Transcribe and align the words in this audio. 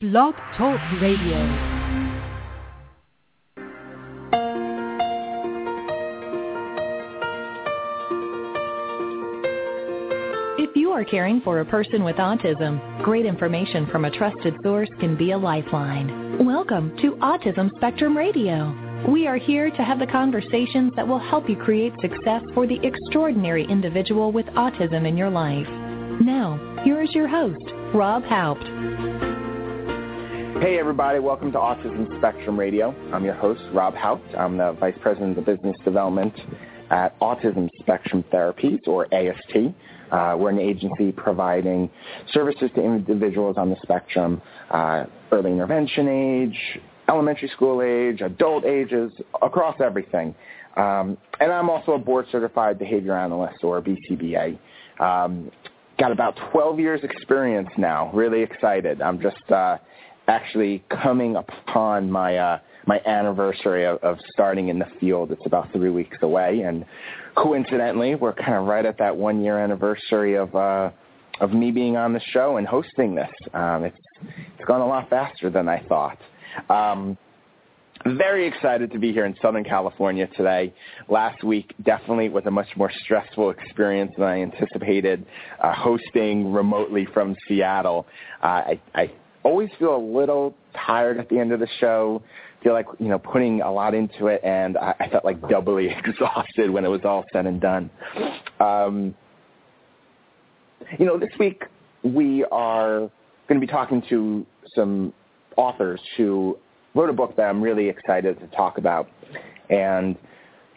Blog 0.00 0.32
Talk 0.56 0.78
Radio. 1.02 1.38
If 10.56 10.76
you 10.76 10.92
are 10.92 11.04
caring 11.04 11.40
for 11.40 11.58
a 11.58 11.64
person 11.64 12.04
with 12.04 12.14
autism, 12.14 13.02
great 13.02 13.26
information 13.26 13.88
from 13.88 14.04
a 14.04 14.10
trusted 14.12 14.54
source 14.62 14.88
can 15.00 15.16
be 15.16 15.32
a 15.32 15.36
lifeline. 15.36 16.46
Welcome 16.46 16.96
to 16.98 17.16
Autism 17.16 17.68
Spectrum 17.78 18.16
Radio. 18.16 18.72
We 19.08 19.26
are 19.26 19.36
here 19.36 19.68
to 19.68 19.82
have 19.82 19.98
the 19.98 20.06
conversations 20.06 20.92
that 20.94 21.08
will 21.08 21.18
help 21.18 21.50
you 21.50 21.56
create 21.56 21.92
success 22.00 22.44
for 22.54 22.68
the 22.68 22.78
extraordinary 22.84 23.64
individual 23.64 24.30
with 24.30 24.46
autism 24.46 25.08
in 25.08 25.16
your 25.16 25.30
life. 25.30 25.66
Now, 26.20 26.82
here 26.84 27.02
is 27.02 27.12
your 27.16 27.26
host, 27.26 27.64
Rob 27.92 28.22
Haupt. 28.22 29.17
Hey 30.60 30.80
everybody, 30.80 31.20
welcome 31.20 31.52
to 31.52 31.58
Autism 31.58 32.18
Spectrum 32.18 32.58
Radio. 32.58 32.92
I'm 33.14 33.24
your 33.24 33.34
host, 33.34 33.62
Rob 33.72 33.94
Haupt. 33.94 34.34
I'm 34.36 34.56
the 34.56 34.72
Vice 34.80 34.96
President 35.00 35.38
of 35.38 35.46
Business 35.46 35.76
Development 35.84 36.34
at 36.90 37.16
Autism 37.20 37.70
Spectrum 37.78 38.24
Therapies, 38.32 38.80
or 38.88 39.06
AST. 39.14 39.72
Uh, 40.10 40.34
we're 40.36 40.50
an 40.50 40.58
agency 40.58 41.12
providing 41.12 41.88
services 42.32 42.72
to 42.74 42.82
individuals 42.82 43.56
on 43.56 43.70
the 43.70 43.76
spectrum, 43.84 44.42
uh, 44.72 45.04
early 45.30 45.52
intervention 45.52 46.08
age, 46.08 46.80
elementary 47.08 47.48
school 47.50 47.80
age, 47.80 48.20
adult 48.20 48.64
ages, 48.64 49.12
across 49.40 49.80
everything. 49.80 50.34
Um, 50.76 51.16
and 51.38 51.52
I'm 51.52 51.70
also 51.70 51.92
a 51.92 51.98
board 51.98 52.26
certified 52.32 52.80
behavior 52.80 53.16
analyst 53.16 53.62
or 53.62 53.80
BCBA. 53.80 54.58
Um, 54.98 55.52
got 55.98 56.10
about 56.10 56.36
12 56.52 56.80
years 56.80 57.00
experience 57.04 57.68
now. 57.76 58.10
Really 58.12 58.42
excited. 58.42 59.00
I'm 59.00 59.20
just 59.20 59.50
uh, 59.50 59.78
actually 60.28 60.84
coming 60.90 61.36
upon 61.36 62.10
my 62.10 62.36
uh, 62.36 62.58
my 62.86 63.00
anniversary 63.04 63.84
of, 63.84 63.98
of 63.98 64.18
starting 64.32 64.68
in 64.68 64.78
the 64.78 64.86
field. 65.00 65.32
It's 65.32 65.44
about 65.46 65.72
three 65.72 65.90
weeks 65.90 66.18
away, 66.22 66.60
and 66.60 66.84
coincidentally, 67.36 68.14
we're 68.14 68.34
kind 68.34 68.54
of 68.54 68.64
right 68.66 68.84
at 68.84 68.98
that 68.98 69.16
one 69.16 69.42
year 69.42 69.58
anniversary 69.58 70.36
of 70.36 70.54
uh, 70.54 70.90
of 71.40 71.52
me 71.52 71.70
being 71.70 71.96
on 71.96 72.12
the 72.12 72.20
show 72.32 72.56
and 72.56 72.66
hosting 72.66 73.14
this. 73.14 73.30
Um, 73.54 73.84
it's 73.84 73.98
it's 74.58 74.64
gone 74.66 74.80
a 74.80 74.86
lot 74.86 75.08
faster 75.10 75.50
than 75.50 75.68
I 75.68 75.82
thought. 75.88 76.18
Um, 76.70 77.16
very 78.06 78.46
excited 78.46 78.92
to 78.92 78.98
be 78.98 79.12
here 79.12 79.26
in 79.26 79.34
Southern 79.42 79.64
California 79.64 80.28
today. 80.36 80.72
Last 81.08 81.42
week 81.42 81.74
definitely 81.82 82.28
was 82.28 82.44
a 82.46 82.50
much 82.50 82.68
more 82.76 82.92
stressful 83.02 83.50
experience 83.50 84.12
than 84.16 84.26
I 84.26 84.40
anticipated, 84.40 85.26
uh, 85.60 85.72
hosting 85.74 86.52
remotely 86.52 87.08
from 87.12 87.34
Seattle. 87.48 88.06
Uh, 88.42 88.46
I, 88.46 88.80
I 88.94 89.10
always 89.42 89.68
feel 89.78 89.96
a 89.96 89.98
little 89.98 90.54
tired 90.86 91.18
at 91.18 91.28
the 91.28 91.38
end 91.38 91.52
of 91.52 91.60
the 91.60 91.68
show. 91.80 92.22
Feel 92.62 92.72
like 92.72 92.86
you 92.98 93.08
know 93.08 93.18
putting 93.18 93.60
a 93.62 93.70
lot 93.70 93.94
into 93.94 94.26
it, 94.26 94.40
and 94.42 94.76
I, 94.76 94.94
I 95.00 95.08
felt 95.08 95.24
like 95.24 95.40
doubly 95.48 95.88
exhausted 96.04 96.70
when 96.70 96.84
it 96.84 96.88
was 96.88 97.02
all 97.04 97.24
said 97.32 97.46
and 97.46 97.60
done. 97.60 97.90
Um, 98.60 99.14
you 100.98 101.06
know, 101.06 101.18
this 101.18 101.30
week 101.38 101.64
we 102.02 102.44
are 102.50 103.00
going 103.48 103.60
to 103.60 103.66
be 103.66 103.66
talking 103.66 104.02
to 104.08 104.44
some 104.74 105.12
authors 105.56 106.00
who 106.16 106.58
wrote 106.94 107.10
a 107.10 107.12
book 107.12 107.36
that 107.36 107.44
I'm 107.44 107.62
really 107.62 107.88
excited 107.88 108.38
to 108.40 108.46
talk 108.48 108.78
about, 108.78 109.08
and 109.70 110.16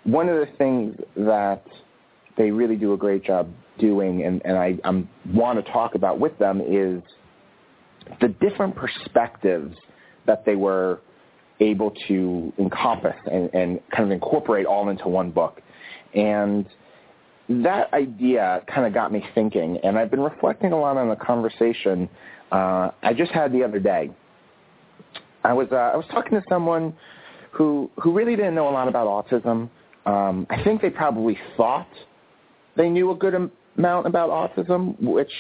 one 0.04 0.30
of 0.30 0.36
the 0.36 0.52
things 0.58 0.96
that 1.16 1.64
they 2.38 2.52
really 2.52 2.76
do 2.76 2.94
a 2.94 2.98
great 2.98 3.24
job 3.24 3.50
doing, 3.80 4.24
and, 4.24 4.42
and 4.46 4.58
I 4.58 4.78
want 5.34 5.64
to 5.64 5.72
talk 5.72 5.96
about 5.96 6.20
with 6.20 6.38
them 6.38 6.62
is 6.62 7.02
the 8.20 8.28
different 8.28 8.76
perspectives 8.76 9.76
that 10.26 10.46
they 10.46 10.56
were 10.56 11.02
able 11.60 11.94
to 12.08 12.52
encompass 12.58 13.16
and, 13.32 13.50
and 13.54 13.80
kind 13.92 14.06
of 14.06 14.12
incorporate 14.12 14.66
all 14.66 14.90
into 14.90 15.08
one 15.08 15.32
book. 15.32 15.62
And 16.16 16.66
that 17.50 17.94
idea 17.94 18.64
kind 18.68 18.88
of 18.88 18.94
got 18.94 19.12
me 19.12 19.24
thinking, 19.36 19.78
and 19.84 19.98
I've 19.98 20.10
been 20.10 20.22
reflecting 20.22 20.72
a 20.72 20.80
lot 20.80 20.98
on 20.98 21.10
the 21.10 21.16
conversation 21.16 22.10
uh, 22.52 22.92
I 23.02 23.14
just 23.14 23.32
had 23.32 23.54
the 23.54 23.64
other 23.64 23.80
day. 23.80 24.12
I 25.44 25.54
was 25.54 25.68
uh, 25.72 25.76
I 25.76 25.96
was 25.96 26.06
talking 26.12 26.32
to 26.32 26.44
someone 26.50 26.94
who 27.52 27.90
who 27.98 28.14
really 28.14 28.36
didn't 28.36 28.56
know 28.56 28.70
a 28.70 28.72
lot 28.72 28.88
about 28.88 29.08
autism. 29.08 29.70
Um, 30.06 30.48
I 30.50 30.64
think 30.64 30.82
they 30.82 30.90
probably 30.90 31.38
thought 31.56 31.88
they 32.76 32.90
knew 32.90 33.12
a 33.12 33.16
good 33.16 33.34
amount 33.78 34.08
about 34.08 34.30
autism, 34.30 35.02
which 35.02 35.32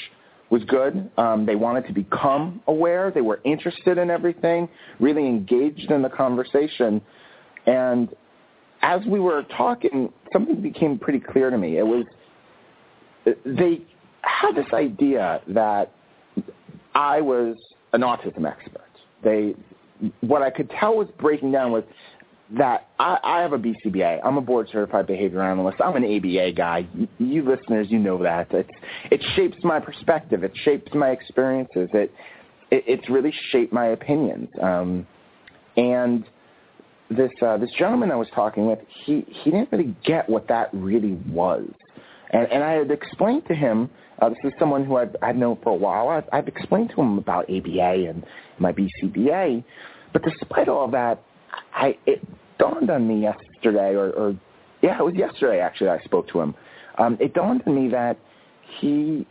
was 0.51 0.63
good. 0.65 1.09
Um, 1.17 1.45
they 1.45 1.55
wanted 1.55 1.87
to 1.87 1.93
become 1.93 2.61
aware. 2.67 3.09
They 3.09 3.21
were 3.21 3.39
interested 3.45 3.97
in 3.97 4.11
everything, 4.11 4.69
really 4.99 5.25
engaged 5.25 5.89
in 5.89 6.01
the 6.01 6.09
conversation. 6.09 7.01
And 7.65 8.09
as 8.81 9.01
we 9.07 9.19
were 9.19 9.43
talking, 9.55 10.11
something 10.33 10.61
became 10.61 10.99
pretty 10.99 11.19
clear 11.19 11.49
to 11.49 11.57
me. 11.57 11.77
It 11.77 11.87
was 11.87 12.05
they 13.45 13.81
had 14.21 14.53
this 14.55 14.71
idea 14.73 15.41
that 15.47 15.91
I 16.95 17.21
was 17.21 17.57
an 17.93 18.01
autism 18.01 18.45
expert. 18.45 18.81
They, 19.23 19.55
what 20.21 20.41
I 20.41 20.49
could 20.49 20.69
tell 20.71 20.95
was 20.95 21.07
breaking 21.19 21.51
down 21.51 21.71
was 21.71 21.83
that 22.57 22.87
I, 22.99 23.17
I 23.23 23.41
have 23.41 23.53
a 23.53 23.57
BCBA. 23.57 24.19
I'm 24.23 24.37
a 24.37 24.41
board 24.41 24.67
certified 24.71 25.07
behavior 25.07 25.41
analyst. 25.41 25.77
I'm 25.83 25.95
an 25.95 26.03
ABA 26.03 26.51
guy. 26.53 26.87
You, 26.93 27.07
you 27.19 27.43
listeners, 27.43 27.87
you 27.89 27.99
know 27.99 28.21
that. 28.23 28.47
It's, 28.51 28.69
it 29.09 29.21
shapes 29.35 29.57
my 29.63 29.79
perspective. 29.79 30.43
It 30.43 30.51
shapes 30.63 30.93
my 30.93 31.09
experiences. 31.09 31.89
It, 31.93 32.13
it 32.69 32.83
it's 32.87 33.09
really 33.09 33.33
shaped 33.51 33.71
my 33.71 33.87
opinions. 33.87 34.49
Um, 34.61 35.07
and 35.77 36.25
this 37.09 37.31
uh, 37.41 37.57
this 37.57 37.71
gentleman 37.77 38.11
I 38.11 38.15
was 38.15 38.27
talking 38.33 38.67
with, 38.67 38.79
he 39.05 39.25
he 39.27 39.51
didn't 39.51 39.71
really 39.71 39.95
get 40.03 40.29
what 40.29 40.47
that 40.49 40.69
really 40.73 41.13
was. 41.29 41.69
And, 42.31 42.49
and 42.51 42.63
I 42.63 42.73
had 42.73 42.91
explained 42.91 43.45
to 43.47 43.53
him, 43.53 43.89
uh, 44.21 44.29
this 44.29 44.37
is 44.45 44.53
someone 44.57 44.85
who 44.85 44.95
I've, 44.95 45.13
I've 45.21 45.35
known 45.35 45.57
for 45.61 45.71
a 45.71 45.75
while, 45.75 46.07
I've, 46.07 46.23
I've 46.31 46.47
explained 46.47 46.91
to 46.95 47.01
him 47.01 47.17
about 47.17 47.43
ABA 47.49 48.07
and 48.09 48.23
my 48.57 48.71
BCBA, 48.71 49.63
but 50.13 50.23
despite 50.23 50.69
all 50.69 50.89
that, 50.91 51.21
I, 51.73 51.97
it 52.05 52.21
dawned 52.57 52.89
on 52.89 53.07
me 53.07 53.21
yesterday, 53.21 53.95
or, 53.95 54.11
or 54.11 54.39
yeah, 54.81 54.97
it 54.99 55.03
was 55.03 55.15
yesterday 55.15 55.59
actually 55.59 55.89
I 55.89 55.99
spoke 56.03 56.27
to 56.29 56.41
him. 56.41 56.55
Um, 56.97 57.17
it 57.19 57.33
dawned 57.33 57.63
on 57.65 57.75
me 57.75 57.89
that 57.89 58.17
he 58.79 59.25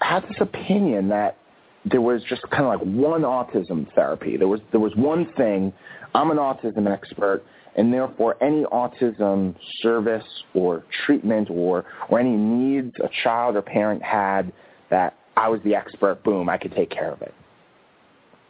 had 0.00 0.22
this 0.24 0.36
opinion 0.40 1.08
that 1.08 1.36
there 1.84 2.00
was 2.00 2.22
just 2.28 2.42
kind 2.50 2.64
of 2.64 2.68
like 2.68 2.80
one 2.80 3.22
autism 3.22 3.92
therapy. 3.94 4.36
There 4.36 4.48
was 4.48 4.60
there 4.72 4.80
was 4.80 4.94
one 4.96 5.32
thing. 5.36 5.72
I'm 6.14 6.30
an 6.30 6.38
autism 6.38 6.90
expert, 6.90 7.42
and 7.76 7.92
therefore 7.92 8.42
any 8.42 8.64
autism 8.64 9.54
service 9.82 10.24
or 10.54 10.84
treatment 11.04 11.48
or 11.50 11.84
or 12.08 12.18
any 12.18 12.34
needs 12.36 12.94
a 13.02 13.08
child 13.22 13.56
or 13.56 13.62
parent 13.62 14.02
had 14.02 14.52
that 14.90 15.14
I 15.36 15.48
was 15.48 15.60
the 15.64 15.74
expert. 15.74 16.22
Boom, 16.24 16.48
I 16.48 16.58
could 16.58 16.72
take 16.72 16.90
care 16.90 17.12
of 17.12 17.22
it. 17.22 17.34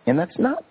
And 0.06 0.18
that's 0.18 0.38
not 0.38 0.64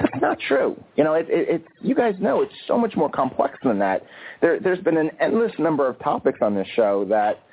that's 0.00 0.20
not 0.20 0.38
true. 0.48 0.82
You 0.96 1.04
know, 1.04 1.14
it, 1.14 1.26
it, 1.28 1.48
it's 1.48 1.68
you 1.80 1.94
guys 1.94 2.14
know 2.20 2.42
it's 2.42 2.54
so 2.66 2.78
much 2.78 2.96
more 2.96 3.10
complex 3.10 3.58
than 3.62 3.78
that. 3.78 4.02
There, 4.40 4.58
there's 4.60 4.80
been 4.80 4.96
an 4.96 5.10
endless 5.20 5.52
number 5.58 5.88
of 5.88 5.98
topics 6.00 6.38
on 6.42 6.54
this 6.54 6.66
show 6.74 7.04
that 7.08 7.44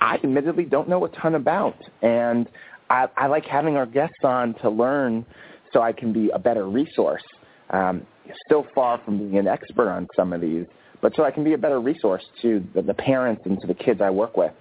I 0.00 0.14
admittedly 0.16 0.64
don't 0.64 0.88
know 0.88 1.04
a 1.04 1.08
ton 1.10 1.34
about, 1.34 1.76
and 2.02 2.48
I, 2.90 3.06
I 3.16 3.26
like 3.26 3.44
having 3.44 3.76
our 3.76 3.86
guests 3.86 4.18
on 4.24 4.54
to 4.62 4.70
learn 4.70 5.24
so 5.72 5.82
I 5.82 5.92
can 5.92 6.12
be 6.12 6.30
a 6.30 6.38
better 6.38 6.68
resource. 6.68 7.22
Um, 7.70 8.06
still 8.46 8.66
far 8.74 9.00
from 9.04 9.18
being 9.18 9.38
an 9.38 9.48
expert 9.48 9.90
on 9.90 10.08
some 10.16 10.32
of 10.32 10.40
these, 10.40 10.66
but 11.00 11.14
so 11.16 11.24
I 11.24 11.30
can 11.30 11.44
be 11.44 11.52
a 11.52 11.58
better 11.58 11.80
resource 11.80 12.24
to 12.42 12.64
the, 12.74 12.82
the 12.82 12.94
parents 12.94 13.42
and 13.44 13.60
to 13.60 13.66
the 13.66 13.74
kids 13.74 14.00
I 14.00 14.10
work 14.10 14.36
with. 14.36 14.52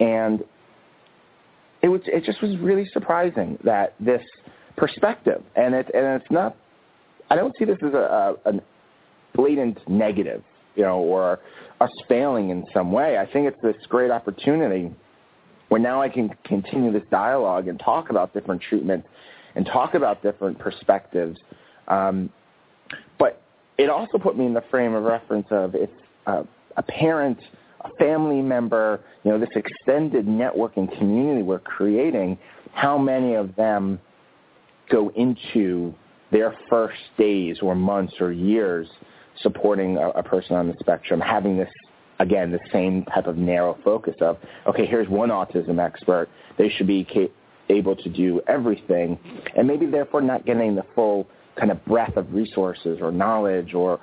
And 0.00 0.44
it 1.82 1.88
was 1.88 2.00
it 2.06 2.24
just 2.24 2.42
was 2.42 2.56
really 2.58 2.88
surprising 2.92 3.58
that 3.64 3.94
this 4.00 4.22
perspective, 4.78 5.42
and 5.56 5.74
it 5.74 5.90
and 5.94 6.20
it's 6.20 6.30
not. 6.30 6.56
I 7.30 7.36
don't 7.36 7.54
see 7.58 7.66
this 7.66 7.76
as 7.84 7.92
a, 7.92 8.36
a, 8.46 8.52
blatant 9.34 9.78
negative, 9.86 10.42
you 10.74 10.82
know, 10.82 10.98
or 10.98 11.40
us 11.80 11.90
failing 12.08 12.50
in 12.50 12.64
some 12.72 12.90
way. 12.90 13.18
I 13.18 13.30
think 13.30 13.46
it's 13.46 13.60
this 13.62 13.76
great 13.88 14.10
opportunity 14.10 14.90
where 15.68 15.80
now 15.80 16.00
I 16.00 16.08
can 16.08 16.30
continue 16.44 16.90
this 16.90 17.02
dialogue 17.10 17.68
and 17.68 17.78
talk 17.78 18.08
about 18.10 18.32
different 18.32 18.62
treatments 18.62 19.06
and 19.54 19.66
talk 19.66 19.94
about 19.94 20.22
different 20.22 20.58
perspectives. 20.58 21.38
Um, 21.88 22.30
but 23.18 23.42
it 23.76 23.90
also 23.90 24.18
put 24.18 24.36
me 24.36 24.46
in 24.46 24.54
the 24.54 24.64
frame 24.70 24.94
of 24.94 25.04
reference 25.04 25.46
of 25.50 25.74
it's 25.74 25.92
uh, 26.26 26.42
a 26.76 26.82
parent, 26.82 27.38
a 27.82 27.90
family 27.98 28.40
member, 28.40 29.00
you 29.24 29.30
know, 29.30 29.38
this 29.38 29.50
extended 29.54 30.26
networking 30.26 30.96
community 30.98 31.42
we're 31.42 31.58
creating. 31.58 32.38
How 32.72 32.96
many 32.98 33.34
of 33.34 33.54
them 33.56 34.00
go 34.90 35.10
into 35.10 35.94
their 36.30 36.56
first 36.68 36.98
days 37.16 37.58
or 37.62 37.74
months 37.74 38.14
or 38.20 38.32
years 38.32 38.86
supporting 39.42 39.96
a, 39.96 40.10
a 40.10 40.22
person 40.22 40.56
on 40.56 40.68
the 40.68 40.74
spectrum, 40.80 41.20
having 41.20 41.56
this 41.56 41.70
again 42.20 42.50
the 42.50 42.58
same 42.72 43.04
type 43.04 43.26
of 43.26 43.36
narrow 43.36 43.78
focus 43.84 44.14
of 44.20 44.36
okay, 44.66 44.86
here's 44.86 45.08
one 45.08 45.30
autism 45.30 45.84
expert. 45.84 46.28
They 46.56 46.68
should 46.68 46.86
be 46.86 47.06
able 47.68 47.96
to 47.96 48.08
do 48.08 48.40
everything, 48.48 49.18
and 49.56 49.66
maybe 49.66 49.86
therefore 49.86 50.20
not 50.20 50.44
getting 50.44 50.74
the 50.74 50.84
full 50.94 51.26
kind 51.56 51.70
of 51.70 51.84
breadth 51.84 52.16
of 52.16 52.32
resources 52.32 52.98
or 53.00 53.12
knowledge 53.12 53.74
or 53.74 54.00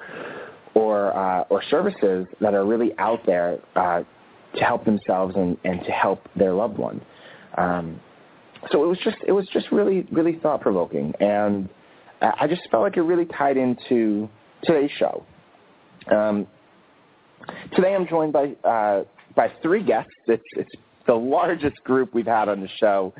or 0.73 1.15
uh, 1.15 1.41
or 1.49 1.63
services 1.69 2.27
that 2.41 2.53
are 2.53 2.65
really 2.65 2.91
out 2.97 3.25
there 3.25 3.59
uh, 3.75 4.01
to 4.55 4.63
help 4.63 4.85
themselves 4.85 5.35
and, 5.35 5.57
and 5.63 5.83
to 5.83 5.91
help 5.91 6.27
their 6.35 6.53
loved 6.53 6.77
one. 6.77 7.01
Um, 7.57 7.99
so 8.71 8.83
it 8.83 8.87
was 8.87 8.97
just 9.03 9.17
it 9.27 9.31
was 9.31 9.47
just 9.53 9.71
really 9.71 10.07
really 10.11 10.39
thought 10.41 10.61
provoking, 10.61 11.13
and 11.19 11.69
I 12.21 12.47
just 12.47 12.61
felt 12.71 12.83
like 12.83 12.97
it 12.97 13.01
really 13.01 13.25
tied 13.25 13.57
into 13.57 14.29
today's 14.63 14.91
show. 14.97 15.23
Um, 16.11 16.47
today 17.75 17.93
I'm 17.93 18.07
joined 18.07 18.33
by 18.33 18.55
uh, 18.63 19.03
by 19.35 19.51
three 19.61 19.83
guests. 19.83 20.11
It's 20.27 20.43
it's 20.55 20.71
the 21.07 21.13
largest 21.13 21.75
group 21.83 22.13
we've 22.13 22.25
had 22.25 22.49
on 22.49 22.61
the 22.61 22.69
show. 22.79 23.13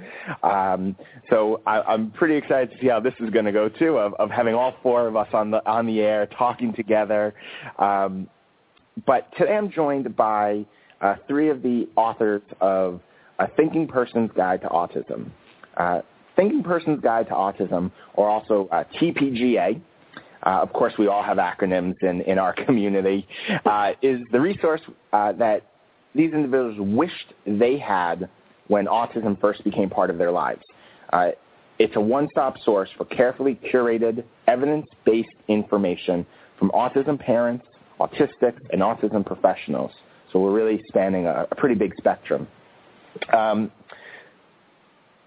Um, 0.44 0.96
so 1.30 1.62
I, 1.68 1.94
am 1.94 2.12
pretty 2.12 2.36
excited 2.36 2.72
to 2.72 2.78
see 2.82 2.88
how 2.88 3.00
this 3.00 3.14
is 3.20 3.30
going 3.30 3.46
to 3.46 3.52
go 3.52 3.70
too, 3.70 3.98
of, 3.98 4.16
of, 4.16 4.32
having 4.32 4.56
all 4.56 4.74
four 4.82 5.08
of 5.08 5.16
us 5.16 5.28
on 5.34 5.52
the 5.52 5.68
on 5.70 5.86
the 5.86 6.02
air 6.02 6.28
talking 6.38 6.74
together. 6.74 7.34
Um, 7.78 8.28
but 9.06 9.32
today 9.38 9.56
I'm 9.56 9.70
joined 9.70 10.16
by 10.16 10.66
uh, 11.02 11.16
three 11.28 11.50
of 11.50 11.62
the 11.62 11.88
authors 11.96 12.42
of 12.62 13.02
A 13.40 13.48
Thinking 13.56 13.88
Person's 13.88 14.32
Guide 14.36 14.62
to 14.62 14.68
Autism. 14.68 15.30
Uh, 15.78 16.02
Thinking 16.36 16.64
Person's 16.64 17.02
Guide 17.02 17.28
to 17.28 17.34
Autism, 17.34 17.92
or 18.14 18.30
also 18.30 18.68
uh, 18.72 18.84
TPGA. 19.00 19.82
Uh, 20.44 20.50
of 20.62 20.72
course, 20.74 20.94
we 21.00 21.08
all 21.08 21.24
have 21.24 21.38
acronyms 21.38 22.02
in, 22.04 22.22
in 22.22 22.38
our 22.38 22.54
community, 22.66 23.28
uh, 23.66 23.92
is 24.02 24.20
the 24.32 24.40
resource 24.40 24.82
uh, 25.14 25.32
that 25.34 25.64
these 26.14 26.34
individuals 26.34 26.78
wished 26.80 27.34
they 27.46 27.78
had 27.78 28.30
when 28.68 28.86
autism 28.86 29.40
first 29.40 29.64
became 29.64 29.90
part 29.90 30.10
of 30.10 30.18
their 30.18 30.32
lives. 30.32 30.64
Uh, 31.12 31.30
it's 31.78 31.96
a 31.98 32.02
one-stop 32.02 32.58
source 32.64 32.90
for 32.98 33.06
carefully 33.06 33.60
curated, 33.72 34.24
evidence-based 34.48 35.36
information 35.50 36.26
from 36.58 36.70
autism 36.72 37.20
parents, 37.20 37.66
autistics, 38.00 38.60
and 38.72 38.82
autism 38.82 39.26
professionals. 39.26 39.92
So 40.32 40.40
we're 40.40 40.54
really 40.54 40.82
spanning 40.88 41.26
a, 41.28 41.48
a 41.52 41.56
pretty 41.56 41.76
big 41.76 41.94
spectrum. 41.98 42.48
Um, 43.34 43.72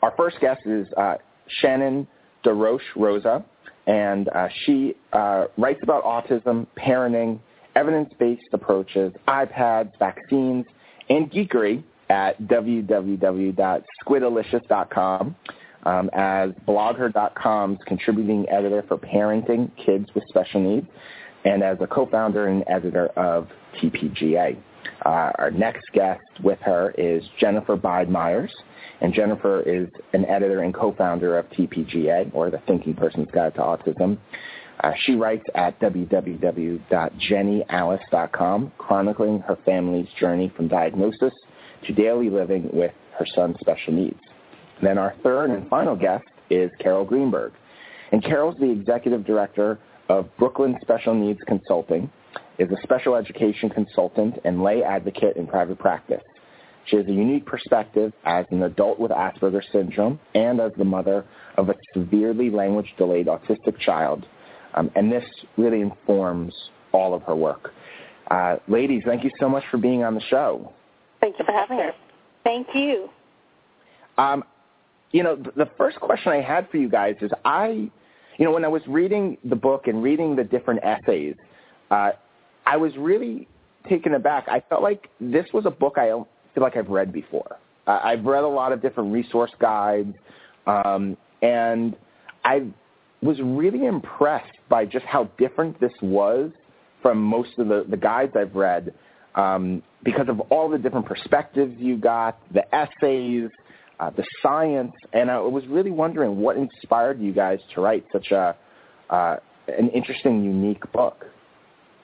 our 0.02 0.12
first 0.16 0.38
guest 0.40 0.60
is 0.66 0.86
uh, 0.96 1.16
Shannon 1.60 2.06
Des 2.44 2.52
Roches 2.52 2.86
Rosa, 2.96 3.44
and 3.86 4.28
uh, 4.28 4.48
she 4.64 4.94
uh, 5.12 5.46
writes 5.56 5.80
about 5.82 6.04
autism, 6.04 6.66
parenting, 6.76 7.40
evidence-based 7.74 8.48
approaches, 8.52 9.12
iPads, 9.26 9.98
vaccines, 9.98 10.64
and 11.08 11.28
geekery 11.30 11.82
at 12.10 12.40
www.squidalicious.com 12.42 15.36
um, 15.84 16.10
as 16.12 16.50
BlogHer.com's 16.66 17.78
contributing 17.86 18.44
editor 18.50 18.82
for 18.88 18.98
parenting 18.98 19.70
kids 19.76 20.10
with 20.14 20.24
special 20.28 20.60
needs 20.60 20.86
and 21.44 21.62
as 21.62 21.78
a 21.80 21.86
co-founder 21.86 22.48
and 22.48 22.64
editor 22.68 23.06
of 23.08 23.46
TPGA. 23.80 24.56
Uh, 25.04 25.32
our 25.38 25.50
next 25.50 25.84
guest 25.92 26.22
with 26.42 26.58
her 26.60 26.94
is 26.98 27.22
Jennifer 27.40 27.76
Byde 27.76 28.08
Myers, 28.08 28.52
and 29.00 29.12
Jennifer 29.14 29.60
is 29.62 29.88
an 30.12 30.24
editor 30.26 30.62
and 30.62 30.74
co-founder 30.74 31.38
of 31.38 31.48
TPGA, 31.50 32.30
or 32.34 32.50
the 32.50 32.58
Thinking 32.66 32.94
Person's 32.94 33.28
Guide 33.32 33.54
to 33.54 33.60
Autism. 33.60 34.18
Uh, 34.80 34.90
she 35.04 35.14
writes 35.14 35.44
at 35.54 35.78
www.jennyalice.com, 35.80 38.72
chronicling 38.78 39.38
her 39.40 39.58
family's 39.64 40.08
journey 40.18 40.52
from 40.56 40.68
diagnosis 40.68 41.32
to 41.86 41.92
daily 41.92 42.30
living 42.30 42.68
with 42.72 42.92
her 43.18 43.26
son's 43.34 43.56
special 43.60 43.92
needs. 43.92 44.18
Then 44.82 44.96
our 44.98 45.14
third 45.22 45.50
and 45.50 45.68
final 45.68 45.94
guest 45.96 46.24
is 46.50 46.70
Carol 46.78 47.04
Greenburg. 47.04 47.52
And 48.12 48.22
Carol's 48.22 48.56
the 48.58 48.70
executive 48.70 49.26
director 49.26 49.78
of 50.08 50.28
Brooklyn 50.38 50.76
Special 50.80 51.14
Needs 51.14 51.40
Consulting, 51.46 52.10
is 52.58 52.70
a 52.70 52.76
special 52.82 53.14
education 53.14 53.70
consultant 53.70 54.38
and 54.44 54.62
lay 54.62 54.82
advocate 54.82 55.36
in 55.36 55.46
private 55.46 55.78
practice. 55.78 56.22
She 56.86 56.96
has 56.96 57.06
a 57.06 57.12
unique 57.12 57.44
perspective 57.44 58.12
as 58.24 58.46
an 58.50 58.62
adult 58.62 58.98
with 58.98 59.10
Asperger's 59.10 59.66
syndrome 59.72 60.18
and 60.34 60.60
as 60.60 60.72
the 60.78 60.84
mother 60.84 61.24
of 61.56 61.68
a 61.68 61.74
severely 61.94 62.50
language 62.50 62.94
delayed 62.96 63.26
autistic 63.26 63.78
child 63.78 64.26
um, 64.74 64.90
and 64.94 65.10
this 65.10 65.24
really 65.56 65.80
informs 65.80 66.54
all 66.92 67.14
of 67.14 67.22
her 67.22 67.34
work. 67.34 67.72
Uh, 68.30 68.56
ladies, 68.68 69.02
thank 69.06 69.24
you 69.24 69.30
so 69.40 69.48
much 69.48 69.64
for 69.70 69.78
being 69.78 70.04
on 70.04 70.14
the 70.14 70.20
show. 70.22 70.72
Thank 71.20 71.38
you 71.38 71.44
for 71.44 71.52
having 71.52 71.80
us. 71.80 71.94
Thank 72.44 72.68
you. 72.74 73.08
Um, 74.16 74.44
you 75.12 75.22
know, 75.22 75.36
the 75.36 75.68
first 75.78 75.98
question 76.00 76.32
I 76.32 76.40
had 76.40 76.70
for 76.70 76.76
you 76.76 76.88
guys 76.88 77.16
is 77.22 77.30
I, 77.44 77.90
you 78.36 78.44
know, 78.44 78.52
when 78.52 78.64
I 78.64 78.68
was 78.68 78.82
reading 78.86 79.38
the 79.44 79.56
book 79.56 79.86
and 79.86 80.02
reading 80.02 80.36
the 80.36 80.44
different 80.44 80.80
essays, 80.84 81.34
uh, 81.90 82.12
I 82.68 82.76
was 82.76 82.94
really 82.98 83.48
taken 83.88 84.12
aback. 84.12 84.46
I 84.46 84.62
felt 84.68 84.82
like 84.82 85.08
this 85.20 85.46
was 85.54 85.64
a 85.64 85.70
book 85.70 85.94
I 85.96 86.08
feel 86.10 86.62
like 86.62 86.76
I've 86.76 86.90
read 86.90 87.14
before. 87.14 87.56
Uh, 87.86 87.98
I've 88.04 88.26
read 88.26 88.44
a 88.44 88.48
lot 88.48 88.72
of 88.72 88.82
different 88.82 89.10
resource 89.10 89.50
guides, 89.58 90.14
um, 90.66 91.16
and 91.40 91.96
I've 92.44 92.70
was 93.22 93.40
really 93.42 93.86
impressed 93.86 94.58
by 94.68 94.84
just 94.84 95.04
how 95.06 95.24
different 95.38 95.80
this 95.80 95.92
was 96.02 96.50
from 97.02 97.20
most 97.20 97.58
of 97.58 97.66
the, 97.66 97.84
the 97.88 97.96
guides 97.96 98.32
I've 98.36 98.54
read 98.54 98.94
um, 99.34 99.82
because 100.04 100.28
of 100.28 100.38
all 100.50 100.68
the 100.68 100.78
different 100.78 101.06
perspectives 101.06 101.74
you 101.80 101.96
got, 101.96 102.38
the 102.52 102.62
essays, 102.72 103.50
uh, 103.98 104.10
the 104.10 104.24
science, 104.40 104.92
and 105.14 105.32
I 105.32 105.40
was 105.40 105.66
really 105.66 105.90
wondering 105.90 106.36
what 106.38 106.56
inspired 106.56 107.18
you 107.18 107.32
guys 107.32 107.58
to 107.74 107.80
write 107.80 108.04
such 108.12 108.30
a 108.30 108.54
uh, 109.10 109.36
an 109.66 109.88
interesting, 109.88 110.44
unique 110.44 110.92
book. 110.92 111.24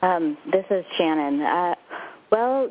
Um, 0.05 0.37
this 0.53 0.67
is 0.71 0.85
Shannon. 0.99 1.41
Uh, 1.41 1.75
well, 2.31 2.69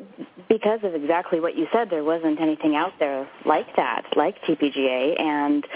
because 0.48 0.80
of 0.84 0.94
exactly 0.94 1.40
what 1.40 1.56
you 1.56 1.66
said, 1.72 1.90
there 1.90 2.04
wasn't 2.04 2.40
anything 2.40 2.76
out 2.76 2.92
there 3.00 3.28
like 3.44 3.66
that, 3.74 4.04
like 4.14 4.40
TPGA, 4.42 5.20
and 5.20 5.66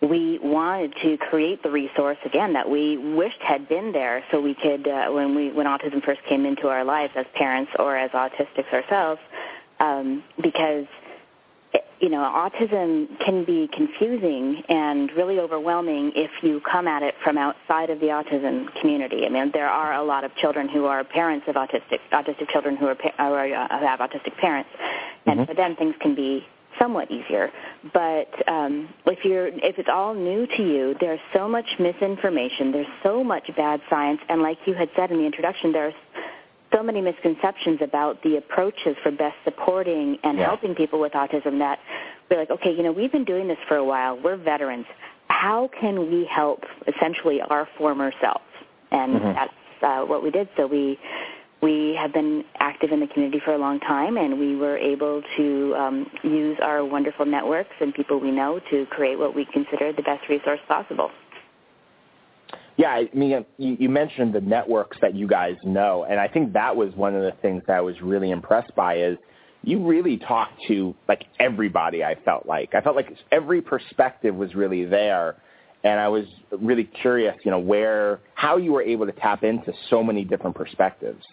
we 0.00 0.38
wanted 0.42 0.94
to 1.02 1.18
create 1.18 1.62
the 1.62 1.70
resource 1.70 2.16
again 2.24 2.54
that 2.54 2.68
we 2.68 2.96
wished 3.14 3.40
had 3.40 3.68
been 3.68 3.92
there 3.92 4.24
so 4.30 4.40
we 4.40 4.54
could 4.54 4.88
uh, 4.88 5.08
when 5.10 5.34
we 5.34 5.52
when 5.52 5.66
autism 5.66 6.02
first 6.02 6.20
came 6.28 6.46
into 6.46 6.68
our 6.68 6.84
lives 6.84 7.12
as 7.14 7.26
parents 7.34 7.70
or 7.78 7.96
as 7.96 8.10
autistics 8.12 8.72
ourselves 8.72 9.20
um, 9.80 10.24
because 10.42 10.86
you 12.02 12.08
know 12.08 12.18
autism 12.18 13.06
can 13.24 13.44
be 13.44 13.68
confusing 13.72 14.62
and 14.68 15.10
really 15.12 15.38
overwhelming 15.38 16.12
if 16.16 16.30
you 16.42 16.60
come 16.60 16.88
at 16.88 17.02
it 17.02 17.14
from 17.22 17.38
outside 17.38 17.88
of 17.88 18.00
the 18.00 18.06
autism 18.06 18.68
community 18.80 19.24
i 19.24 19.28
mean 19.28 19.50
there 19.54 19.68
are 19.68 19.94
a 19.94 20.02
lot 20.02 20.24
of 20.24 20.34
children 20.34 20.68
who 20.68 20.84
are 20.84 21.04
parents 21.04 21.46
of 21.48 21.54
autistic 21.54 22.00
autistic 22.12 22.50
children 22.50 22.76
who 22.76 22.86
are, 22.86 22.96
or, 23.18 23.54
uh, 23.54 23.78
have 23.78 24.00
autistic 24.00 24.36
parents 24.38 24.68
and 25.26 25.38
mm-hmm. 25.38 25.46
for 25.46 25.54
them 25.54 25.76
things 25.76 25.94
can 26.00 26.14
be 26.14 26.44
somewhat 26.78 27.10
easier. 27.10 27.50
But 27.92 28.48
um, 28.48 28.88
if 29.06 29.24
you're 29.24 29.48
if 29.48 29.78
it's 29.78 29.88
all 29.92 30.14
new 30.14 30.46
to 30.46 30.62
you, 30.62 30.94
there's 31.00 31.20
so 31.34 31.48
much 31.48 31.66
misinformation. 31.78 32.72
There's 32.72 32.86
so 33.02 33.22
much 33.22 33.50
bad 33.56 33.80
science, 33.90 34.20
and 34.28 34.42
like 34.42 34.58
you 34.66 34.74
had 34.74 34.88
said 34.96 35.10
in 35.10 35.18
the 35.18 35.24
introduction, 35.24 35.72
there's 35.72 35.94
so 36.72 36.82
many 36.82 37.00
misconceptions 37.00 37.80
about 37.82 38.22
the 38.22 38.36
approaches 38.36 38.96
for 39.02 39.10
best 39.10 39.36
supporting 39.44 40.18
and 40.22 40.38
yeah. 40.38 40.46
helping 40.46 40.74
people 40.74 41.00
with 41.00 41.12
autism 41.12 41.58
that 41.58 41.78
we're 42.30 42.38
like, 42.38 42.50
okay, 42.50 42.72
you 42.72 42.82
know, 42.82 42.92
we've 42.92 43.12
been 43.12 43.24
doing 43.24 43.48
this 43.48 43.58
for 43.68 43.76
a 43.76 43.84
while. 43.84 44.18
We're 44.22 44.36
veterans. 44.36 44.86
How 45.28 45.70
can 45.80 46.10
we 46.10 46.28
help 46.30 46.64
essentially 46.86 47.40
our 47.40 47.68
former 47.78 48.12
selves? 48.20 48.44
And 48.90 49.14
mm-hmm. 49.14 49.32
that's 49.32 49.52
uh, 49.82 50.00
what 50.02 50.22
we 50.22 50.30
did. 50.30 50.48
So 50.56 50.66
we 50.66 50.98
we 51.62 51.96
have 51.98 52.12
been 52.12 52.44
active 52.58 52.90
in 52.90 52.98
the 52.98 53.06
community 53.06 53.40
for 53.44 53.54
a 53.54 53.58
long 53.58 53.78
time, 53.78 54.16
and 54.16 54.38
we 54.38 54.56
were 54.56 54.76
able 54.76 55.22
to 55.36 55.74
um, 55.76 56.10
use 56.24 56.58
our 56.60 56.84
wonderful 56.84 57.24
networks 57.24 57.70
and 57.80 57.94
people 57.94 58.18
we 58.18 58.32
know 58.32 58.60
to 58.70 58.84
create 58.86 59.16
what 59.16 59.34
we 59.34 59.44
consider 59.44 59.92
the 59.92 60.02
best 60.02 60.28
resource 60.28 60.58
possible. 60.66 61.10
Yeah, 62.76 62.88
I 62.88 63.08
mean, 63.12 63.44
you, 63.58 63.76
you 63.78 63.88
mentioned 63.88 64.34
the 64.34 64.40
networks 64.40 64.96
that 65.02 65.14
you 65.14 65.26
guys 65.26 65.56
know, 65.62 66.06
and 66.08 66.18
I 66.18 66.28
think 66.28 66.54
that 66.54 66.74
was 66.74 66.94
one 66.94 67.14
of 67.14 67.22
the 67.22 67.32
things 67.42 67.62
that 67.66 67.76
I 67.76 67.80
was 67.80 68.00
really 68.00 68.30
impressed 68.30 68.74
by 68.74 68.98
is 68.98 69.18
you 69.62 69.86
really 69.86 70.16
talked 70.16 70.60
to 70.68 70.94
like 71.08 71.24
everybody. 71.38 72.02
I 72.02 72.16
felt 72.24 72.46
like 72.46 72.74
I 72.74 72.80
felt 72.80 72.96
like 72.96 73.12
every 73.30 73.60
perspective 73.60 74.34
was 74.34 74.54
really 74.54 74.84
there, 74.84 75.36
and 75.84 76.00
I 76.00 76.08
was 76.08 76.24
really 76.50 76.84
curious, 76.84 77.36
you 77.44 77.50
know, 77.50 77.58
where 77.58 78.20
how 78.34 78.56
you 78.56 78.72
were 78.72 78.82
able 78.82 79.06
to 79.06 79.12
tap 79.12 79.44
into 79.44 79.72
so 79.90 80.02
many 80.02 80.24
different 80.24 80.56
perspectives. 80.56 81.24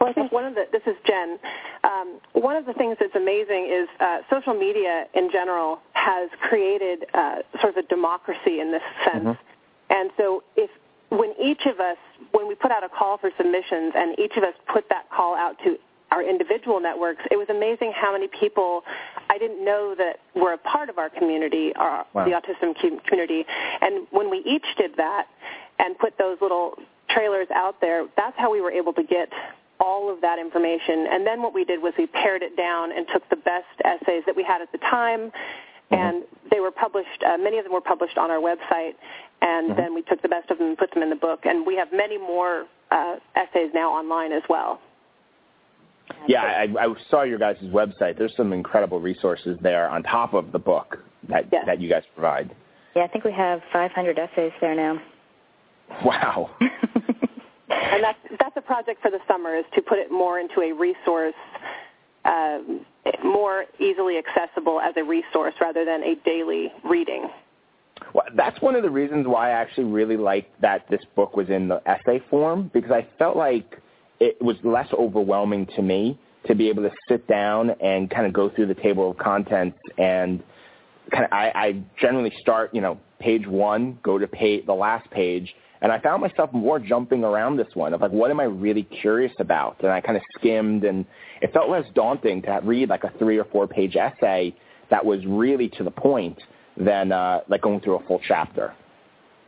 Well, 0.00 0.10
I 0.10 0.12
think 0.14 0.32
one 0.32 0.44
of 0.44 0.54
the 0.54 0.64
this 0.72 0.82
is 0.86 0.96
Jen. 1.06 1.38
Um, 1.84 2.20
one 2.32 2.56
of 2.56 2.66
the 2.66 2.72
things 2.72 2.96
that's 2.98 3.14
amazing 3.14 3.70
is 3.72 3.88
uh, 4.00 4.18
social 4.30 4.54
media 4.54 5.04
in 5.14 5.30
general 5.30 5.80
has 5.92 6.30
created 6.48 7.04
uh, 7.14 7.36
sort 7.60 7.76
of 7.76 7.84
a 7.84 7.88
democracy 7.88 8.60
in 8.60 8.72
this 8.72 8.82
sense. 9.04 9.24
Mm-hmm. 9.24 9.51
And 9.92 10.10
so, 10.16 10.42
if 10.56 10.70
when 11.10 11.34
each 11.40 11.66
of 11.66 11.78
us, 11.78 11.98
when 12.32 12.48
we 12.48 12.54
put 12.54 12.72
out 12.72 12.82
a 12.82 12.88
call 12.88 13.18
for 13.18 13.30
submissions, 13.36 13.92
and 13.94 14.18
each 14.18 14.32
of 14.36 14.42
us 14.42 14.54
put 14.72 14.88
that 14.88 15.10
call 15.10 15.36
out 15.36 15.56
to 15.64 15.76
our 16.10 16.22
individual 16.22 16.80
networks, 16.80 17.22
it 17.30 17.36
was 17.36 17.48
amazing 17.48 17.92
how 17.94 18.12
many 18.12 18.28
people 18.28 18.82
I 19.30 19.38
didn't 19.38 19.64
know 19.64 19.94
that 19.96 20.20
were 20.34 20.54
a 20.54 20.58
part 20.58 20.88
of 20.88 20.98
our 20.98 21.08
community, 21.08 21.72
our, 21.76 22.06
wow. 22.12 22.24
the 22.24 22.32
autism 22.32 22.74
community. 23.06 23.44
And 23.80 24.06
when 24.10 24.30
we 24.30 24.38
each 24.38 24.66
did 24.76 24.96
that 24.96 25.26
and 25.78 25.98
put 25.98 26.16
those 26.18 26.38
little 26.40 26.78
trailers 27.08 27.48
out 27.54 27.80
there, 27.80 28.06
that's 28.16 28.36
how 28.38 28.50
we 28.50 28.60
were 28.60 28.72
able 28.72 28.92
to 28.94 29.02
get 29.02 29.28
all 29.80 30.12
of 30.12 30.20
that 30.20 30.38
information. 30.38 31.06
And 31.10 31.26
then 31.26 31.42
what 31.42 31.54
we 31.54 31.64
did 31.64 31.82
was 31.82 31.92
we 31.98 32.06
pared 32.06 32.42
it 32.42 32.56
down 32.56 32.92
and 32.92 33.06
took 33.12 33.28
the 33.30 33.36
best 33.36 33.66
essays 33.84 34.22
that 34.26 34.36
we 34.36 34.44
had 34.44 34.62
at 34.62 34.70
the 34.70 34.78
time, 34.78 35.30
mm-hmm. 35.30 35.94
and 35.94 36.24
were 36.62 36.70
published. 36.70 37.22
Uh, 37.26 37.36
many 37.36 37.58
of 37.58 37.64
them 37.64 37.72
were 37.72 37.80
published 37.80 38.16
on 38.16 38.30
our 38.30 38.38
website, 38.38 38.92
and 39.40 39.70
mm-hmm. 39.70 39.80
then 39.80 39.94
we 39.94 40.02
took 40.02 40.22
the 40.22 40.28
best 40.28 40.50
of 40.50 40.58
them 40.58 40.68
and 40.68 40.78
put 40.78 40.92
them 40.92 41.02
in 41.02 41.10
the 41.10 41.16
book. 41.16 41.40
And 41.44 41.66
we 41.66 41.76
have 41.76 41.88
many 41.92 42.18
more 42.18 42.66
uh, 42.90 43.16
essays 43.36 43.70
now 43.74 43.90
online 43.90 44.32
as 44.32 44.42
well. 44.48 44.80
Yeah, 46.26 46.42
I, 46.42 46.66
I 46.78 46.94
saw 47.10 47.22
your 47.22 47.38
guys' 47.38 47.56
website. 47.64 48.18
There's 48.18 48.34
some 48.36 48.52
incredible 48.52 49.00
resources 49.00 49.58
there 49.60 49.88
on 49.88 50.02
top 50.02 50.34
of 50.34 50.52
the 50.52 50.58
book 50.58 50.98
that 51.28 51.46
yes. 51.52 51.64
that 51.66 51.80
you 51.80 51.88
guys 51.88 52.02
provide. 52.14 52.54
Yeah, 52.94 53.04
I 53.04 53.08
think 53.08 53.24
we 53.24 53.32
have 53.32 53.60
500 53.72 54.18
essays 54.18 54.52
there 54.60 54.74
now. 54.74 55.00
Wow. 56.04 56.50
and 56.60 58.02
that's 58.02 58.18
that's 58.38 58.56
a 58.56 58.60
project 58.60 59.02
for 59.02 59.10
the 59.10 59.18
summer 59.26 59.56
is 59.56 59.64
to 59.74 59.82
put 59.82 59.98
it 59.98 60.10
more 60.10 60.38
into 60.38 60.60
a 60.60 60.72
resource, 60.72 61.34
uh, 62.24 62.58
more 63.24 63.64
easily 63.78 64.18
accessible 64.18 64.80
as 64.80 64.94
a 64.96 65.04
resource 65.04 65.54
rather 65.60 65.84
than 65.84 66.02
a 66.02 66.14
daily 66.24 66.72
reading. 66.84 67.28
Well, 68.14 68.24
that's 68.34 68.60
one 68.60 68.74
of 68.74 68.82
the 68.82 68.90
reasons 68.90 69.26
why 69.26 69.50
I 69.50 69.52
actually 69.52 69.84
really 69.84 70.16
liked 70.16 70.60
that 70.60 70.88
this 70.90 71.02
book 71.14 71.36
was 71.36 71.48
in 71.48 71.68
the 71.68 71.80
essay 71.88 72.22
form 72.30 72.70
because 72.74 72.90
I 72.90 73.06
felt 73.18 73.36
like 73.36 73.80
it 74.20 74.40
was 74.40 74.56
less 74.62 74.88
overwhelming 74.92 75.66
to 75.76 75.82
me 75.82 76.18
to 76.46 76.54
be 76.54 76.68
able 76.68 76.82
to 76.82 76.90
sit 77.08 77.26
down 77.28 77.70
and 77.80 78.10
kind 78.10 78.26
of 78.26 78.32
go 78.32 78.50
through 78.50 78.66
the 78.66 78.74
table 78.74 79.10
of 79.10 79.18
contents 79.18 79.78
and 79.98 80.42
kind 81.12 81.24
of 81.24 81.32
I, 81.32 81.52
I 81.54 81.82
generally 82.00 82.32
start 82.40 82.74
you 82.74 82.80
know 82.80 82.98
page 83.20 83.46
one, 83.46 83.98
go 84.02 84.18
to 84.18 84.26
page 84.26 84.66
the 84.66 84.74
last 84.74 85.08
page, 85.10 85.54
and 85.82 85.90
I 85.90 85.98
found 85.98 86.22
myself 86.22 86.52
more 86.52 86.78
jumping 86.78 87.24
around 87.24 87.56
this 87.56 87.66
one 87.74 87.92
of 87.92 88.00
like, 88.00 88.12
what 88.12 88.30
am 88.30 88.38
I 88.38 88.44
really 88.44 88.84
curious 88.84 89.32
about? 89.40 89.76
And 89.82 89.90
I 89.90 90.00
kind 90.00 90.16
of 90.16 90.22
skimmed, 90.38 90.84
and 90.84 91.04
it 91.42 91.52
felt 91.52 91.68
less 91.68 91.84
daunting 91.94 92.40
to 92.42 92.60
read 92.62 92.88
like 92.88 93.04
a 93.04 93.12
three 93.18 93.36
or 93.36 93.44
four 93.44 93.66
page 93.66 93.96
essay 93.96 94.54
that 94.90 95.04
was 95.04 95.26
really 95.26 95.68
to 95.70 95.82
the 95.82 95.90
point 95.90 96.38
than 96.76 97.10
uh, 97.10 97.40
like 97.48 97.62
going 97.62 97.80
through 97.80 97.96
a 97.96 98.06
full 98.06 98.20
chapter. 98.26 98.74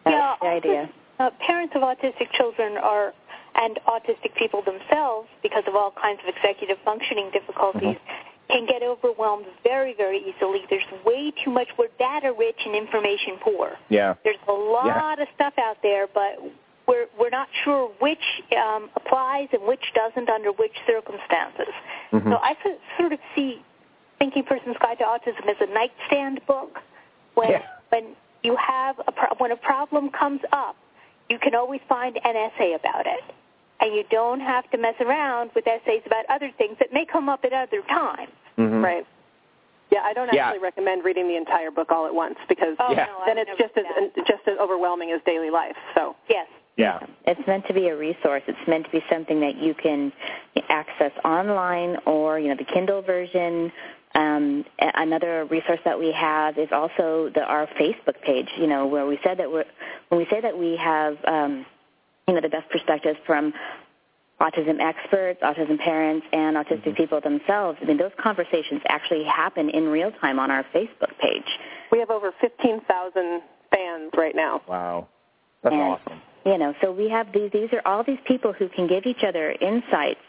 Yeah, 0.04 0.34
the 0.40 0.46
idea. 0.48 0.90
Uh, 1.20 1.30
parents 1.46 1.72
of 1.76 1.82
autistic 1.82 2.30
children 2.36 2.76
are 2.76 3.14
and 3.54 3.78
autistic 3.86 4.34
people 4.36 4.62
themselves, 4.64 5.28
because 5.40 5.62
of 5.68 5.76
all 5.76 5.92
kinds 6.02 6.18
of 6.26 6.34
executive 6.34 6.76
functioning 6.84 7.30
difficulties, 7.32 7.96
mm-hmm 7.96 8.33
can 8.48 8.66
get 8.66 8.82
overwhelmed 8.82 9.46
very, 9.62 9.94
very 9.94 10.18
easily. 10.18 10.60
There's 10.68 10.84
way 11.04 11.32
too 11.44 11.50
much. 11.50 11.68
We're 11.78 11.88
data 11.98 12.32
rich 12.36 12.58
and 12.64 12.74
information 12.74 13.38
poor. 13.42 13.72
Yeah. 13.88 14.14
There's 14.24 14.36
a 14.48 14.52
lot 14.52 14.86
yeah. 15.18 15.22
of 15.22 15.28
stuff 15.34 15.54
out 15.58 15.78
there, 15.82 16.06
but 16.12 16.38
we're 16.86 17.06
we're 17.18 17.30
not 17.30 17.48
sure 17.64 17.90
which 18.00 18.18
um, 18.56 18.90
applies 18.96 19.48
and 19.52 19.62
which 19.62 19.84
doesn't 19.94 20.28
under 20.28 20.50
which 20.52 20.76
circumstances. 20.86 21.72
Mm-hmm. 22.12 22.30
So 22.30 22.36
I 22.36 22.54
sort 22.98 23.12
of 23.12 23.18
see 23.34 23.62
Thinking 24.18 24.44
Person's 24.44 24.76
Guide 24.80 24.98
to 24.98 25.04
Autism 25.04 25.48
as 25.48 25.56
a 25.60 25.72
nightstand 25.72 26.40
book. 26.46 26.78
When 27.34 27.50
yeah. 27.50 27.62
when 27.88 28.14
you 28.42 28.56
have 28.56 29.00
a 29.06 29.12
pro- 29.12 29.36
when 29.38 29.50
a 29.52 29.56
problem 29.56 30.10
comes 30.10 30.40
up, 30.52 30.76
you 31.28 31.38
can 31.38 31.54
always 31.54 31.80
find 31.88 32.18
an 32.22 32.36
essay 32.36 32.74
about 32.74 33.06
it 33.06 33.34
and 33.84 33.94
you 33.94 34.02
don't 34.10 34.40
have 34.40 34.68
to 34.70 34.78
mess 34.78 34.94
around 35.00 35.50
with 35.54 35.66
essays 35.66 36.00
about 36.06 36.24
other 36.30 36.50
things 36.56 36.76
that 36.78 36.92
may 36.92 37.04
come 37.04 37.28
up 37.28 37.44
at 37.44 37.52
other 37.52 37.82
times. 37.82 38.32
Mm-hmm. 38.58 38.82
Right. 38.82 39.06
Yeah, 39.92 40.00
I 40.02 40.14
don't 40.14 40.28
actually 40.28 40.58
yeah. 40.58 40.62
recommend 40.62 41.04
reading 41.04 41.28
the 41.28 41.36
entire 41.36 41.70
book 41.70 41.92
all 41.92 42.06
at 42.06 42.14
once 42.14 42.36
because 42.48 42.76
oh, 42.80 42.92
yeah. 42.92 43.04
no, 43.04 43.22
then 43.26 43.38
it's 43.38 43.50
just 43.58 43.76
as 43.76 43.84
just 44.26 44.48
as 44.48 44.58
overwhelming 44.58 45.12
as 45.12 45.20
daily 45.26 45.50
life. 45.50 45.76
So 45.94 46.16
yes. 46.28 46.46
Yeah. 46.76 46.98
It's 47.26 47.40
meant 47.46 47.66
to 47.68 47.74
be 47.74 47.88
a 47.88 47.96
resource. 47.96 48.42
It's 48.48 48.58
meant 48.66 48.86
to 48.86 48.90
be 48.90 49.00
something 49.08 49.38
that 49.40 49.56
you 49.56 49.74
can 49.74 50.12
access 50.68 51.12
online 51.24 51.98
or, 52.06 52.40
you 52.40 52.48
know, 52.48 52.56
the 52.56 52.64
Kindle 52.64 53.00
version. 53.02 53.70
Um, 54.16 54.64
another 54.78 55.44
resource 55.44 55.78
that 55.84 55.98
we 55.98 56.10
have 56.12 56.58
is 56.58 56.68
also 56.72 57.30
the, 57.32 57.42
our 57.42 57.68
Facebook 57.78 58.20
page, 58.24 58.48
you 58.58 58.66
know, 58.66 58.86
where 58.86 59.06
we 59.06 59.20
said 59.22 59.38
that 59.38 59.52
we're, 59.52 59.64
when 60.08 60.18
we 60.18 60.26
say 60.30 60.40
that 60.40 60.58
we 60.58 60.76
have 60.76 61.16
um, 61.26 61.64
you 62.28 62.34
know, 62.34 62.40
the 62.40 62.48
best 62.48 62.68
perspectives 62.70 63.18
from 63.26 63.52
autism 64.40 64.80
experts, 64.80 65.40
autism 65.42 65.78
parents, 65.78 66.26
and 66.32 66.56
autistic 66.56 66.84
mm-hmm. 66.84 66.94
people 66.94 67.20
themselves. 67.20 67.78
I 67.82 67.86
mean, 67.86 67.98
those 67.98 68.12
conversations 68.18 68.82
actually 68.88 69.24
happen 69.24 69.70
in 69.70 69.84
real 69.84 70.10
time 70.12 70.38
on 70.38 70.50
our 70.50 70.64
Facebook 70.74 71.16
page. 71.20 71.46
We 71.92 72.00
have 72.00 72.10
over 72.10 72.32
15,000 72.40 73.42
fans 73.70 74.10
right 74.16 74.34
now. 74.34 74.60
Wow. 74.68 75.08
That's 75.62 75.72
and, 75.72 75.82
awesome. 75.82 76.20
You 76.44 76.58
know, 76.58 76.74
so 76.82 76.92
we 76.92 77.08
have 77.08 77.32
these, 77.32 77.50
these 77.52 77.72
are 77.72 77.82
all 77.86 78.04
these 78.04 78.18
people 78.26 78.52
who 78.52 78.68
can 78.68 78.86
give 78.86 79.06
each 79.06 79.22
other 79.26 79.52
insights 79.60 80.20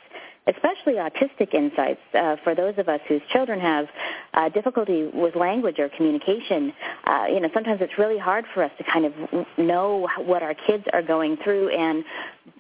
especially 0.48 0.94
autistic 0.94 1.54
insights 1.54 2.00
uh, 2.14 2.36
for 2.44 2.54
those 2.54 2.76
of 2.78 2.88
us 2.88 3.00
whose 3.08 3.22
children 3.32 3.60
have 3.60 3.88
uh, 4.34 4.50
difficulty 4.50 5.10
with 5.14 5.36
language 5.36 5.80
or 5.80 5.90
communication. 5.90 6.72
Uh, 7.06 7.26
you 7.30 7.40
know, 7.40 7.50
sometimes 7.54 7.82
it's 7.82 7.98
really 7.98 8.20
hard 8.20 8.46
for 8.54 8.64
us 8.64 8.72
to 8.78 8.84
kind 8.84 9.06
of 9.06 9.14
know 9.58 10.08
what 10.20 10.44
our 10.44 10.54
kids 10.54 10.84
are 10.94 11.02
going 11.02 11.38
through, 11.44 11.70
and 11.70 12.04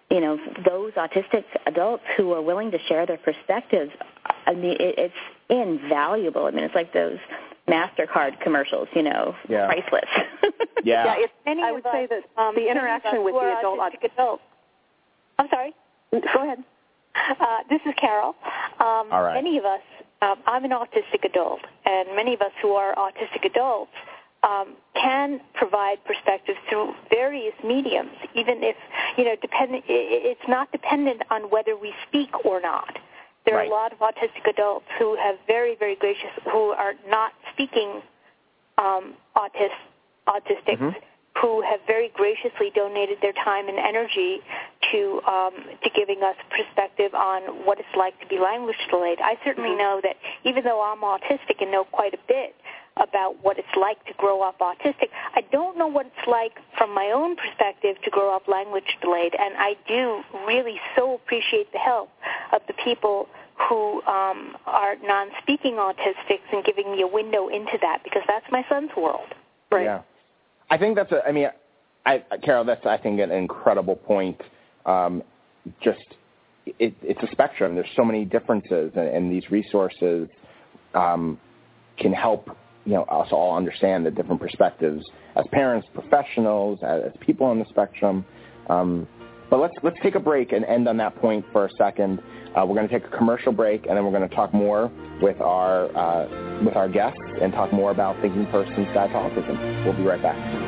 you 0.09 0.21
know, 0.21 0.37
those 0.65 0.93
autistic 0.93 1.43
adults 1.65 2.03
who 2.15 2.31
are 2.31 2.41
willing 2.41 2.71
to 2.71 2.77
share 2.87 3.05
their 3.05 3.17
perspectives. 3.17 3.91
I 4.45 4.53
mean, 4.53 4.77
it, 4.79 4.95
it's 4.97 5.13
invaluable. 5.49 6.45
I 6.45 6.51
mean, 6.51 6.63
it's 6.63 6.75
like 6.75 6.93
those 6.93 7.17
Mastercard 7.67 8.39
commercials, 8.41 8.87
you 8.95 9.01
know, 9.01 9.35
yeah. 9.49 9.65
priceless. 9.65 10.09
yeah, 10.83 11.05
yeah 11.05 11.15
it's, 11.17 11.33
I 11.47 11.71
would 11.71 11.83
say 11.91 12.07
that 12.07 12.41
um, 12.41 12.55
the 12.55 12.69
interaction 12.69 13.23
with 13.23 13.33
the 13.33 13.57
adult 13.59 13.79
autistic 13.79 14.13
adults. 14.13 14.43
I'm 15.37 15.47
sorry. 15.49 15.73
Go 16.11 16.43
ahead. 16.43 16.63
Uh, 17.15 17.57
this 17.69 17.81
is 17.85 17.93
Carol. 17.99 18.35
Um, 18.79 19.09
All 19.11 19.23
right. 19.23 19.33
Many 19.35 19.57
of 19.57 19.65
us, 19.65 19.81
um, 20.21 20.35
I'm 20.45 20.63
an 20.65 20.71
autistic 20.71 21.23
adult, 21.23 21.61
and 21.85 22.15
many 22.15 22.33
of 22.33 22.41
us 22.41 22.51
who 22.61 22.73
are 22.73 22.93
autistic 22.95 23.45
adults 23.45 23.91
um, 24.43 24.75
can 24.95 25.41
provide 25.53 26.03
perspectives 26.05 26.59
through 26.69 26.93
various 27.09 27.53
mediums, 27.63 28.11
even 28.35 28.63
if 28.63 28.75
you 29.17 29.25
know, 29.25 29.35
depend- 29.41 29.81
it's 29.87 30.47
not 30.47 30.71
dependent 30.71 31.23
on 31.31 31.43
whether 31.49 31.75
we 31.75 31.93
speak 32.07 32.45
or 32.45 32.61
not. 32.61 32.97
There 33.45 33.55
right. 33.55 33.67
are 33.67 33.71
a 33.71 33.73
lot 33.73 33.93
of 33.93 33.99
autistic 33.99 34.49
adults 34.49 34.85
who 34.99 35.15
have 35.15 35.35
very, 35.47 35.75
very 35.75 35.95
gracious, 35.95 36.31
who 36.51 36.69
are 36.71 36.93
not 37.07 37.33
speaking 37.53 38.01
um, 38.77 39.13
autist, 39.35 39.79
autistics. 40.27 40.79
Mm-hmm 40.79 40.99
who 41.41 41.61
have 41.61 41.79
very 41.85 42.09
graciously 42.15 42.71
donated 42.73 43.17
their 43.21 43.33
time 43.33 43.67
and 43.67 43.77
energy 43.77 44.39
to 44.91 45.21
um, 45.27 45.53
to 45.83 45.89
giving 45.95 46.21
us 46.23 46.35
perspective 46.49 47.13
on 47.13 47.65
what 47.65 47.79
it's 47.79 47.95
like 47.97 48.19
to 48.21 48.27
be 48.27 48.39
language 48.39 48.77
delayed. 48.89 49.19
I 49.21 49.37
certainly 49.43 49.69
mm-hmm. 49.69 49.79
know 49.79 50.01
that 50.03 50.17
even 50.43 50.63
though 50.63 50.81
I'm 50.81 51.01
autistic 51.01 51.61
and 51.61 51.71
know 51.71 51.83
quite 51.85 52.13
a 52.13 52.19
bit 52.27 52.55
about 52.97 53.43
what 53.43 53.59
it's 53.59 53.75
like 53.79 54.03
to 54.05 54.13
grow 54.13 54.41
up 54.41 54.59
autistic, 54.59 55.09
I 55.35 55.41
don't 55.51 55.77
know 55.77 55.87
what 55.87 56.05
it's 56.05 56.27
like 56.27 56.53
from 56.77 56.93
my 56.93 57.11
own 57.13 57.35
perspective 57.35 57.97
to 58.03 58.09
grow 58.09 58.35
up 58.35 58.47
language 58.47 58.97
delayed, 59.01 59.35
and 59.37 59.55
I 59.57 59.75
do 59.87 60.21
really 60.47 60.79
so 60.95 61.15
appreciate 61.15 61.71
the 61.71 61.79
help 61.79 62.09
of 62.53 62.61
the 62.67 62.73
people 62.83 63.27
who 63.69 64.01
um, 64.03 64.57
are 64.65 64.95
non-speaking 65.01 65.75
autistics 65.75 66.47
and 66.51 66.63
giving 66.65 66.91
me 66.91 67.01
a 67.01 67.07
window 67.07 67.47
into 67.47 67.77
that 67.81 68.03
because 68.03 68.23
that's 68.27 68.45
my 68.51 68.65
son's 68.67 68.91
world. 68.97 69.33
Right. 69.71 69.85
Yeah. 69.85 70.01
I 70.69 70.77
think 70.77 70.95
that's 70.95 71.11
a. 71.11 71.25
I 71.25 71.31
mean, 71.31 71.49
I, 72.05 72.23
Carol, 72.43 72.65
that's 72.65 72.85
I 72.85 72.97
think 72.97 73.19
an 73.19 73.31
incredible 73.31 73.95
point. 73.95 74.41
Um, 74.85 75.23
just 75.81 75.99
it, 76.65 76.95
it's 77.01 77.21
a 77.23 77.31
spectrum. 77.31 77.75
There's 77.75 77.87
so 77.95 78.03
many 78.03 78.25
differences, 78.25 78.91
and, 78.95 79.07
and 79.07 79.31
these 79.31 79.49
resources 79.51 80.27
um, 80.93 81.39
can 81.97 82.13
help 82.13 82.49
you 82.85 82.93
know 82.93 83.03
us 83.03 83.29
all 83.31 83.55
understand 83.55 84.05
the 84.05 84.11
different 84.11 84.41
perspectives 84.41 85.03
as 85.35 85.45
parents, 85.51 85.87
professionals, 85.93 86.79
as, 86.83 87.03
as 87.07 87.11
people 87.19 87.45
on 87.47 87.59
the 87.59 87.65
spectrum. 87.69 88.25
Um, 88.69 89.07
but 89.49 89.59
let's 89.59 89.73
let's 89.83 89.97
take 90.01 90.15
a 90.15 90.19
break 90.19 90.51
and 90.51 90.65
end 90.65 90.87
on 90.87 90.97
that 90.97 91.15
point 91.17 91.45
for 91.51 91.65
a 91.65 91.69
second. 91.77 92.19
Uh, 92.55 92.65
we're 92.65 92.75
going 92.75 92.87
to 92.87 92.99
take 92.99 93.05
a 93.05 93.17
commercial 93.17 93.51
break, 93.51 93.85
and 93.85 93.97
then 93.97 94.05
we're 94.05 94.17
going 94.17 94.27
to 94.27 94.35
talk 94.35 94.53
more 94.53 94.91
with 95.21 95.39
our 95.41 95.95
uh, 95.95 96.63
with 96.63 96.75
our 96.75 96.89
guests 96.89 97.19
and 97.41 97.53
talk 97.53 97.71
more 97.71 97.91
about 97.91 98.19
thinking 98.21 98.45
person's 98.47 98.87
to 98.87 98.93
autism. 98.93 99.85
We'll 99.85 99.93
be 99.93 100.03
right 100.03 100.21
back. 100.21 100.64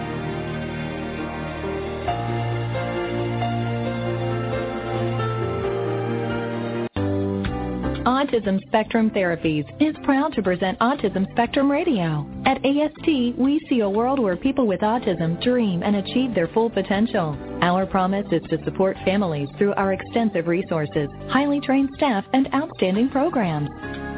Autism 8.08 8.66
Spectrum 8.68 9.10
Therapies 9.12 9.66
is 9.82 9.94
proud 10.06 10.32
to 10.32 10.42
present 10.42 10.80
Autism 10.80 11.30
Spectrum 11.34 11.70
Radio. 11.70 12.26
At 12.46 12.66
AST, 12.66 13.38
we 13.38 13.60
see 13.68 13.82
a 13.82 13.90
world 13.90 14.18
where 14.18 14.38
people 14.38 14.66
with 14.66 14.80
autism 14.80 15.44
dream 15.44 15.84
and 15.84 15.98
achieve 15.98 16.34
their 16.34 16.48
full 16.48 16.70
potential. 16.70 17.38
Our 17.62 17.86
promise 17.86 18.26
is 18.32 18.44
to 18.44 18.64
support 18.64 18.96
families 19.04 19.50
through 19.58 19.74
our 19.74 19.92
extensive 19.92 20.48
resources, 20.48 21.10
highly 21.28 21.60
trained 21.60 21.90
staff, 21.98 22.24
and 22.32 22.48
outstanding 22.54 23.10
programs. 23.10 23.68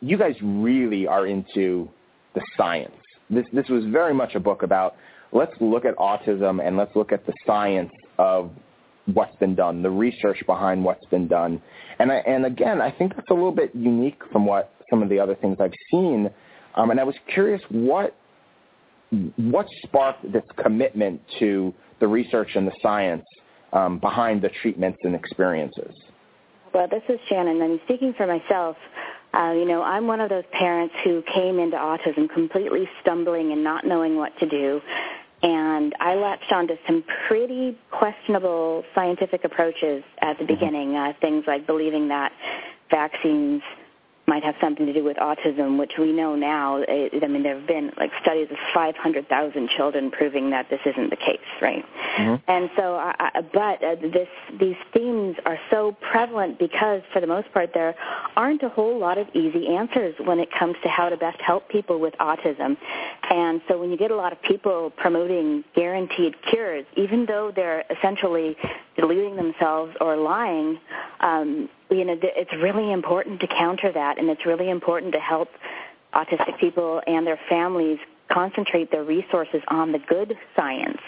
you 0.00 0.18
guys 0.18 0.34
really 0.42 1.06
are 1.06 1.26
into 1.26 1.88
the 2.34 2.40
science 2.56 2.92
this 3.32 3.46
this 3.52 3.68
was 3.68 3.84
very 3.86 4.14
much 4.14 4.34
a 4.34 4.40
book 4.40 4.62
about 4.62 4.96
let's 5.32 5.54
look 5.60 5.84
at 5.84 5.96
autism 5.96 6.66
and 6.66 6.76
let's 6.76 6.94
look 6.94 7.12
at 7.12 7.26
the 7.26 7.32
science 7.46 7.92
of 8.18 8.50
what's 9.06 9.34
been 9.36 9.54
done, 9.54 9.82
the 9.82 9.90
research 9.90 10.38
behind 10.46 10.84
what's 10.84 11.04
been 11.06 11.26
done. 11.26 11.60
And 11.98 12.12
I, 12.12 12.16
and 12.18 12.46
again, 12.46 12.80
I 12.80 12.90
think 12.90 13.16
that's 13.16 13.30
a 13.30 13.34
little 13.34 13.52
bit 13.52 13.74
unique 13.74 14.20
from 14.30 14.46
what 14.46 14.72
some 14.90 15.02
of 15.02 15.08
the 15.08 15.18
other 15.18 15.34
things 15.34 15.56
I've 15.58 15.72
seen. 15.90 16.30
Um, 16.76 16.90
and 16.90 17.00
I 17.00 17.04
was 17.04 17.16
curious 17.32 17.60
what 17.70 18.14
what 19.36 19.66
sparked 19.82 20.30
this 20.32 20.44
commitment 20.62 21.20
to 21.38 21.74
the 22.00 22.06
research 22.06 22.50
and 22.54 22.66
the 22.66 22.72
science 22.82 23.24
um, 23.72 23.98
behind 23.98 24.42
the 24.42 24.50
treatments 24.62 24.98
and 25.02 25.14
experiences. 25.14 25.94
Well, 26.72 26.88
this 26.88 27.02
is 27.08 27.20
Shannon. 27.28 27.60
I'm 27.60 27.80
speaking 27.84 28.14
for 28.16 28.26
myself. 28.26 28.76
Uh, 29.34 29.52
you 29.52 29.64
know, 29.64 29.82
I'm 29.82 30.06
one 30.06 30.20
of 30.20 30.28
those 30.28 30.44
parents 30.52 30.94
who 31.04 31.22
came 31.34 31.58
into 31.58 31.76
autism 31.76 32.28
completely 32.32 32.88
stumbling 33.00 33.52
and 33.52 33.64
not 33.64 33.86
knowing 33.86 34.16
what 34.16 34.38
to 34.40 34.46
do. 34.46 34.80
And 35.42 35.94
I 35.98 36.14
latched 36.14 36.52
onto 36.52 36.74
some 36.86 37.02
pretty 37.26 37.76
questionable 37.90 38.84
scientific 38.94 39.44
approaches 39.44 40.04
at 40.20 40.38
the 40.38 40.44
mm-hmm. 40.44 40.54
beginning, 40.54 40.96
uh, 40.96 41.12
things 41.20 41.44
like 41.46 41.66
believing 41.66 42.08
that 42.08 42.32
vaccines 42.90 43.62
might 44.26 44.44
have 44.44 44.54
something 44.60 44.86
to 44.86 44.92
do 44.92 45.02
with 45.02 45.16
autism, 45.16 45.78
which 45.78 45.92
we 45.98 46.12
know 46.12 46.36
now. 46.36 46.76
It, 46.86 47.22
I 47.22 47.26
mean, 47.26 47.42
there 47.42 47.58
have 47.58 47.66
been 47.66 47.90
like 47.96 48.10
studies 48.22 48.48
of 48.50 48.56
500,000 48.72 49.68
children 49.76 50.10
proving 50.10 50.50
that 50.50 50.70
this 50.70 50.80
isn't 50.86 51.10
the 51.10 51.16
case, 51.16 51.40
right? 51.60 51.84
Mm-hmm. 52.18 52.50
And 52.50 52.70
so, 52.76 52.94
I, 52.94 53.14
I, 53.18 53.40
but 53.40 53.82
uh, 53.84 53.96
this 54.00 54.28
these 54.60 54.76
themes 54.94 55.36
are 55.44 55.58
so 55.70 55.96
prevalent 56.12 56.58
because, 56.58 57.02
for 57.12 57.20
the 57.20 57.26
most 57.26 57.52
part, 57.52 57.70
there 57.74 57.94
aren't 58.36 58.62
a 58.62 58.68
whole 58.68 58.98
lot 58.98 59.18
of 59.18 59.26
easy 59.34 59.68
answers 59.68 60.14
when 60.24 60.38
it 60.38 60.48
comes 60.56 60.76
to 60.82 60.88
how 60.88 61.08
to 61.08 61.16
best 61.16 61.40
help 61.40 61.68
people 61.68 61.98
with 61.98 62.14
autism. 62.14 62.76
And 63.28 63.60
so, 63.68 63.78
when 63.78 63.90
you 63.90 63.96
get 63.96 64.10
a 64.12 64.16
lot 64.16 64.32
of 64.32 64.40
people 64.42 64.92
promoting 64.96 65.64
guaranteed 65.74 66.34
cures, 66.48 66.86
even 66.96 67.26
though 67.26 67.52
they're 67.54 67.84
essentially 67.90 68.56
deluding 68.96 69.36
themselves 69.36 69.94
or 70.00 70.16
lying, 70.16 70.78
um, 71.20 71.68
you 71.90 72.04
know, 72.04 72.16
it's 72.22 72.52
really 72.54 72.92
important 72.92 73.40
to 73.40 73.46
counter 73.46 73.92
that, 73.92 74.18
and 74.18 74.28
it's 74.28 74.46
really 74.46 74.70
important 74.70 75.12
to 75.12 75.20
help 75.20 75.48
autistic 76.14 76.58
people 76.58 77.00
and 77.06 77.26
their 77.26 77.40
families 77.48 77.98
concentrate 78.30 78.90
their 78.90 79.04
resources 79.04 79.60
on 79.68 79.92
the 79.92 79.98
good 79.98 80.36
science 80.56 81.00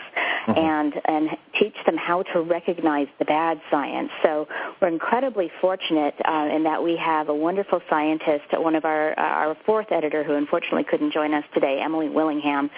mm-hmm. 0.47 0.59
and 0.59 0.95
and 1.07 1.31
teach 1.59 1.75
them 1.87 1.97
how 1.97 2.23
to 2.23 2.41
recognize 2.41 3.07
the 3.19 3.25
bad 3.25 3.61
science. 3.71 4.11
So 4.23 4.47
we're 4.81 4.89
incredibly 4.89 5.51
fortunate 5.61 6.15
uh, 6.25 6.49
in 6.53 6.65
that 6.65 6.83
we 6.83 6.97
have 6.97 7.29
a 7.29 7.35
wonderful 7.35 7.81
scientist, 7.89 8.45
one 8.53 8.75
of 8.75 8.85
our 8.85 9.19
our 9.19 9.57
fourth 9.65 9.91
editor 9.91 10.23
who 10.23 10.35
unfortunately 10.35 10.85
couldn't 10.85 11.13
join 11.13 11.33
us 11.35 11.45
today, 11.55 11.81
Emily 11.83 12.09
Willingham, 12.09 12.71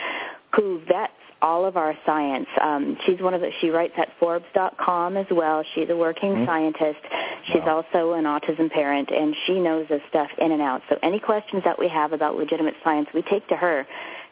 who 0.54 0.80
vets 0.86 1.12
all 1.42 1.66
of 1.66 1.76
our 1.76 1.96
science. 2.06 2.46
Um, 2.62 2.96
she's 3.04 3.20
one 3.20 3.34
of 3.34 3.40
the, 3.40 3.50
she 3.60 3.68
writes 3.70 3.94
at 3.98 4.08
Forbes.com 4.18 5.16
as 5.16 5.26
well. 5.30 5.62
She's 5.74 5.88
a 5.90 5.96
working 5.96 6.30
mm-hmm. 6.30 6.46
scientist. 6.46 6.98
She's 7.46 7.62
wow. 7.64 7.84
also 7.92 8.14
an 8.14 8.24
autism 8.24 8.70
parent, 8.70 9.10
and 9.10 9.34
she 9.46 9.60
knows 9.60 9.86
this 9.88 10.00
stuff 10.08 10.28
in 10.38 10.52
and 10.52 10.62
out. 10.62 10.82
So 10.88 10.98
any 11.02 11.20
questions 11.20 11.62
that 11.64 11.78
we 11.78 11.88
have 11.88 12.12
about 12.12 12.36
legitimate 12.36 12.74
science, 12.82 13.08
we 13.12 13.22
take 13.22 13.46
to 13.48 13.56
her, 13.56 13.86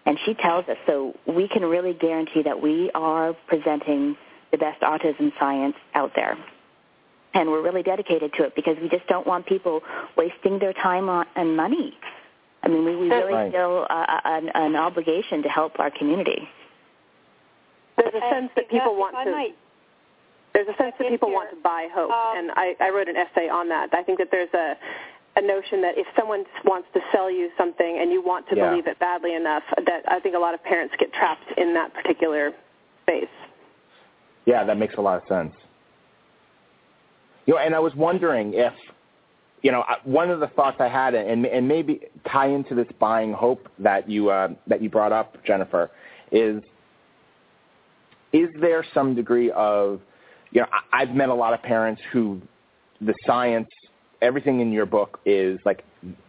and 0.07 0.19
she 0.25 0.35
tells 0.35 0.67
us. 0.69 0.77
So 0.87 1.14
we 1.27 1.47
can 1.49 1.62
really 1.62 1.93
guarantee 1.93 2.43
that 2.43 2.61
we 2.61 2.90
are 2.95 3.35
presenting 3.47 4.17
the 4.51 4.59
best 4.59 4.81
autism 4.81 5.33
science 5.38 5.77
out 5.95 6.12
there. 6.17 6.38
And 7.35 7.51
we're 7.51 7.62
really 7.62 7.83
dedicated 7.83 8.33
to 8.35 8.45
it 8.45 8.55
because 8.55 8.77
we 8.81 8.88
just 8.88 9.07
don't 9.09 9.27
want 9.27 9.47
people 9.47 9.83
wasting 10.17 10.59
their 10.59 10.73
time 10.73 11.09
on, 11.09 11.27
and 11.37 11.57
money. 11.57 11.93
I 12.62 12.69
mean, 12.69 12.85
we, 12.85 12.97
we 12.97 13.11
really 13.11 13.33
right. 13.33 13.53
feel 13.53 13.87
uh, 13.90 14.21
an, 14.25 14.49
an 14.55 14.77
obligation 14.77 15.43
to 15.43 15.49
help 15.49 15.79
our 15.79 15.90
community 15.90 16.49
there's 17.96 18.14
a 18.14 18.30
sense 18.30 18.50
that 18.57 18.68
people 18.70 18.96
want 18.96 19.16
to. 19.24 19.30
Might, 19.30 19.57
there's 20.52 20.68
a 20.68 20.76
sense 20.76 20.94
that 20.98 21.09
people 21.09 21.30
want 21.30 21.50
to 21.50 21.57
buy 21.62 21.88
hope, 21.92 22.11
um, 22.11 22.38
and 22.38 22.50
I, 22.54 22.74
I 22.80 22.90
wrote 22.90 23.09
an 23.09 23.16
essay 23.16 23.48
on 23.48 23.68
that. 23.68 23.90
I 23.92 24.02
think 24.02 24.18
that 24.18 24.28
there's 24.30 24.52
a 24.54 24.74
a 25.37 25.42
notion 25.42 25.83
that 25.83 25.98
if 25.98 26.07
someone 26.16 26.44
wants 26.64 26.88
to 26.94 27.00
sell 27.12 27.30
you 27.30 27.50
something 27.59 27.98
and 28.00 28.12
you 28.12 28.22
want 28.22 28.48
to 28.48 28.57
yeah. 28.57 28.68
believe 28.68 28.87
it 28.87 28.98
badly 29.00 29.35
enough, 29.35 29.64
that 29.85 30.02
I 30.09 30.20
think 30.20 30.35
a 30.37 30.38
lot 30.38 30.54
of 30.54 30.62
parents 30.62 30.94
get 30.98 31.12
trapped 31.12 31.59
in 31.59 31.74
that 31.74 31.92
particular 31.92 32.52
space. 33.02 33.24
Yeah, 34.46 34.64
that 34.64 34.76
makes 34.76 34.94
a 34.94 35.00
lot 35.00 35.22
of 35.22 35.28
sense. 35.28 35.54
You 37.46 37.54
know, 37.54 37.61
and 37.61 37.74
I 37.74 37.80
was 37.80 37.94
wondering 37.94 38.54
if, 38.54 38.72
you 39.62 39.72
know, 39.72 39.85
one 40.04 40.30
of 40.30 40.40
the 40.40 40.46
thoughts 40.48 40.76
I 40.80 40.88
had, 40.88 41.14
and 41.14 41.46
and 41.46 41.66
maybe 41.66 42.02
tie 42.30 42.48
into 42.48 42.74
this 42.74 42.87
buying 42.98 43.33
hope 43.33 43.68
that 43.78 44.09
you 44.09 44.30
uh, 44.30 44.48
that 44.66 44.83
you 44.83 44.90
brought 44.90 45.12
up, 45.12 45.42
Jennifer, 45.44 45.90
is 46.30 46.62
is 48.35 48.51
there 48.61 48.85
some 48.92 49.14
degree 49.14 49.51
of, 49.53 50.01
you 50.51 50.61
know, 50.61 50.66
I've 50.92 51.11
met 51.11 51.29
a 51.31 51.35
lot 51.35 51.55
of 51.55 51.62
parents 51.62 52.03
who 52.12 52.42
the 53.01 53.14
science, 53.25 53.68
everything 54.20 54.61
in 54.61 54.73
your 54.73 54.87
book 54.87 55.20
is 55.25 55.59
like 55.64 55.85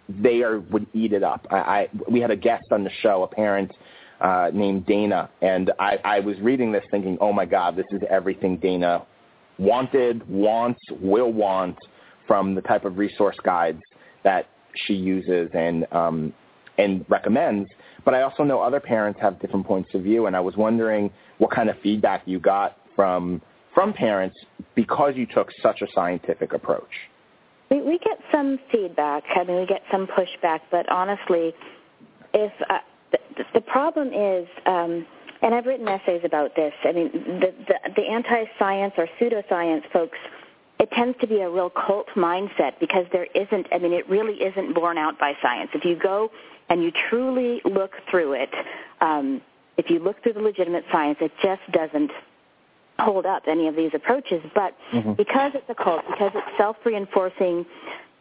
they 0.08 0.44
are 0.44 0.60
would 0.60 0.86
eat 0.94 1.13
it 1.13 1.24
up. 1.24 1.48
I, 1.50 1.58
I 1.58 1.89
we 2.10 2.22
had 2.22 2.32
a 2.32 2.36
guest 2.36 2.65
on 2.72 2.84
the 2.84 2.91
show, 3.02 3.24
a 3.24 3.28
parent 3.28 3.72
uh, 4.22 4.52
named 4.54 4.86
Dana, 4.86 5.30
and 5.41 5.72
I, 5.80 5.98
I 6.06 6.20
was 6.20 6.39
reading 6.39 6.72
this 6.72 6.84
thinking, 6.91 7.18
oh 7.20 7.34
my 7.34 7.46
God, 7.46 7.76
this 7.76 7.86
is 7.91 8.02
everything 8.10 8.58
Dana 8.58 9.06
wanted, 9.58 10.28
wants, 10.30 10.80
will 11.02 11.34
want 11.34 11.78
from 12.28 12.56
the 12.56 12.62
type 12.62 12.86
of 12.86 12.98
resource 12.98 13.38
guides 13.44 13.82
that 14.24 14.48
she 14.86 14.94
uses 14.94 15.50
and 15.54 15.88
um, 15.91 16.34
and 16.78 17.06
recommends. 17.10 17.68
But 18.04 18.13
I 18.13 18.22
also 18.22 18.44
know 18.44 18.62
other 18.62 18.80
parents 18.80 19.20
have 19.22 19.39
different 19.39 19.65
points 19.65 19.89
of 19.96 20.04
view, 20.04 20.28
and 20.28 20.36
I 20.36 20.39
was 20.39 20.56
wondering 20.56 21.12
what 21.38 21.52
kind 21.52 21.69
of 21.69 21.76
feedback 21.82 22.24
you 22.26 22.39
got 22.39 22.78
from 22.95 23.41
from 23.74 23.93
parents 23.93 24.38
because 24.74 25.13
you 25.15 25.26
took 25.26 25.50
such 25.62 25.82
a 25.82 25.88
scientific 25.93 26.54
approach. 26.54 26.89
We, 27.69 27.82
we 27.82 28.00
get 28.00 28.19
some 28.32 28.58
feedback. 28.71 29.24
I 29.36 29.43
mean, 29.43 29.60
we 29.60 29.65
get 29.65 29.82
some 29.91 30.08
pushback, 30.08 30.62
but 30.71 30.88
honestly, 30.89 31.54
if 32.34 32.54
uh, 32.69 32.78
the, 33.12 33.19
the 33.54 33.62
problem 33.62 34.13
is, 34.13 34.48
um, 34.65 35.06
and 35.41 35.54
I've 35.54 35.65
written 35.65 35.88
essays 35.88 36.21
about 36.24 36.56
this. 36.56 36.74
I 36.84 36.93
mean, 36.93 37.12
the 37.12 37.54
the, 37.67 37.91
the 37.95 38.04
anti-science 38.04 38.93
or 38.98 39.08
pseudoscience 39.19 39.91
folks 39.91 40.17
it 40.80 40.91
tends 40.91 41.17
to 41.21 41.28
be 41.28 41.39
a 41.39 41.50
real 41.50 41.69
cult 41.69 42.08
mindset 42.15 42.80
because 42.80 43.06
there 43.12 43.28
isn't, 43.34 43.67
I 43.71 43.78
mean, 43.78 43.93
it 43.93 44.10
really 44.10 44.36
isn't 44.43 44.76
borne 44.76 44.98
out 44.98 45.17
by 45.17 45.34
science. 45.41 45.71
If 45.74 45.86
you 45.86 45.95
go 45.95 46.32
and 46.69 46.84
you 46.84 46.91
truly 47.10 47.62
look 47.63 47.93
through 48.10 48.34
it, 48.34 48.50
um, 49.02 49.41
if 49.78 49.90
you 49.90 50.00
look 50.00 50.22
through 50.24 50.34
the 50.34 50.42
legitimate 50.42 50.86
science, 50.92 51.18
it 51.22 51.32
just 51.42 51.62
doesn't 51.72 52.12
hold 53.00 53.26
up 53.26 53.44
any 53.48 53.68
of 53.68 53.76
these 53.76 53.92
approaches. 53.94 54.42
But 54.54 54.76
mm-hmm. 54.94 55.14
because 55.14 55.52
it's 55.54 55.70
a 55.70 55.76
cult, 55.76 56.04
because 56.10 56.32
it's 56.34 56.58
self-reinforcing, 56.58 57.66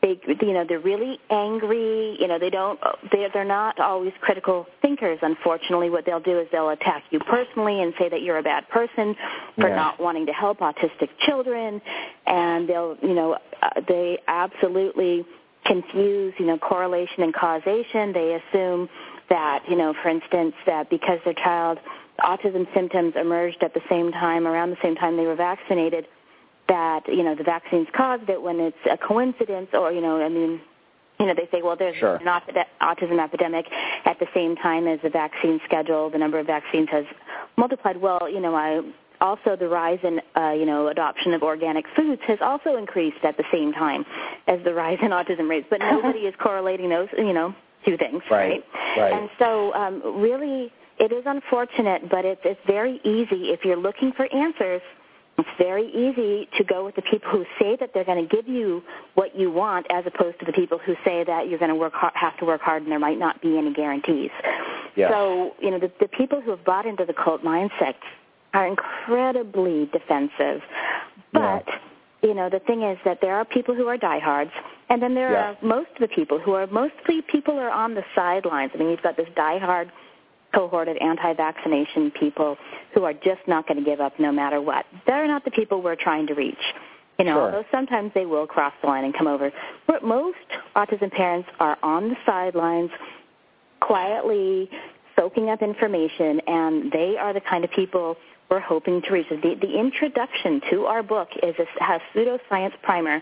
they 0.05 0.21
you 0.43 0.53
know 0.53 0.65
they're 0.69 0.81
really 0.81 1.19
angry. 1.31 2.17
You 2.21 2.29
know 2.29 2.39
they 2.39 2.51
don't 2.51 2.79
they 3.11 3.27
they're 3.33 3.45
not 3.45 3.81
always 3.81 4.13
critical 4.21 4.67
thinkers. 4.83 5.19
Unfortunately, 5.23 5.89
what 5.89 6.05
they'll 6.05 6.21
do 6.21 6.39
is 6.39 6.47
they'll 6.53 6.71
attack 6.71 7.05
you 7.11 7.21
personally 7.21 7.83
and 7.83 7.95
say 7.99 8.09
that 8.11 8.23
you're 8.23 8.39
a 8.39 8.43
bad 8.43 8.69
person 8.69 9.17
for 9.59 9.69
yeah. 9.69 9.77
not 9.77 10.01
wanting 10.01 10.27
to 10.27 10.33
help 10.33 10.59
autistic 10.59 11.09
children, 11.21 11.81
and 12.27 12.69
they'll 12.69 12.97
you 13.03 13.15
know 13.15 13.39
uh, 13.63 13.69
they 13.89 14.19
absolutely 14.29 15.25
confuse 15.65 16.35
you 16.39 16.47
know 16.47 16.59
correlation 16.59 17.23
and 17.23 17.33
causation. 17.33 18.13
They 18.13 18.39
assume 18.53 18.89
that 19.29 19.65
you 19.69 19.77
know 19.77 19.95
for 20.03 20.09
instance 20.09 20.55
that 20.67 20.91
because 20.91 21.19
their 21.25 21.35
child 21.35 21.79
autism 22.21 22.73
symptoms 22.75 23.15
emerged 23.17 23.63
at 23.63 23.75
the 23.75 23.81
same 23.89 24.13
time, 24.13 24.47
around 24.47 24.71
the 24.71 24.77
same 24.83 24.95
time 24.95 25.17
they 25.17 25.27
were 25.27 25.35
vaccinated, 25.35 26.07
that, 26.69 27.03
you 27.09 27.23
know, 27.23 27.35
the 27.35 27.45
vaccines 27.45 27.89
caused 27.95 28.29
it 28.29 28.41
when 28.41 28.61
it's 28.61 28.77
a 28.91 28.97
coincidence 28.97 29.69
or, 29.73 29.93
you 29.93 30.01
know, 30.01 30.21
I 30.21 30.29
mean, 30.29 30.61
you 31.21 31.27
know, 31.27 31.35
they 31.35 31.49
say, 31.53 31.63
well, 31.63 31.77
there's 31.77 31.97
sure. 31.97 32.17
an 32.17 32.27
autism 32.81 33.23
epidemic 33.23 33.67
at 34.05 34.19
the 34.19 34.27
same 34.35 34.57
time 34.57 34.89
as 34.89 34.99
the 35.03 35.11
vaccine 35.11 35.61
schedule. 35.65 36.11
The 36.11 36.19
number 36.19 36.39
of 36.39 36.47
vaccines 36.47 36.89
has 36.91 37.05
multiplied. 37.57 37.99
Well, 37.99 38.29
you 38.29 38.41
know, 38.41 38.55
I 38.55 38.81
also 39.21 39.55
the 39.57 39.69
rise 39.69 40.01
in 40.03 40.21
uh, 40.37 40.51
you 40.51 40.67
know 40.67 40.89
adoption 40.89 41.33
of 41.33 41.43
organic 41.45 41.85
foods 41.95 42.21
has 42.27 42.39
also 42.41 42.77
increased 42.77 43.23
at 43.23 43.37
the 43.37 43.45
same 43.53 43.73
time 43.73 44.05
as 44.49 44.59
the 44.65 44.75
rise 44.75 44.99
in 45.03 45.11
autism 45.11 45.49
rates. 45.49 45.69
But 45.71 45.79
nobody 45.93 46.21
is 46.21 46.35
correlating 46.37 46.89
those 46.89 47.09
you 47.17 47.33
know 47.33 47.55
two 47.85 47.97
things, 47.97 48.23
right? 48.31 48.63
Right. 48.97 49.03
right. 49.03 49.13
And 49.13 49.31
so 49.39 49.73
um, 49.75 50.21
really 50.21 50.73
it 50.99 51.13
is 51.13 51.25
unfortunate, 51.27 52.09
but 52.09 52.25
it's, 52.25 52.41
it's 52.45 52.61
very 52.67 53.01
easy 53.05 53.51
if 53.51 53.65
you're 53.65 53.77
looking 53.77 54.13
for 54.13 54.33
answers. 54.33 54.83
It's 55.37 55.49
very 55.59 55.89
easy 55.89 56.49
to 56.57 56.63
go 56.63 56.85
with 56.85 56.95
the 56.95 57.03
people 57.03 57.29
who 57.31 57.45
say 57.59 57.77
that 57.81 57.91
they're 57.93 58.05
going 58.05 58.29
to 58.29 58.37
give 58.37 58.47
you 58.47 58.83
what 59.15 59.37
you 59.37 59.51
want, 59.51 59.87
as 59.91 60.05
opposed 60.07 60.39
to 60.39 60.47
the 60.47 60.53
people 60.53 60.79
who 60.79 60.95
say 61.05 61.25
that 61.25 61.49
you're 61.49 61.59
going 61.59 61.71
to 61.71 61.75
work 61.75 61.93
hard, 61.93 62.13
have 62.15 62.37
to 62.39 62.45
work 62.45 62.61
hard, 62.61 62.85
and 62.85 62.93
there 62.93 63.01
might 63.01 63.19
not 63.19 63.43
be 63.43 63.59
any 63.59 63.73
guarantees. 63.73 64.31
Yeah. 64.95 65.11
So, 65.11 65.55
you 65.61 65.73
know, 65.73 65.81
the, 65.81 65.91
the 65.99 66.07
people 66.07 66.41
who 66.41 66.51
have 66.51 66.65
bought 66.65 66.87
into 66.87 67.05
the 67.05 67.15
cult 67.15 67.43
mindset 67.43 67.95
are 68.53 68.69
incredibly 68.69 69.87
defensive. 69.87 70.63
But 71.33 71.65
yeah. 71.67 71.79
You 72.25 72.35
know, 72.35 72.49
the 72.49 72.61
thing 72.61 72.83
is 72.83 72.99
that 73.05 73.19
there 73.21 73.35
are 73.35 73.45
people 73.45 73.75
who 73.75 73.87
are 73.87 73.99
diehards, 73.99 74.51
and 74.89 75.03
then 75.03 75.15
there 75.15 75.33
yeah. 75.33 75.51
are 75.51 75.57
most 75.63 75.91
of 75.95 76.01
the 76.01 76.15
people 76.15 76.39
who 76.39 76.53
are 76.55 76.67
mostly 76.67 77.21
people 77.31 77.59
are 77.59 77.71
on 77.71 77.95
the 77.95 78.03
sidelines. 78.15 78.73
I 78.75 78.79
mean, 78.79 78.89
you've 78.89 79.03
got 79.03 79.17
this 79.17 79.29
diehard 79.37 79.91
cohort 80.55 80.89
of 80.89 80.97
anti-vaccination 81.01 82.13
people 82.13 82.57
who 82.95 83.05
are 83.05 83.13
just 83.13 83.41
not 83.47 83.67
going 83.69 83.79
to 83.79 83.85
give 83.85 84.01
up 84.01 84.19
no 84.19 84.33
matter 84.33 84.61
what. 84.61 84.87
They're 85.07 85.27
not 85.27 85.45
the 85.45 85.51
people 85.51 85.83
we're 85.83 85.97
trying 85.97 86.27
to 86.29 86.35
reach. 86.35 86.55
You 87.19 87.27
know, 87.27 87.35
sure. 87.35 87.43
although 87.43 87.65
sometimes 87.71 88.11
they 88.15 88.27
will 88.27 88.47
cross 88.47 88.73
the 88.81 88.89
line 88.89 89.05
and 89.05 89.15
come 89.17 89.27
over. 89.27 89.53
But 89.87 90.03
most 90.03 90.39
autism 90.75 91.13
parents 91.13 91.49
are 91.61 91.77
on 91.83 92.09
the 92.09 92.17
sidelines, 92.27 92.91
quietly 93.81 94.69
soaking 95.17 95.51
up 95.51 95.63
information, 95.63 96.41
and 96.47 96.91
they 96.91 97.17
are 97.21 97.33
the 97.33 97.41
kind 97.41 97.65
of 97.65 97.71
people 97.71 98.17
we're 98.51 98.61
hoping 98.61 99.03
to 99.03 99.11
reach. 99.13 99.27
The, 99.31 99.57
the 99.61 99.79
introduction 99.79 100.61
to 100.71 100.85
our 100.87 101.03
book 101.03 101.29
is 101.43 101.55
a, 101.59 101.85
has 101.85 102.01
pseudoscience 102.15 102.73
primer 102.83 103.21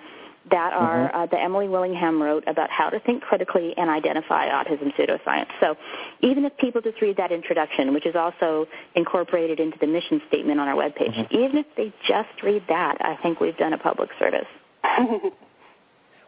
that 0.50 0.72
are 0.72 1.08
mm-hmm. 1.08 1.16
uh, 1.16 1.26
that 1.26 1.40
Emily 1.40 1.68
Willingham 1.68 2.20
wrote 2.20 2.44
about 2.48 2.68
how 2.70 2.90
to 2.90 2.98
think 3.00 3.22
critically 3.22 3.74
and 3.76 3.88
identify 3.88 4.48
autism 4.48 4.92
pseudoscience. 4.94 5.46
So 5.61 5.76
even 6.20 6.44
if 6.44 6.56
people 6.56 6.80
just 6.80 7.00
read 7.00 7.16
that 7.16 7.30
introduction, 7.30 7.94
which 7.94 8.06
is 8.06 8.16
also 8.16 8.66
incorporated 8.96 9.61
into 9.61 9.78
the 9.78 9.87
mission 9.87 10.20
statement 10.28 10.58
on 10.58 10.68
our 10.68 10.74
webpage, 10.74 11.14
mm-hmm. 11.14 11.35
even 11.35 11.58
if 11.58 11.66
they 11.76 11.92
just 12.08 12.42
read 12.42 12.64
that, 12.68 12.98
I 13.00 13.16
think 13.22 13.40
we've 13.40 13.56
done 13.56 13.72
a 13.72 13.78
public 13.78 14.11
service. 14.18 14.46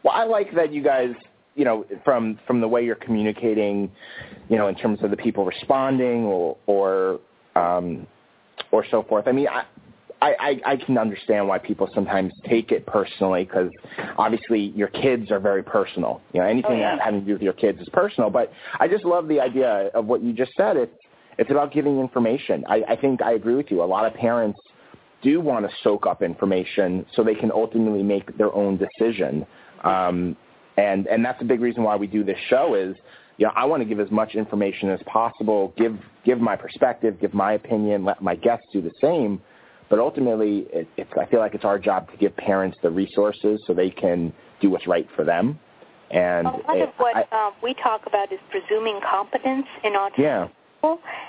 well, 0.04 0.14
I 0.14 0.24
like 0.24 0.54
that 0.54 0.72
you 0.72 0.82
guys, 0.82 1.10
you 1.56 1.64
know, 1.64 1.84
from 2.04 2.38
from 2.46 2.60
the 2.60 2.68
way 2.68 2.84
you're 2.84 2.94
communicating, 2.94 3.90
you 4.48 4.56
know, 4.56 4.68
in 4.68 4.76
terms 4.76 5.02
of 5.02 5.10
the 5.10 5.16
people 5.16 5.44
responding 5.44 6.24
or 6.24 6.56
or 6.66 7.20
um, 7.56 8.06
or 8.70 8.84
so 8.90 9.02
forth. 9.02 9.26
I 9.26 9.32
mean, 9.32 9.48
I, 9.48 9.64
I, 10.22 10.60
I, 10.64 10.76
can 10.76 10.96
understand 10.96 11.46
why 11.48 11.58
people 11.58 11.88
sometimes 11.94 12.32
take 12.48 12.72
it 12.72 12.86
personally 12.86 13.44
because 13.44 13.70
obviously 14.16 14.72
your 14.74 14.88
kids 14.88 15.30
are 15.30 15.40
very 15.40 15.62
personal. 15.62 16.22
You 16.32 16.40
know, 16.40 16.46
anything 16.46 16.72
oh, 16.72 16.78
yeah. 16.78 16.96
having 17.02 17.20
to 17.20 17.26
do 17.26 17.32
with 17.34 17.42
your 17.42 17.52
kids 17.52 17.80
is 17.80 17.88
personal. 17.92 18.30
But 18.30 18.50
I 18.80 18.88
just 18.88 19.04
love 19.04 19.28
the 19.28 19.40
idea 19.40 19.90
of 19.94 20.06
what 20.06 20.22
you 20.22 20.32
just 20.32 20.52
said. 20.56 20.76
It's 20.76 20.94
it's 21.36 21.50
about 21.50 21.72
giving 21.72 21.98
information. 21.98 22.64
I, 22.68 22.82
I 22.88 22.96
think 22.96 23.20
I 23.20 23.32
agree 23.32 23.56
with 23.56 23.70
you. 23.70 23.82
A 23.82 23.84
lot 23.84 24.06
of 24.06 24.14
parents 24.14 24.58
do 25.20 25.40
want 25.40 25.68
to 25.68 25.76
soak 25.82 26.06
up 26.06 26.22
information 26.22 27.04
so 27.14 27.24
they 27.24 27.34
can 27.34 27.50
ultimately 27.50 28.02
make 28.02 28.36
their 28.38 28.54
own 28.54 28.78
decision. 28.78 29.44
Um, 29.82 30.36
and 30.76 31.06
and 31.06 31.24
that's 31.24 31.40
a 31.42 31.44
big 31.44 31.60
reason 31.60 31.82
why 31.82 31.96
we 31.96 32.06
do 32.06 32.24
this 32.24 32.38
show 32.48 32.74
is 32.74 32.96
you 33.36 33.46
know 33.46 33.52
I 33.54 33.64
want 33.64 33.82
to 33.82 33.88
give 33.88 34.00
as 34.00 34.10
much 34.10 34.34
information 34.34 34.90
as 34.90 35.00
possible, 35.06 35.72
give 35.76 35.96
give 36.24 36.40
my 36.40 36.56
perspective, 36.56 37.20
give 37.20 37.34
my 37.34 37.54
opinion, 37.54 38.04
let 38.04 38.22
my 38.22 38.34
guests 38.34 38.66
do 38.72 38.80
the 38.80 38.92
same 39.00 39.40
but 39.90 39.98
ultimately, 39.98 40.66
it, 40.72 40.88
it's, 40.96 41.10
I 41.20 41.26
feel 41.26 41.40
like 41.40 41.54
it's 41.54 41.64
our 41.64 41.78
job 41.78 42.10
to 42.10 42.16
give 42.16 42.36
parents 42.36 42.76
the 42.82 42.90
resources 42.90 43.62
so 43.66 43.74
they 43.74 43.90
can 43.90 44.32
do 44.60 44.70
what's 44.70 44.86
right 44.86 45.06
for 45.14 45.24
them. 45.24 45.58
And 46.10 46.46
a 46.46 46.50
lot 46.50 46.76
it, 46.76 46.88
of 46.88 46.94
what 46.96 47.16
I, 47.16 47.46
um, 47.46 47.54
we 47.62 47.74
talk 47.74 48.06
about 48.06 48.32
is 48.32 48.38
presuming 48.50 49.00
competence 49.08 49.66
in 49.82 49.92
autism. 49.92 50.18
Yeah. 50.18 50.48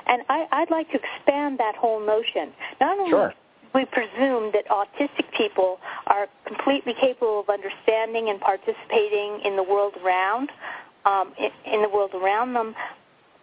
And 0.08 0.22
I, 0.30 0.48
I'd 0.52 0.70
like 0.70 0.90
to 0.92 1.00
expand 1.00 1.60
that 1.60 1.76
whole 1.76 2.06
notion. 2.06 2.52
Not 2.82 2.98
only 3.00 3.12
sure. 3.12 3.34
we 3.74 3.86
presume 3.86 4.52
that 4.52 4.68
autistic 4.68 5.32
people 5.36 5.80
are 6.08 6.28
completely 6.46 6.94
capable 7.00 7.40
of 7.40 7.50
understanding 7.50 8.30
and 8.30 8.40
participating 8.42 9.42
in 9.46 9.56
the 9.56 9.64
world 9.64 9.94
around, 10.04 10.50
um, 11.06 11.34
in, 11.38 11.52
in 11.74 11.82
the 11.82 11.90
world 11.90 12.12
around 12.14 12.54
them, 12.54 12.76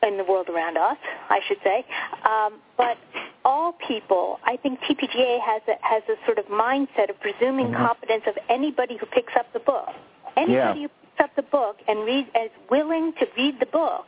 in 0.03 0.17
the 0.17 0.25
world 0.25 0.49
around 0.49 0.77
us, 0.77 0.97
I 1.31 1.41
should 1.47 1.59
say. 1.63 1.85
Um, 2.29 2.61
but 2.77 2.99
all 3.45 3.73
people, 3.87 4.41
I 4.45 4.57
think 4.57 4.81
TPGA 4.81 5.41
has 5.41 5.63
a, 5.69 5.75
has 5.81 6.03
a 6.09 6.17
sort 6.27 6.39
of 6.39 6.47
mindset 6.47 7.11
of 7.11 7.21
presuming 7.21 7.67
mm-hmm. 7.67 7.87
competence 7.87 8.25
of 8.27 8.35
anybody 8.49 8.97
who 8.99 9.07
picks 9.07 9.33
up 9.39 9.53
the 9.53 9.61
book. 9.61 9.89
Anybody 10.37 10.55
yeah. 10.55 10.75
who 10.75 10.89
picks 10.89 11.21
up 11.21 11.37
the 11.37 11.43
book 11.43 11.77
and 11.87 12.05
read, 12.05 12.27
is 12.35 12.51
willing 12.71 13.13
to 13.21 13.27
read 13.37 13.61
the 13.61 13.67
book 13.67 14.07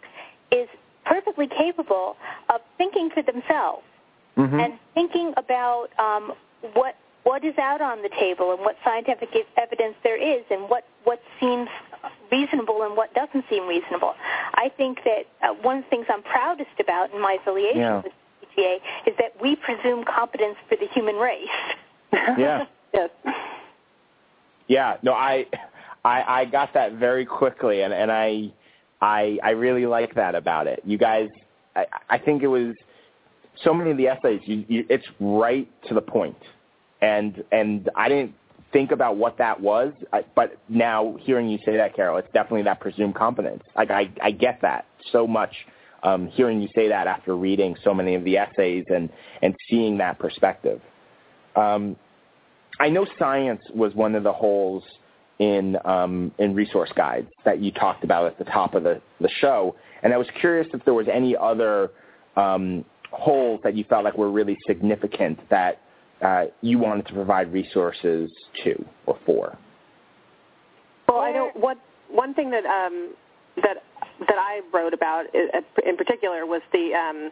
is 0.50 0.68
perfectly 1.04 1.46
capable 1.46 2.16
of 2.48 2.60
thinking 2.78 3.10
for 3.10 3.22
themselves 3.22 3.84
mm-hmm. 4.36 4.58
and 4.58 4.74
thinking 4.94 5.32
about 5.36 5.88
um, 5.98 6.32
what 6.72 6.96
what 7.24 7.42
is 7.42 7.56
out 7.58 7.80
on 7.80 8.02
the 8.02 8.10
table 8.20 8.52
and 8.52 8.60
what 8.60 8.76
scientific 8.84 9.30
evidence 9.56 9.94
there 10.04 10.20
is 10.20 10.44
and 10.50 10.68
what, 10.68 10.84
what 11.04 11.20
seems 11.40 11.68
reasonable 12.34 12.82
and 12.82 12.96
what 12.96 13.12
doesn't 13.14 13.44
seem 13.48 13.66
reasonable. 13.66 14.14
I 14.54 14.70
think 14.76 14.98
that 15.04 15.26
uh, 15.42 15.54
one 15.62 15.78
of 15.78 15.84
the 15.84 15.90
things 15.90 16.06
I'm 16.08 16.22
proudest 16.22 16.78
about 16.80 17.12
in 17.12 17.20
my 17.20 17.38
affiliation 17.40 17.80
yeah. 17.80 18.02
with 18.02 18.12
PTA 18.56 18.76
is 19.06 19.14
that 19.18 19.40
we 19.40 19.56
presume 19.56 20.04
competence 20.04 20.56
for 20.68 20.76
the 20.76 20.86
human 20.92 21.16
race. 21.16 21.48
yeah. 22.12 22.64
yes. 22.92 23.10
Yeah. 24.68 24.96
No, 25.02 25.12
I, 25.12 25.46
I, 26.04 26.40
I 26.40 26.44
got 26.44 26.74
that 26.74 26.94
very 26.94 27.24
quickly, 27.24 27.82
and 27.82 27.92
and 27.92 28.10
I, 28.10 28.52
I, 29.00 29.38
I 29.42 29.50
really 29.50 29.86
like 29.86 30.14
that 30.14 30.34
about 30.34 30.66
it. 30.66 30.80
You 30.84 30.98
guys, 30.98 31.28
I, 31.76 31.86
I 32.10 32.18
think 32.18 32.42
it 32.42 32.48
was 32.48 32.74
so 33.62 33.72
many 33.74 33.90
of 33.90 33.96
the 33.96 34.08
essays. 34.08 34.40
You, 34.44 34.64
you, 34.68 34.86
it's 34.88 35.06
right 35.20 35.68
to 35.88 35.94
the 35.94 36.00
point 36.00 36.36
and 37.04 37.44
and 37.52 37.90
I 37.96 38.08
didn't 38.08 38.34
think 38.74 38.90
about 38.90 39.16
what 39.16 39.38
that 39.38 39.58
was, 39.58 39.92
but 40.34 40.58
now 40.68 41.16
hearing 41.20 41.48
you 41.48 41.58
say 41.64 41.76
that, 41.76 41.94
Carol, 41.94 42.18
it's 42.18 42.28
definitely 42.34 42.64
that 42.64 42.80
presumed 42.80 43.14
competence. 43.14 43.62
Like 43.74 43.90
I 43.90 44.10
I 44.20 44.32
get 44.32 44.60
that 44.60 44.84
so 45.12 45.26
much. 45.26 45.54
Um, 46.02 46.26
hearing 46.26 46.60
you 46.60 46.68
say 46.74 46.88
that 46.88 47.06
after 47.06 47.34
reading 47.34 47.74
so 47.82 47.94
many 47.94 48.14
of 48.14 48.24
the 48.24 48.36
essays 48.36 48.84
and 48.88 49.08
and 49.40 49.54
seeing 49.70 49.96
that 49.98 50.18
perspective. 50.18 50.82
Um, 51.56 51.96
I 52.78 52.90
know 52.90 53.06
science 53.18 53.62
was 53.72 53.94
one 53.94 54.14
of 54.16 54.24
the 54.24 54.32
holes 54.32 54.82
in 55.38 55.78
um, 55.84 56.32
in 56.38 56.54
resource 56.54 56.90
guides 56.94 57.28
that 57.44 57.60
you 57.62 57.70
talked 57.70 58.04
about 58.04 58.26
at 58.26 58.38
the 58.38 58.44
top 58.44 58.74
of 58.74 58.82
the, 58.82 59.00
the 59.20 59.30
show, 59.40 59.76
and 60.02 60.12
I 60.12 60.16
was 60.16 60.26
curious 60.40 60.66
if 60.74 60.84
there 60.84 60.94
was 60.94 61.06
any 61.10 61.36
other 61.36 61.92
um, 62.36 62.84
holes 63.12 63.60
that 63.62 63.76
you 63.76 63.84
felt 63.84 64.04
like 64.04 64.18
were 64.18 64.30
really 64.32 64.58
significant 64.66 65.38
that 65.48 65.80
uh, 66.22 66.44
you 66.60 66.78
wanted 66.78 67.06
to 67.06 67.14
provide 67.14 67.52
resources 67.52 68.30
to 68.64 68.84
or 69.06 69.18
for? 69.26 69.56
Well, 71.08 71.18
I 71.18 71.32
know 71.32 71.50
what 71.54 71.78
one 72.10 72.34
thing 72.34 72.50
that 72.50 72.64
um, 72.64 73.14
that 73.56 73.82
that 74.20 74.38
I 74.38 74.60
wrote 74.72 74.94
about 74.94 75.26
in 75.34 75.96
particular 75.96 76.46
was 76.46 76.62
the 76.72 76.94
um, 76.94 77.30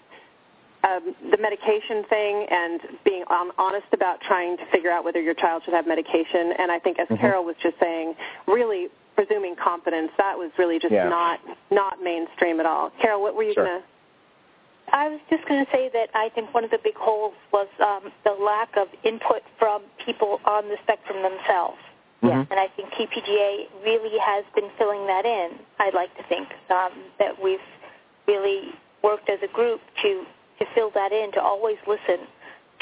um, 0.84 1.14
the 1.30 1.38
medication 1.38 2.04
thing 2.08 2.46
and 2.50 2.80
being 3.04 3.24
um, 3.30 3.52
honest 3.58 3.86
about 3.92 4.20
trying 4.20 4.56
to 4.56 4.64
figure 4.72 4.90
out 4.90 5.04
whether 5.04 5.20
your 5.20 5.34
child 5.34 5.62
should 5.64 5.74
have 5.74 5.86
medication. 5.86 6.52
And 6.58 6.72
I 6.72 6.78
think, 6.78 6.98
as 6.98 7.06
mm-hmm. 7.06 7.20
Carol 7.20 7.44
was 7.44 7.54
just 7.62 7.76
saying, 7.80 8.14
really 8.48 8.88
presuming 9.14 9.54
competence 9.62 10.10
that 10.16 10.36
was 10.36 10.50
really 10.58 10.78
just 10.78 10.92
yeah. 10.92 11.08
not 11.08 11.38
not 11.70 12.02
mainstream 12.02 12.60
at 12.60 12.66
all. 12.66 12.90
Carol, 13.00 13.22
what 13.22 13.34
were 13.34 13.42
you 13.42 13.54
sure. 13.54 13.64
going 13.64 13.80
to 13.80 13.86
I 14.90 15.08
was 15.08 15.20
just 15.30 15.46
going 15.46 15.64
to 15.64 15.70
say 15.70 15.90
that 15.92 16.08
I 16.14 16.28
think 16.34 16.52
one 16.52 16.64
of 16.64 16.70
the 16.70 16.80
big 16.82 16.96
holes 16.96 17.34
was 17.52 17.68
um, 17.80 18.12
the 18.24 18.32
lack 18.32 18.76
of 18.76 18.88
input 19.04 19.42
from 19.58 19.82
people 20.04 20.40
on 20.44 20.68
the 20.68 20.76
spectrum 20.82 21.22
themselves. 21.22 21.78
Yeah. 22.22 22.46
And 22.50 22.60
I 22.60 22.68
think 22.76 22.90
TPGA 22.94 23.66
really 23.84 24.18
has 24.18 24.44
been 24.54 24.70
filling 24.78 25.06
that 25.06 25.24
in. 25.24 25.58
I'd 25.80 25.94
like 25.94 26.14
to 26.16 26.22
think 26.28 26.48
um, 26.70 26.92
that 27.18 27.34
we've 27.42 27.58
really 28.28 28.70
worked 29.02 29.28
as 29.28 29.40
a 29.42 29.52
group 29.52 29.80
to, 30.02 30.24
to 30.60 30.64
fill 30.74 30.90
that 30.94 31.12
in, 31.12 31.32
to 31.32 31.42
always 31.42 31.78
listen 31.86 32.26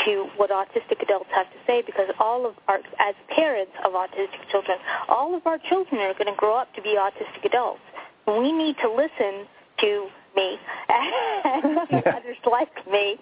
to 0.05 0.27
what 0.37 0.51
autistic 0.51 1.03
adults 1.03 1.29
have 1.33 1.47
to 1.47 1.59
say 1.67 1.83
because 1.85 2.09
all 2.19 2.47
of 2.47 2.55
our, 2.69 2.79
as 2.99 3.15
parents 3.29 3.73
of 3.85 3.93
autistic 3.93 4.49
children, 4.51 4.79
all 5.09 5.35
of 5.35 5.47
our 5.47 5.59
children 5.69 6.01
are 6.01 6.15
going 6.15 6.33
to 6.33 6.37
grow 6.37 6.57
up 6.57 6.73
to 6.75 6.83
be 6.83 6.97
autistic 6.97 7.45
adults. 7.45 7.81
We 8.27 8.53
need 8.53 8.77
to 8.83 8.91
listen 8.91 9.47
to 9.81 10.09
me 10.41 10.57
and 10.89 12.07
others 12.07 12.37
like 12.51 12.73
me 12.91 13.17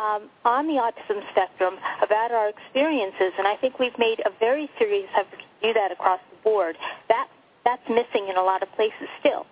um, 0.00 0.30
on 0.44 0.66
the 0.66 0.74
autism 0.74 1.20
spectrum 1.32 1.74
about 2.02 2.30
our 2.30 2.48
experiences, 2.48 3.32
and 3.38 3.46
I 3.46 3.56
think 3.56 3.78
we've 3.78 3.98
made 3.98 4.20
a 4.24 4.30
very 4.38 4.70
serious 4.78 5.08
effort 5.18 5.38
to 5.38 5.68
do 5.68 5.72
that 5.74 5.90
across 5.92 6.20
the 6.30 6.36
board. 6.42 6.76
That 7.08 7.28
that's 7.64 7.82
missing 7.88 8.28
in 8.28 8.36
a 8.36 8.42
lot 8.42 8.62
of 8.62 8.70
places 8.72 9.08
still. 9.20 9.46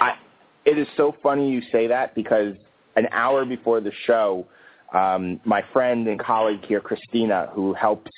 I, 0.00 0.14
it 0.64 0.78
is 0.78 0.88
so 0.96 1.14
funny 1.22 1.50
you 1.50 1.62
say 1.70 1.86
that 1.86 2.14
because 2.14 2.54
an 2.96 3.08
hour 3.12 3.44
before 3.44 3.80
the 3.80 3.92
show, 4.06 4.46
um, 4.94 5.40
my 5.44 5.62
friend 5.72 6.08
and 6.08 6.18
colleague 6.18 6.64
here, 6.66 6.80
Christina, 6.80 7.50
who 7.52 7.74
helps 7.74 8.10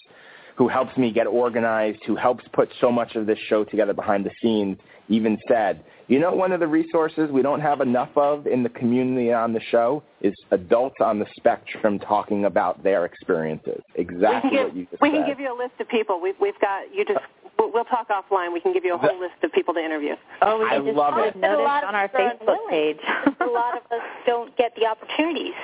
who 0.57 0.69
helps 0.69 0.97
me 0.97 1.13
get 1.13 1.27
organized, 1.27 1.99
who 2.07 2.17
helps 2.17 2.43
put 2.55 2.71
so 2.81 2.91
much 2.91 3.15
of 3.15 3.27
this 3.27 3.39
show 3.49 3.63
together 3.63 3.93
behind 3.93 4.25
the 4.25 4.31
scenes, 4.41 4.79
even 5.09 5.39
said, 5.49 5.85
you 6.09 6.19
know, 6.19 6.33
one 6.33 6.53
of 6.53 6.61
the 6.61 6.67
resources 6.67 7.31
we 7.31 7.43
don't 7.43 7.61
have 7.61 7.81
enough 7.81 8.11
of 8.17 8.47
in 8.47 8.63
the 8.63 8.69
community 8.71 9.33
on 9.33 9.53
the 9.53 9.61
show 9.71 10.03
is 10.21 10.35
adults 10.51 10.97
on 11.01 11.19
the 11.19 11.27
spectrum 11.37 11.99
talking 11.99 12.45
about 12.45 12.83
their 12.83 13.05
experiences. 13.05 13.81
Exactly 13.97 14.51
give, 14.51 14.67
what 14.69 14.77
you 14.77 14.87
just 14.91 15.03
we 15.03 15.11
said. 15.11 15.15
can 15.17 15.27
give 15.27 15.41
you 15.41 15.53
a 15.53 15.57
list 15.57 15.75
of 15.81 15.89
people. 15.89 16.21
We've 16.21 16.35
we've 16.41 16.59
got 16.61 16.95
you 16.95 17.05
just. 17.05 17.21
We'll, 17.59 17.73
we'll 17.73 17.85
talk 17.85 18.09
offline. 18.11 18.53
We 18.53 18.61
can 18.61 18.75
give 18.75 18.85
you 18.85 18.95
a 18.97 18.99
whole 18.99 19.19
list 19.19 19.43
of 19.43 19.51
people 19.51 19.73
to 19.73 19.81
interview. 19.81 20.15
Oh, 20.43 20.59
we 20.59 20.67
I 20.67 20.77
just 20.79 20.95
love 20.95 21.15
it. 21.17 21.35
a 21.43 21.55
a 21.55 21.57
lot 21.57 21.85
of 21.85 21.89
on 21.89 21.95
our 21.95 22.05
us 22.05 22.11
are 22.13 22.21
Facebook 22.21 22.41
unwilling. 22.43 22.69
page. 22.69 22.99
a 23.41 23.45
lot 23.47 23.79
of 23.79 23.83
us 23.91 24.05
don't 24.27 24.55
get 24.59 24.75
the 24.79 24.85
opportunities. 24.85 25.55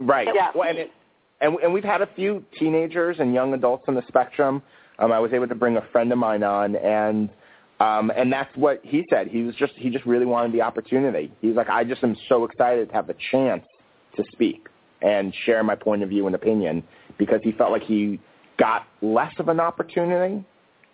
Right. 0.00 0.26
Yeah. 0.34 0.48
Well, 0.52 0.68
and, 0.68 0.78
it, 0.78 0.90
and 1.40 1.54
and 1.62 1.72
we've 1.72 1.84
had 1.84 2.02
a 2.02 2.08
few 2.16 2.44
teenagers 2.58 3.18
and 3.20 3.32
young 3.32 3.54
adults 3.54 3.84
on 3.86 3.94
the 3.94 4.02
spectrum. 4.08 4.62
Um, 4.98 5.12
I 5.12 5.20
was 5.20 5.32
able 5.32 5.46
to 5.46 5.54
bring 5.54 5.76
a 5.76 5.82
friend 5.92 6.10
of 6.10 6.18
mine 6.18 6.42
on, 6.42 6.74
and 6.74 7.30
um, 7.82 8.12
and 8.14 8.32
that's 8.32 8.54
what 8.56 8.80
he 8.84 9.04
said. 9.10 9.28
He 9.28 9.42
was 9.42 9.54
just 9.56 9.72
he 9.76 9.90
just 9.90 10.06
really 10.06 10.26
wanted 10.26 10.52
the 10.52 10.62
opportunity. 10.62 11.32
He's 11.40 11.56
like, 11.56 11.68
I 11.68 11.84
just 11.84 12.02
am 12.04 12.16
so 12.28 12.44
excited 12.44 12.88
to 12.88 12.94
have 12.94 13.06
the 13.06 13.16
chance 13.30 13.64
to 14.16 14.24
speak 14.32 14.68
and 15.00 15.34
share 15.44 15.64
my 15.64 15.74
point 15.74 16.02
of 16.02 16.08
view 16.08 16.26
and 16.26 16.34
opinion 16.34 16.84
because 17.18 17.40
he 17.42 17.52
felt 17.52 17.72
like 17.72 17.82
he 17.82 18.20
got 18.56 18.86
less 19.00 19.32
of 19.38 19.48
an 19.48 19.58
opportunity 19.58 20.44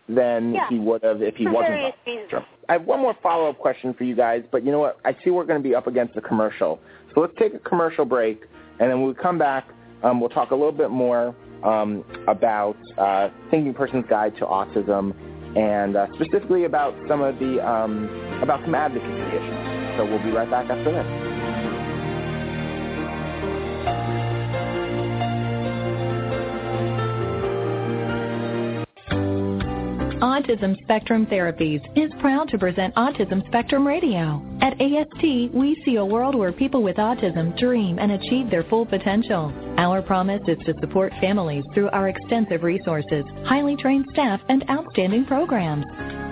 than 0.09 0.55
Yeah. 0.55 0.69
he 0.71 0.79
would 0.79 1.03
have 1.03 1.21
if 1.21 1.37
he 1.37 1.45
For 1.45 1.53
wasn't. 1.53 1.95
the 2.07 2.45
I 2.71 2.75
have 2.75 2.85
one 2.85 3.01
more 3.01 3.15
follow-up 3.23 3.59
question 3.59 3.93
for 3.93 4.05
you 4.05 4.15
guys, 4.17 4.43
but 4.51 4.65
you 4.65 4.73
know 4.73 4.79
what? 4.79 4.99
I 5.05 5.15
see 5.23 5.31
we're 5.31 5.45
going 5.45 5.63
to 5.63 5.69
be 5.69 5.75
up 5.75 5.87
against 5.87 6.17
a 6.17 6.23
commercial. 6.23 6.81
So 7.15 7.21
let's 7.21 7.35
take 7.39 7.53
a 7.55 7.59
commercial 7.59 8.05
break, 8.07 8.41
and 8.79 8.91
then 8.91 9.01
when 9.01 9.09
we 9.09 9.15
come 9.15 9.39
back, 9.39 9.69
um, 10.03 10.21
we'll 10.21 10.31
talk 10.31 10.53
a 10.53 10.55
little 10.55 10.73
bit 10.73 10.91
more 10.91 11.35
um, 11.63 12.05
about 12.29 12.77
uh, 12.97 13.29
Thinking 13.51 13.75
Person's 13.75 14.07
Guide 14.09 14.35
to 14.37 14.45
Autism, 14.47 15.15
and 15.57 15.97
uh, 15.97 16.07
specifically 16.15 16.65
about 16.65 16.95
some 17.09 17.23
of 17.23 17.39
the 17.39 17.65
um, 17.67 18.09
about 18.43 18.61
some 18.65 18.75
advocacy 18.75 19.07
issues. 19.07 19.97
So 19.97 20.05
we'll 20.05 20.23
be 20.23 20.31
right 20.31 20.51
back 20.51 20.71
after 20.71 20.93
this. 20.93 21.29
Autism 30.21 30.81
Spectrum 30.83 31.27
Therapies 31.27 31.81
is 31.97 32.11
proud 32.21 32.49
to 32.49 32.59
present 32.59 32.95
Autism 32.95 33.45
Spectrum 33.47 33.87
Radio. 33.87 34.43
At 34.61 34.81
AST, 34.81 35.23
we 35.53 35.81
see 35.85 35.97
a 35.97 36.05
world 36.05 36.35
where 36.35 36.53
people 36.53 36.83
with 36.83 36.97
autism 36.97 37.57
dream 37.59 37.99
and 37.99 38.13
achieve 38.13 38.51
their 38.51 38.65
full 38.65 38.87
potential. 38.87 39.53
Our 39.79 40.03
promise 40.03 40.43
is 40.49 40.59
to 40.67 40.75
support 40.81 41.13
families 41.21 41.65
through 41.73 41.91
our 41.91 42.09
extensive 42.09 42.65
resources, 42.65 43.25
highly 43.45 43.77
trained 43.77 44.07
staff, 44.11 44.41
and 44.49 44.69
outstanding 44.69 45.25
programs. 45.25 45.85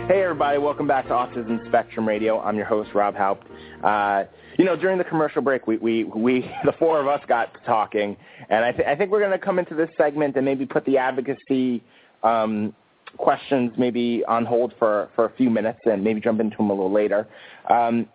Hey 0.07 0.23
everybody, 0.23 0.57
welcome 0.57 0.87
back 0.87 1.05
to 1.05 1.11
Autism 1.11 1.63
Spectrum 1.67 2.07
Radio. 2.07 2.39
I'm 2.39 2.57
your 2.57 2.65
host, 2.65 2.89
Rob 2.95 3.15
Haupt. 3.15 3.45
Uh, 3.83 4.23
you 4.57 4.65
know, 4.65 4.75
during 4.75 4.97
the 4.97 5.03
commercial 5.03 5.43
break, 5.43 5.67
we, 5.67 5.77
we, 5.77 6.05
we 6.05 6.51
the 6.65 6.73
four 6.79 6.99
of 6.99 7.05
us 7.05 7.21
got 7.27 7.51
talking, 7.67 8.17
and 8.49 8.65
I, 8.65 8.71
th- 8.71 8.87
I 8.87 8.95
think 8.95 9.11
we're 9.11 9.19
going 9.19 9.29
to 9.29 9.37
come 9.37 9.59
into 9.59 9.75
this 9.75 9.91
segment 9.95 10.37
and 10.37 10.43
maybe 10.43 10.65
put 10.65 10.85
the 10.85 10.97
advocacy 10.97 11.83
um, 12.23 12.73
questions 13.17 13.71
maybe 13.77 14.23
on 14.27 14.45
hold 14.45 14.73
for, 14.79 15.09
for 15.15 15.25
a 15.25 15.31
few 15.35 15.49
minutes 15.49 15.79
and 15.85 16.03
maybe 16.03 16.19
jump 16.19 16.39
into 16.39 16.57
them 16.57 16.69
a 16.69 16.73
little 16.73 16.91
later. 16.91 17.27
Um, 17.69 18.07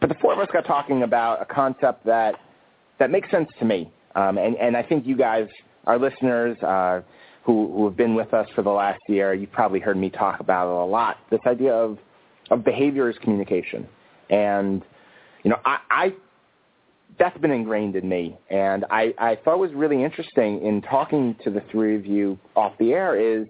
but 0.00 0.08
the 0.08 0.14
four 0.16 0.32
of 0.32 0.38
us 0.38 0.48
got 0.52 0.64
talking 0.64 1.02
about 1.02 1.42
a 1.42 1.44
concept 1.44 2.04
that 2.06 2.34
that 2.98 3.10
makes 3.10 3.30
sense 3.30 3.48
to 3.58 3.64
me, 3.64 3.90
um, 4.14 4.36
and, 4.36 4.56
and 4.56 4.76
I 4.76 4.82
think 4.82 5.06
you 5.06 5.16
guys, 5.16 5.48
our 5.86 5.98
listeners, 5.98 6.58
uh, 6.62 7.00
who, 7.44 7.72
who 7.72 7.86
have 7.86 7.96
been 7.96 8.14
with 8.14 8.34
us 8.34 8.46
for 8.54 8.62
the 8.62 8.70
last 8.70 9.00
year, 9.08 9.32
you've 9.32 9.52
probably 9.52 9.80
heard 9.80 9.96
me 9.96 10.10
talk 10.10 10.40
about 10.40 10.70
it 10.70 10.82
a 10.82 10.84
lot. 10.84 11.16
This 11.30 11.40
idea 11.46 11.72
of 11.72 11.98
of 12.50 12.64
behavior 12.64 13.08
is 13.08 13.16
communication, 13.22 13.88
and 14.28 14.82
you 15.44 15.50
know, 15.50 15.58
I, 15.64 15.78
I 15.90 16.14
that's 17.18 17.36
been 17.38 17.50
ingrained 17.50 17.96
in 17.96 18.08
me, 18.08 18.36
and 18.50 18.84
I, 18.90 19.14
I 19.18 19.36
thought 19.44 19.58
was 19.58 19.72
really 19.72 20.02
interesting 20.02 20.64
in 20.64 20.82
talking 20.82 21.36
to 21.44 21.50
the 21.50 21.62
three 21.70 21.96
of 21.96 22.06
you 22.06 22.38
off 22.56 22.72
the 22.78 22.92
air 22.92 23.18
is 23.18 23.46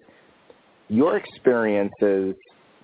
your 0.90 1.16
experiences 1.16 2.34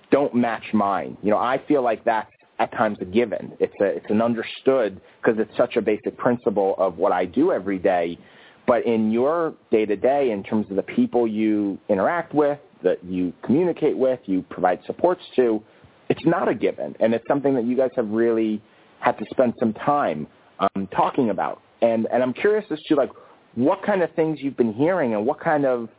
don't 0.09 0.33
match 0.33 0.63
mine. 0.73 1.17
You 1.21 1.31
know, 1.31 1.37
I 1.37 1.61
feel 1.67 1.83
like 1.83 2.03
that's 2.05 2.31
at 2.59 2.71
times 2.71 2.97
a 3.01 3.05
given. 3.05 3.53
It's 3.59 3.73
a 3.81 3.85
it's 3.85 4.09
an 4.09 4.21
understood 4.21 4.99
because 5.21 5.39
it's 5.39 5.55
such 5.57 5.75
a 5.75 5.81
basic 5.81 6.17
principle 6.17 6.75
of 6.77 6.97
what 6.97 7.11
I 7.11 7.25
do 7.25 7.51
every 7.51 7.77
day. 7.77 8.17
But 8.65 8.85
in 8.85 9.11
your 9.11 9.53
day 9.71 9.85
to 9.85 9.95
day, 9.95 10.31
in 10.31 10.43
terms 10.43 10.67
of 10.69 10.75
the 10.75 10.83
people 10.83 11.27
you 11.27 11.77
interact 11.87 12.33
with, 12.33 12.59
that 12.83 13.03
you 13.03 13.33
communicate 13.43 13.97
with, 13.97 14.19
you 14.25 14.43
provide 14.49 14.79
supports 14.85 15.21
to, 15.35 15.61
it's 16.09 16.25
not 16.25 16.49
a 16.49 16.53
given, 16.53 16.95
and 16.99 17.13
it's 17.13 17.25
something 17.27 17.53
that 17.55 17.65
you 17.65 17.75
guys 17.75 17.91
have 17.95 18.09
really 18.09 18.61
had 18.99 19.17
to 19.17 19.25
spend 19.31 19.53
some 19.59 19.73
time 19.73 20.27
um, 20.59 20.87
talking 20.95 21.29
about. 21.29 21.61
And 21.81 22.07
and 22.11 22.23
I'm 22.23 22.33
curious 22.33 22.65
as 22.71 22.79
to 22.87 22.95
like 22.95 23.11
what 23.55 23.83
kind 23.83 24.01
of 24.01 24.11
things 24.13 24.39
you've 24.41 24.57
been 24.57 24.73
hearing 24.73 25.13
and 25.13 25.25
what 25.25 25.39
kind 25.39 25.65
of 25.65 25.89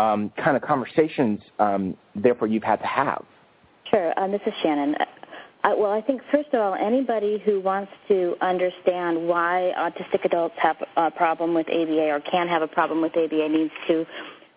um, 0.00 0.32
kind 0.44 0.56
of 0.56 0.62
conversations, 0.62 1.40
um, 1.58 1.82
therefore, 2.14 2.48
you've 2.48 2.68
had 2.72 2.80
to 2.86 2.86
have. 2.86 3.22
Sure. 3.90 4.08
Um, 4.18 4.30
this 4.32 4.40
is 4.46 4.54
Shannon. 4.62 4.94
Uh, 5.62 5.74
well, 5.76 5.90
I 5.90 6.00
think 6.00 6.22
first 6.32 6.48
of 6.54 6.60
all, 6.60 6.74
anybody 6.74 7.42
who 7.44 7.60
wants 7.60 7.92
to 8.08 8.34
understand 8.40 9.28
why 9.28 9.72
autistic 9.86 10.24
adults 10.24 10.54
have 10.58 10.76
a 10.96 11.10
problem 11.10 11.52
with 11.54 11.68
ABA 11.68 12.06
or 12.14 12.20
can 12.20 12.48
have 12.48 12.62
a 12.62 12.68
problem 12.68 13.02
with 13.02 13.14
ABA 13.16 13.48
needs 13.48 13.72
to 13.88 14.06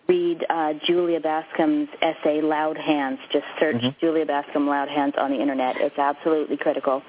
read 0.08 0.38
uh, 0.48 0.72
Julia 0.86 1.20
Bascom's 1.20 1.88
essay 2.00 2.40
"Loud 2.40 2.78
Hands." 2.78 3.18
Just 3.32 3.44
search 3.60 3.76
Mhm. 3.76 3.98
Julia 4.00 4.26
Bascom 4.26 4.66
"Loud 4.66 4.88
Hands" 4.88 5.14
on 5.18 5.30
the 5.30 5.40
internet. 5.40 5.76
It's 5.78 5.98
absolutely 5.98 6.56
critical. 6.56 7.02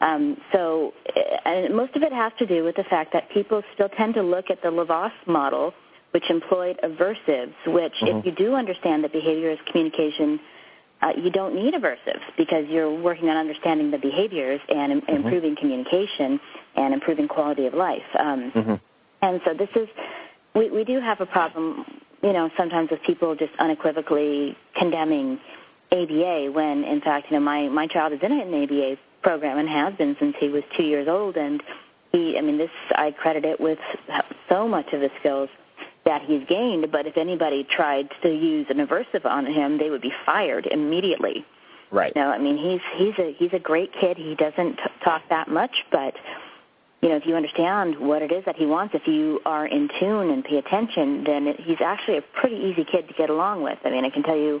Um, 0.00 0.22
so, 0.52 0.92
uh, 1.16 1.20
and 1.50 1.74
most 1.74 1.96
of 1.96 2.02
it 2.02 2.12
has 2.12 2.32
to 2.38 2.46
do 2.46 2.64
with 2.64 2.76
the 2.76 2.84
fact 2.84 3.12
that 3.14 3.24
people 3.30 3.62
still 3.74 3.88
tend 4.00 4.14
to 4.14 4.22
look 4.22 4.46
at 4.50 4.62
the 4.62 4.68
Lovaas 4.68 5.12
model, 5.26 5.74
which 6.12 6.30
employed 6.30 6.78
aversives. 6.82 7.54
Which, 7.66 7.94
Mhm. 8.00 8.20
if 8.20 8.26
you 8.26 8.32
do 8.32 8.54
understand 8.54 9.04
that 9.04 9.12
behavior 9.12 9.50
is 9.50 9.58
communication 9.66 10.40
uh, 11.00 11.12
you 11.16 11.30
don't 11.30 11.54
need 11.54 11.74
aversives 11.74 12.22
because 12.36 12.64
you're 12.68 12.92
working 12.92 13.28
on 13.28 13.36
understanding 13.36 13.90
the 13.90 13.98
behaviors 13.98 14.60
and 14.68 14.92
Im- 14.92 15.00
mm-hmm. 15.02 15.16
improving 15.16 15.56
communication 15.56 16.40
and 16.76 16.92
improving 16.92 17.28
quality 17.28 17.66
of 17.66 17.74
life. 17.74 18.02
Um, 18.18 18.52
mm-hmm. 18.54 18.74
And 19.22 19.40
so 19.44 19.54
this 19.54 19.68
is, 19.76 19.88
we, 20.54 20.70
we 20.70 20.84
do 20.84 21.00
have 21.00 21.20
a 21.20 21.26
problem, 21.26 21.84
you 22.22 22.32
know, 22.32 22.50
sometimes 22.56 22.90
with 22.90 23.02
people 23.02 23.34
just 23.36 23.52
unequivocally 23.58 24.56
condemning 24.76 25.38
ABA 25.92 26.50
when, 26.52 26.84
in 26.84 27.00
fact, 27.00 27.26
you 27.30 27.36
know, 27.38 27.44
my, 27.44 27.68
my 27.68 27.86
child 27.86 28.12
is 28.12 28.18
in 28.22 28.32
an 28.32 28.62
ABA 28.62 28.96
program 29.22 29.58
and 29.58 29.68
has 29.68 29.94
been 29.94 30.16
since 30.18 30.34
he 30.40 30.48
was 30.48 30.62
two 30.76 30.82
years 30.82 31.06
old. 31.08 31.36
And 31.36 31.62
he, 32.10 32.36
I 32.36 32.40
mean, 32.40 32.58
this, 32.58 32.70
I 32.96 33.12
credit 33.12 33.44
it 33.44 33.60
with 33.60 33.78
so 34.48 34.66
much 34.66 34.92
of 34.92 35.00
the 35.00 35.10
skills 35.20 35.48
that 36.08 36.22
he's 36.22 36.42
gained. 36.48 36.90
But 36.90 37.06
if 37.06 37.18
anybody 37.18 37.64
tried 37.64 38.08
to 38.22 38.30
use 38.30 38.66
an 38.70 38.78
aversive 38.78 39.26
on 39.26 39.44
him, 39.44 39.78
they 39.78 39.90
would 39.90 40.00
be 40.00 40.12
fired 40.24 40.66
immediately. 40.66 41.44
Right. 41.90 42.12
You 42.16 42.22
know, 42.22 42.30
I 42.30 42.38
mean, 42.38 42.56
he's 42.56 42.80
he's 42.96 43.14
a 43.18 43.34
he's 43.38 43.52
a 43.52 43.58
great 43.58 43.92
kid. 44.00 44.16
He 44.16 44.34
doesn't 44.34 44.76
t- 44.76 44.82
talk 45.04 45.22
that 45.28 45.48
much, 45.48 45.84
but 45.92 46.14
you 47.02 47.10
know, 47.10 47.16
if 47.16 47.26
you 47.26 47.36
understand 47.36 47.98
what 47.98 48.22
it 48.22 48.32
is 48.32 48.44
that 48.46 48.56
he 48.56 48.66
wants, 48.66 48.94
if 48.94 49.06
you 49.06 49.40
are 49.44 49.66
in 49.66 49.88
tune 50.00 50.30
and 50.30 50.42
pay 50.42 50.56
attention, 50.56 51.24
then 51.24 51.46
it, 51.46 51.60
he's 51.60 51.80
actually 51.84 52.16
a 52.16 52.22
pretty 52.40 52.56
easy 52.56 52.84
kid 52.84 53.06
to 53.08 53.14
get 53.14 53.30
along 53.30 53.62
with. 53.62 53.78
I 53.84 53.90
mean, 53.90 54.04
I 54.04 54.10
can 54.10 54.22
tell 54.22 54.36
you, 54.36 54.60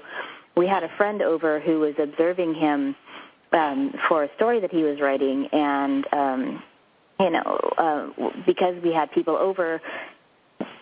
we 0.56 0.66
had 0.66 0.84
a 0.84 0.90
friend 0.96 1.22
over 1.22 1.60
who 1.60 1.80
was 1.80 1.94
observing 1.98 2.54
him 2.54 2.94
um, 3.52 3.92
for 4.06 4.24
a 4.24 4.28
story 4.36 4.60
that 4.60 4.70
he 4.70 4.82
was 4.82 5.00
writing, 5.00 5.48
and 5.52 6.06
um, 6.12 6.62
you 7.20 7.30
know, 7.30 7.58
uh, 7.76 8.30
because 8.46 8.74
we 8.82 8.92
had 8.92 9.10
people 9.12 9.36
over, 9.36 9.80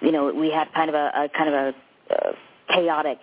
you 0.01 0.13
know, 0.13 0.33
we 0.33 0.51
had 0.51 0.73
kind 0.75 0.89
of 0.89 0.95
a, 0.95 1.11
a 1.15 1.29
kind 1.29 1.55
of 1.55 1.55
a 1.55 2.15
uh, 2.15 2.33
chaotic 2.69 3.19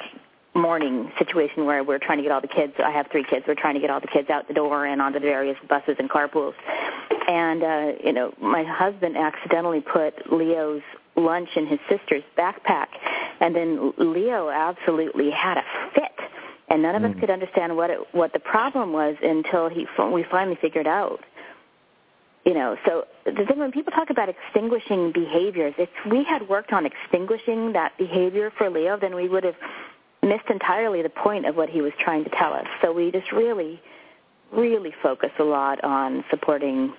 morning 0.56 1.12
situation 1.18 1.66
where 1.66 1.84
we're 1.84 2.00
trying 2.00 2.18
to 2.18 2.24
get 2.24 2.32
all 2.32 2.42
the 2.42 2.48
kids. 2.48 2.74
I 2.84 2.92
have 2.92 3.08
three 3.12 3.26
kids. 3.28 3.46
We're 3.48 3.56
trying 3.56 3.74
to 3.74 3.80
get 3.80 3.90
all 3.90 4.00
the 4.00 4.08
kids 4.08 4.30
out 4.30 4.48
the 4.48 4.54
door 4.54 4.86
and 4.86 5.02
onto 5.02 5.20
the 5.20 5.26
various 5.26 5.58
buses 5.68 5.96
and 6.00 6.10
carpools. 6.10 6.54
And 7.28 7.64
uh, 7.64 7.92
you 8.04 8.14
know, 8.14 8.34
my 8.40 8.64
husband 8.64 9.18
accidentally 9.18 9.82
put 9.82 10.32
Leo's 10.32 10.82
lunch 11.16 11.50
in 11.56 11.68
his 11.68 11.80
sister's 11.90 12.24
backpack, 12.38 12.88
and 13.40 13.56
then 13.56 13.94
Leo 13.98 14.50
absolutely 14.50 15.32
had 15.32 15.58
a 15.58 15.64
fit. 15.94 16.12
And 16.70 16.82
none 16.82 16.96
of 16.96 17.04
mm. 17.04 17.14
us 17.14 17.20
could 17.20 17.30
understand 17.30 17.76
what 17.76 17.90
it, 17.90 18.00
what 18.14 18.34
the 18.34 18.40
problem 18.40 18.94
was 18.94 19.16
until 19.22 19.70
he 19.70 19.86
we 20.12 20.26
finally 20.30 20.58
figured 20.62 20.88
out. 20.88 21.20
You 22.46 22.54
know, 22.54 22.76
so 22.86 23.06
the 23.26 23.46
thing 23.46 23.60
when 23.60 23.72
people 23.72 23.94
talk 23.94 24.10
about 24.10 24.28
extinguishing 24.28 25.14
behaviors, 25.14 25.74
if 25.78 25.90
we 26.10 26.26
had 26.26 26.50
worked 26.50 26.74
on 26.74 26.86
extinguishing 26.86 27.72
that 27.72 27.98
behavior 27.98 28.52
for 28.58 28.70
Leo, 28.70 28.98
then 29.00 29.16
we 29.16 29.30
would 29.30 29.46
have 29.46 29.56
missed 30.22 30.50
entirely 30.50 31.02
the 31.02 31.10
point 31.10 31.46
of 31.46 31.56
what 31.56 31.70
he 31.70 31.82
was 31.82 31.94
trying 32.00 32.26
to 32.26 32.30
tell 32.32 32.54
us. 32.54 32.66
So 32.82 32.92
we 32.92 33.12
just 33.12 33.32
really, 33.32 33.82
really 34.52 34.94
focus 35.02 35.32
a 35.40 35.44
lot 35.44 35.82
on 35.86 36.26
supporting 36.30 36.94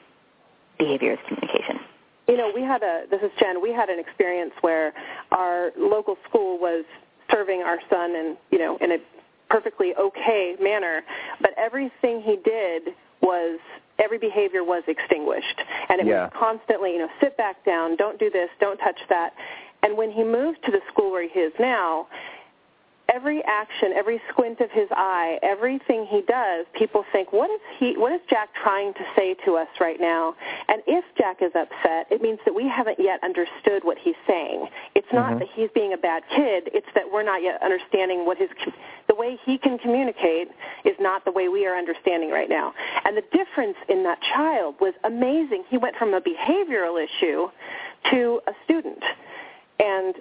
behaviors 0.79 1.19
communication. 1.29 1.81
You 2.27 2.39
know, 2.39 2.51
we 2.55 2.63
had 2.63 2.83
a, 2.83 3.05
this 3.11 3.21
is 3.21 3.31
Jen, 3.39 3.61
we 3.61 3.71
had 3.71 3.91
an 3.91 3.99
experience 3.99 4.53
where 4.63 4.95
our 5.31 5.73
local 5.77 6.17
school 6.27 6.59
was 6.59 6.87
serving 7.31 7.61
our 7.61 7.79
son 7.91 8.11
in, 8.13 8.37
you 8.51 8.59
know, 8.59 8.79
in 8.81 8.93
a 8.93 8.99
perfectly 9.51 9.95
okay 9.95 10.57
manner, 10.59 11.03
but 11.41 11.51
everything 11.59 12.23
he 12.23 12.37
did 12.43 12.95
was 13.25 13.59
every 13.99 14.19
behavior 14.19 14.63
was 14.63 14.83
extinguished 14.87 15.61
and 15.89 16.01
it 16.01 16.07
yeah. 16.07 16.25
was 16.25 16.33
constantly 16.39 16.93
you 16.93 16.99
know 16.99 17.09
sit 17.21 17.37
back 17.37 17.65
down 17.65 17.97
don't 17.97 18.19
do 18.19 18.31
this 18.31 18.49
don't 18.61 18.77
touch 18.79 18.99
that 19.09 19.33
and 19.83 19.97
when 19.97 20.11
he 20.11 20.23
moved 20.23 20.59
to 20.65 20.71
the 20.71 20.81
school 20.93 21.11
where 21.11 21.27
he 21.29 21.41
is 21.41 21.53
now 21.59 22.07
every 23.12 23.43
action, 23.45 23.93
every 23.95 24.21
squint 24.31 24.61
of 24.61 24.71
his 24.71 24.88
eye, 24.90 25.38
everything 25.43 26.07
he 26.11 26.23
does, 26.23 26.67
people 26.77 27.05
think, 27.12 27.33
what 27.33 27.51
is 27.51 27.61
he 27.79 27.95
what 27.97 28.12
is 28.12 28.21
Jack 28.29 28.49
trying 28.62 28.95
to 28.95 29.05
say 29.17 29.35
to 29.45 29.57
us 29.57 29.69
right 29.81 30.01
now? 30.01 30.35
And 30.69 30.83
if 30.87 31.05
Jack 31.17 31.43
is 31.43 31.53
upset, 31.55 32.07
it 32.11 32.23
means 32.23 32.38
that 32.45 32.55
we 32.55 32.69
haven't 32.69 32.99
yet 32.99 33.21
understood 33.23 33.83
what 33.83 33.99
he's 33.99 34.19
saying. 34.27 34.67
It's 34.95 35.07
not 35.12 35.31
mm-hmm. 35.31 35.38
that 35.40 35.49
he's 35.55 35.69
being 35.75 35.93
a 35.93 35.99
bad 35.99 36.23
kid, 36.35 36.71
it's 36.73 36.87
that 36.95 37.05
we're 37.11 37.23
not 37.23 37.43
yet 37.43 37.62
understanding 37.62 38.27
what 38.27 38.38
his 38.38 38.49
the 39.09 39.14
way 39.14 39.38
he 39.45 39.59
can 39.59 39.79
communicate 39.79 40.49
is 40.85 40.97
not 40.99 41.25
the 41.25 41.33
way 41.33 41.49
we 41.49 41.67
are 41.67 41.77
understanding 41.77 42.31
right 42.31 42.49
now. 42.49 42.73
And 43.05 43.17
the 43.17 43.25
difference 43.33 43.77
in 43.88 44.03
that 44.05 44.19
child 44.35 44.77
was 44.81 44.95
amazing. 45.05 45.64
He 45.69 45.79
went 45.79 45.97
from 45.97 46.14
a 46.14 46.21
behavioral 46.21 47.03
issue 47.03 47.49
to 48.11 48.40
a 48.47 48.53
student. 48.64 49.03
And 49.79 50.14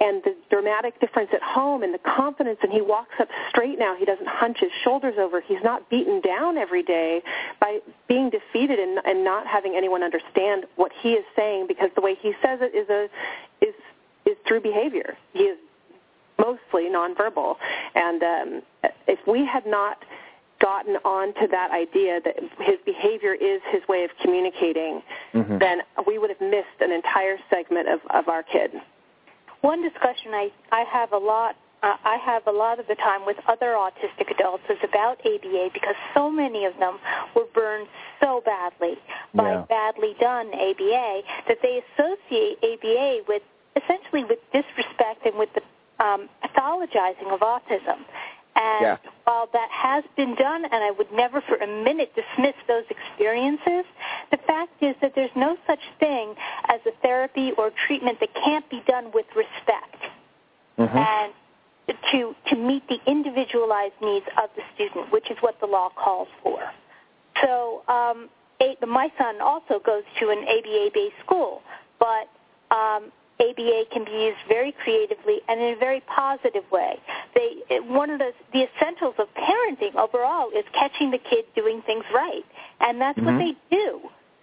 and 0.00 0.22
the 0.22 0.36
dramatic 0.50 1.00
difference 1.00 1.30
at 1.32 1.42
home 1.42 1.82
and 1.82 1.92
the 1.92 1.98
confidence 1.98 2.58
and 2.62 2.72
he 2.72 2.80
walks 2.80 3.14
up 3.20 3.28
straight 3.50 3.78
now 3.78 3.96
he 3.96 4.04
doesn't 4.04 4.28
hunch 4.28 4.58
his 4.60 4.70
shoulders 4.84 5.14
over 5.18 5.40
he's 5.40 5.62
not 5.62 5.88
beaten 5.90 6.20
down 6.20 6.56
every 6.56 6.82
day 6.82 7.22
by 7.60 7.78
being 8.08 8.30
defeated 8.30 8.78
and, 8.78 8.98
and 9.04 9.24
not 9.24 9.46
having 9.46 9.74
anyone 9.76 10.02
understand 10.02 10.64
what 10.76 10.92
he 11.02 11.10
is 11.10 11.24
saying 11.36 11.66
because 11.66 11.90
the 11.94 12.00
way 12.00 12.16
he 12.20 12.32
says 12.42 12.60
it 12.62 12.74
is 12.76 12.88
a 12.88 13.08
is 13.64 13.74
is 14.26 14.36
through 14.46 14.60
behavior 14.60 15.16
he 15.32 15.44
is 15.44 15.58
mostly 16.38 16.88
nonverbal 16.88 17.56
and 17.94 18.22
um, 18.22 18.62
if 19.06 19.18
we 19.26 19.44
had 19.44 19.66
not 19.66 19.98
gotten 20.60 20.96
on 21.04 21.32
to 21.34 21.46
that 21.50 21.70
idea 21.70 22.20
that 22.24 22.34
his 22.60 22.76
behavior 22.84 23.32
is 23.32 23.60
his 23.70 23.80
way 23.88 24.02
of 24.04 24.10
communicating, 24.20 25.02
mm-hmm. 25.32 25.58
then 25.58 25.78
we 26.06 26.18
would 26.18 26.30
have 26.30 26.40
missed 26.40 26.80
an 26.80 26.90
entire 26.90 27.36
segment 27.48 27.88
of, 27.88 28.00
of 28.10 28.28
our 28.28 28.42
kid. 28.42 28.72
One 29.60 29.82
discussion 29.82 30.32
I, 30.32 30.50
I 30.72 30.84
have 30.92 31.12
a 31.12 31.18
lot 31.18 31.56
uh, 31.80 31.94
I 32.04 32.16
have 32.16 32.46
a 32.46 32.50
lot 32.50 32.80
of 32.80 32.88
the 32.88 32.96
time 32.96 33.24
with 33.24 33.36
other 33.46 33.76
autistic 33.78 34.30
adults 34.30 34.64
is 34.68 34.78
about 34.82 35.20
ABA 35.20 35.70
because 35.72 35.94
so 36.12 36.28
many 36.28 36.64
of 36.64 36.76
them 36.80 36.98
were 37.36 37.46
burned 37.54 37.86
so 38.20 38.42
badly 38.44 38.98
by 39.34 39.52
yeah. 39.52 39.64
badly 39.68 40.14
done 40.18 40.48
ABA 40.48 41.20
that 41.46 41.58
they 41.62 41.80
associate 41.94 42.58
ABA 42.64 43.22
with 43.28 43.42
essentially 43.76 44.24
with 44.24 44.40
disrespect 44.52 45.24
and 45.24 45.38
with 45.38 45.50
the 45.54 45.62
um, 46.04 46.28
pathologizing 46.42 47.32
of 47.32 47.40
autism. 47.40 48.02
And 48.58 48.82
yeah. 48.82 48.96
while 49.24 49.48
that 49.52 49.68
has 49.70 50.02
been 50.16 50.34
done, 50.34 50.64
and 50.64 50.74
I 50.74 50.90
would 50.90 51.12
never 51.12 51.40
for 51.42 51.56
a 51.56 51.66
minute 51.66 52.12
dismiss 52.16 52.56
those 52.66 52.84
experiences, 52.90 53.84
the 54.32 54.38
fact 54.46 54.82
is 54.82 54.96
that 55.00 55.12
there's 55.14 55.34
no 55.36 55.56
such 55.66 55.78
thing 56.00 56.34
as 56.68 56.80
a 56.84 56.90
therapy 57.00 57.52
or 57.56 57.70
treatment 57.86 58.18
that 58.18 58.34
can't 58.34 58.68
be 58.68 58.82
done 58.88 59.12
with 59.14 59.26
respect. 59.36 59.96
Mm-hmm. 60.76 60.96
And 60.96 61.32
to, 62.10 62.34
to 62.48 62.56
meet 62.56 62.82
the 62.88 62.98
individualized 63.06 63.94
needs 64.02 64.26
of 64.42 64.50
the 64.56 64.62
student, 64.74 65.12
which 65.12 65.30
is 65.30 65.36
what 65.40 65.58
the 65.60 65.66
law 65.66 65.90
calls 65.94 66.28
for. 66.42 66.60
So 67.42 67.82
um, 67.88 68.28
my 68.86 69.08
son 69.16 69.40
also 69.40 69.80
goes 69.84 70.02
to 70.20 70.30
an 70.30 70.38
ABA-based 70.38 71.14
school, 71.24 71.62
but 71.98 72.28
um, 72.74 73.12
ABA 73.40 73.84
can 73.92 74.04
be 74.04 74.10
used 74.10 74.38
very 74.48 74.72
creatively 74.82 75.40
and 75.48 75.60
in 75.60 75.74
a 75.74 75.78
very 75.78 76.00
positive 76.00 76.64
way. 76.72 76.98
They, 77.34 77.78
one 77.80 78.10
of 78.10 78.18
the, 78.18 78.32
the 78.52 78.66
essentials 78.66 79.14
of 79.18 79.28
parenting 79.34 79.94
overall 79.96 80.50
is 80.50 80.64
catching 80.72 81.10
the 81.10 81.18
kid 81.18 81.44
doing 81.54 81.82
things 81.86 82.04
right, 82.12 82.44
and 82.80 83.00
that's 83.00 83.18
mm-hmm. 83.18 83.26
what 83.26 83.38
they 83.38 83.54
do 83.70 84.00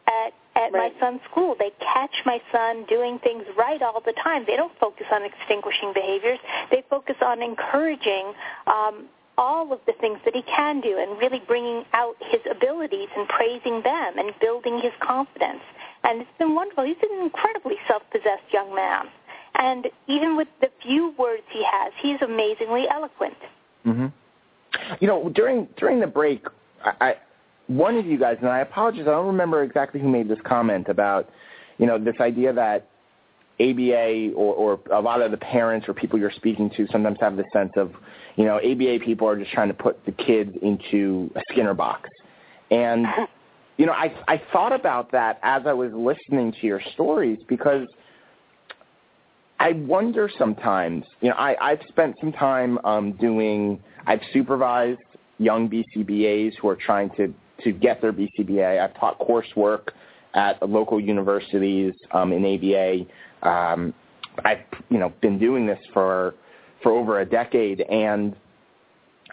at 0.07 0.33
at 0.55 0.71
right. 0.71 0.93
my 0.93 0.99
son's 0.99 1.19
school. 1.29 1.55
They 1.59 1.71
catch 1.79 2.15
my 2.25 2.39
son 2.51 2.85
doing 2.87 3.19
things 3.19 3.43
right 3.57 3.81
all 3.81 4.01
the 4.05 4.13
time. 4.23 4.45
They 4.47 4.55
don't 4.55 4.71
focus 4.79 5.05
on 5.11 5.23
extinguishing 5.23 5.91
behaviors. 5.93 6.39
They 6.71 6.83
focus 6.89 7.15
on 7.21 7.41
encouraging 7.41 8.33
um, 8.65 9.05
all 9.37 9.73
of 9.73 9.79
the 9.85 9.93
things 9.99 10.19
that 10.25 10.35
he 10.35 10.41
can 10.43 10.81
do 10.81 10.97
and 10.97 11.17
really 11.19 11.41
bringing 11.47 11.83
out 11.93 12.15
his 12.19 12.41
abilities 12.49 13.09
and 13.17 13.27
praising 13.27 13.81
them 13.83 14.17
and 14.17 14.33
building 14.39 14.79
his 14.81 14.93
confidence 15.01 15.61
and 16.05 16.21
it's 16.21 16.37
been 16.37 16.55
wonderful. 16.55 16.85
He's 16.85 16.95
an 17.01 17.23
incredibly 17.23 17.75
self-possessed 17.87 18.53
young 18.53 18.73
man, 18.75 19.07
and 19.55 19.87
even 20.07 20.37
with 20.37 20.47
the 20.61 20.69
few 20.81 21.13
words 21.17 21.43
he 21.51 21.63
has, 21.69 21.91
he's 22.01 22.21
amazingly 22.21 22.85
eloquent. 22.89 23.37
Mm-hmm. 23.85 24.05
You 24.99 25.07
know, 25.07 25.29
during 25.29 25.67
during 25.77 25.99
the 25.99 26.07
break, 26.07 26.45
I, 26.83 26.91
I 27.01 27.15
one 27.67 27.97
of 27.97 28.05
you 28.05 28.19
guys, 28.19 28.37
and 28.41 28.49
I 28.49 28.59
apologize, 28.59 29.01
I 29.01 29.11
don't 29.11 29.27
remember 29.27 29.63
exactly 29.63 29.99
who 29.99 30.07
made 30.07 30.27
this 30.27 30.37
comment 30.45 30.87
about, 30.87 31.29
you 31.79 31.87
know, 31.87 31.97
this 31.97 32.15
idea 32.19 32.53
that 32.53 32.87
ABA 33.59 34.33
or, 34.35 34.53
or 34.53 34.79
a 34.91 34.99
lot 34.99 35.21
of 35.21 35.31
the 35.31 35.37
parents 35.37 35.87
or 35.87 35.93
people 35.93 36.19
you're 36.19 36.31
speaking 36.31 36.69
to 36.75 36.87
sometimes 36.91 37.17
have 37.21 37.37
the 37.37 37.45
sense 37.53 37.71
of, 37.77 37.91
you 38.35 38.43
know, 38.43 38.57
ABA 38.57 38.99
people 39.05 39.27
are 39.27 39.37
just 39.37 39.51
trying 39.51 39.69
to 39.69 39.73
put 39.73 40.03
the 40.05 40.11
kids 40.11 40.51
into 40.61 41.31
a 41.35 41.41
Skinner 41.51 41.73
box. 41.73 42.09
And 42.71 43.05
you 43.77 43.85
know, 43.85 43.93
I 43.93 44.13
I 44.27 44.41
thought 44.51 44.73
about 44.73 45.11
that 45.11 45.39
as 45.43 45.63
I 45.65 45.73
was 45.73 45.91
listening 45.93 46.53
to 46.53 46.67
your 46.67 46.81
stories 46.93 47.39
because 47.47 47.87
I 49.59 49.73
wonder 49.73 50.29
sometimes. 50.37 51.05
You 51.21 51.29
know, 51.29 51.35
I 51.35 51.71
I've 51.71 51.81
spent 51.89 52.15
some 52.19 52.31
time 52.31 52.77
um, 52.83 53.13
doing. 53.13 53.81
I've 54.05 54.21
supervised 54.33 54.99
young 55.37 55.69
BCBAs 55.69 56.53
who 56.61 56.69
are 56.69 56.75
trying 56.75 57.09
to 57.17 57.33
to 57.63 57.71
get 57.71 58.01
their 58.01 58.13
BCBA. 58.13 58.81
I've 58.81 58.97
taught 58.99 59.19
coursework 59.19 59.89
at 60.33 60.61
local 60.69 60.99
universities 60.99 61.93
um, 62.11 62.33
in 62.33 62.45
ABA. 62.45 63.05
Um, 63.45 63.93
I've 64.43 64.59
you 64.89 64.97
know 64.97 65.13
been 65.21 65.39
doing 65.39 65.65
this 65.65 65.79
for 65.93 66.35
for 66.83 66.91
over 66.91 67.21
a 67.21 67.25
decade, 67.25 67.81
and 67.81 68.35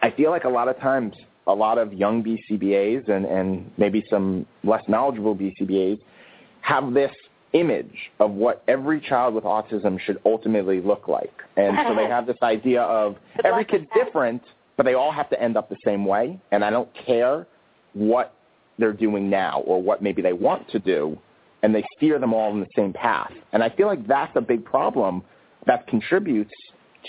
I 0.01 0.11
feel 0.11 0.31
like 0.31 0.45
a 0.45 0.49
lot 0.49 0.67
of 0.67 0.79
times 0.79 1.13
a 1.47 1.53
lot 1.53 1.77
of 1.77 1.93
young 1.93 2.23
BCBAs 2.23 3.09
and, 3.09 3.25
and 3.25 3.71
maybe 3.77 4.03
some 4.09 4.45
less 4.63 4.83
knowledgeable 4.87 5.35
BCBAs 5.35 5.99
have 6.61 6.93
this 6.93 7.11
image 7.53 8.11
of 8.19 8.31
what 8.31 8.63
every 8.67 8.99
child 8.99 9.33
with 9.33 9.43
autism 9.43 9.99
should 9.99 10.19
ultimately 10.25 10.81
look 10.81 11.07
like. 11.07 11.33
And 11.57 11.77
so 11.87 11.95
they 11.95 12.05
have 12.09 12.25
this 12.25 12.37
idea 12.41 12.81
of 12.81 13.17
every 13.43 13.65
kid's 13.65 13.85
different, 13.93 14.41
but 14.77 14.83
they 14.85 14.93
all 14.93 15.11
have 15.11 15.29
to 15.29 15.41
end 15.41 15.57
up 15.57 15.69
the 15.69 15.77
same 15.85 16.05
way. 16.05 16.39
And 16.51 16.63
I 16.63 16.69
don't 16.69 16.89
care 17.05 17.45
what 17.93 18.33
they're 18.79 18.93
doing 18.93 19.29
now 19.29 19.61
or 19.61 19.81
what 19.81 20.01
maybe 20.01 20.21
they 20.21 20.33
want 20.33 20.67
to 20.69 20.79
do, 20.79 21.17
and 21.63 21.73
they 21.73 21.83
steer 21.97 22.19
them 22.19 22.33
all 22.33 22.51
in 22.51 22.59
the 22.59 22.67
same 22.75 22.93
path. 22.93 23.31
And 23.53 23.63
I 23.63 23.69
feel 23.69 23.87
like 23.87 24.05
that's 24.05 24.35
a 24.35 24.41
big 24.41 24.63
problem 24.63 25.23
that 25.65 25.87
contributes 25.87 26.51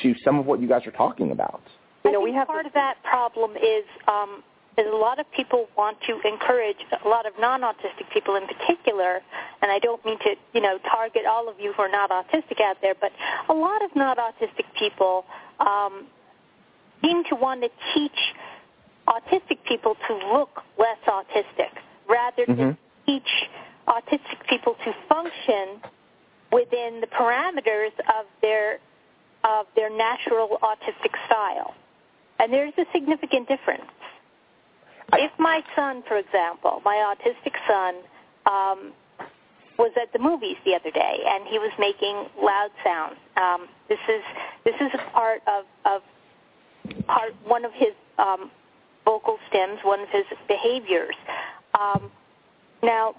to 0.02 0.14
some 0.24 0.38
of 0.38 0.46
what 0.46 0.60
you 0.60 0.68
guys 0.68 0.86
are 0.86 0.92
talking 0.92 1.32
about. 1.32 1.60
You 2.04 2.12
know, 2.12 2.20
we 2.20 2.32
have 2.32 2.46
part 2.46 2.64
of 2.64 2.72
that 2.72 2.94
problem 3.02 3.56
is 3.56 3.84
um, 4.08 4.42
is 4.76 4.86
a 4.92 4.96
lot 4.96 5.18
of 5.18 5.26
people 5.32 5.68
want 5.76 5.96
to 6.06 6.18
encourage 6.26 6.76
a 7.04 7.08
lot 7.08 7.26
of 7.26 7.32
non-autistic 7.38 8.10
people 8.12 8.34
in 8.36 8.46
particular, 8.46 9.20
and 9.62 9.70
I 9.70 9.78
don't 9.78 10.04
mean 10.04 10.18
to 10.20 10.34
you 10.52 10.60
know 10.60 10.78
target 10.90 11.22
all 11.28 11.48
of 11.48 11.58
you 11.58 11.72
who 11.72 11.82
are 11.82 11.90
not 11.90 12.10
autistic 12.10 12.60
out 12.60 12.76
there, 12.82 12.94
but 13.00 13.10
a 13.48 13.54
lot 13.54 13.82
of 13.82 13.94
not 13.96 14.18
autistic 14.18 14.66
people 14.78 15.24
um, 15.60 16.06
seem 17.02 17.24
to 17.30 17.34
want 17.34 17.62
to 17.62 17.70
teach 17.94 18.34
autistic 19.08 19.58
people 19.66 19.96
to 20.08 20.14
look 20.32 20.62
less 20.78 20.98
autistic 21.06 21.70
rather 22.08 22.44
mm-hmm. 22.44 22.60
than 22.60 22.78
teach 23.06 23.48
autistic 23.88 24.46
people 24.48 24.76
to 24.84 24.92
function 25.08 25.80
within 26.52 27.00
the 27.00 27.06
parameters 27.06 27.92
of 28.08 28.26
their 28.40 28.78
of 29.44 29.66
their 29.76 29.90
natural 29.90 30.58
autistic 30.62 31.12
style. 31.26 31.74
And 32.38 32.52
there's 32.52 32.72
a 32.78 32.86
significant 32.92 33.46
difference. 33.46 33.90
I, 35.12 35.18
if 35.20 35.32
my 35.38 35.62
son, 35.76 36.02
for 36.08 36.16
example, 36.16 36.80
my 36.82 37.14
autistic 37.14 37.52
son, 37.68 37.94
um, 38.46 38.92
was 39.78 39.90
at 40.00 40.12
the 40.12 40.18
movies 40.18 40.56
the 40.64 40.74
other 40.74 40.90
day 40.90 41.18
and 41.26 41.46
he 41.48 41.58
was 41.58 41.72
making 41.78 42.26
loud 42.40 42.70
sounds. 42.84 43.16
Um, 43.36 43.68
this 43.88 43.98
is 44.08 44.22
this 44.64 44.74
is 44.80 44.90
a 44.94 45.10
part 45.10 45.42
of, 45.46 45.64
of 45.84 46.02
part 47.06 47.34
one 47.44 47.64
of 47.64 47.72
his 47.74 47.94
um, 48.18 48.50
vocal 49.04 49.38
stims, 49.50 49.84
one 49.84 50.00
of 50.00 50.08
his 50.10 50.24
behaviors. 50.48 51.14
Um, 51.78 52.10
now, 52.82 53.14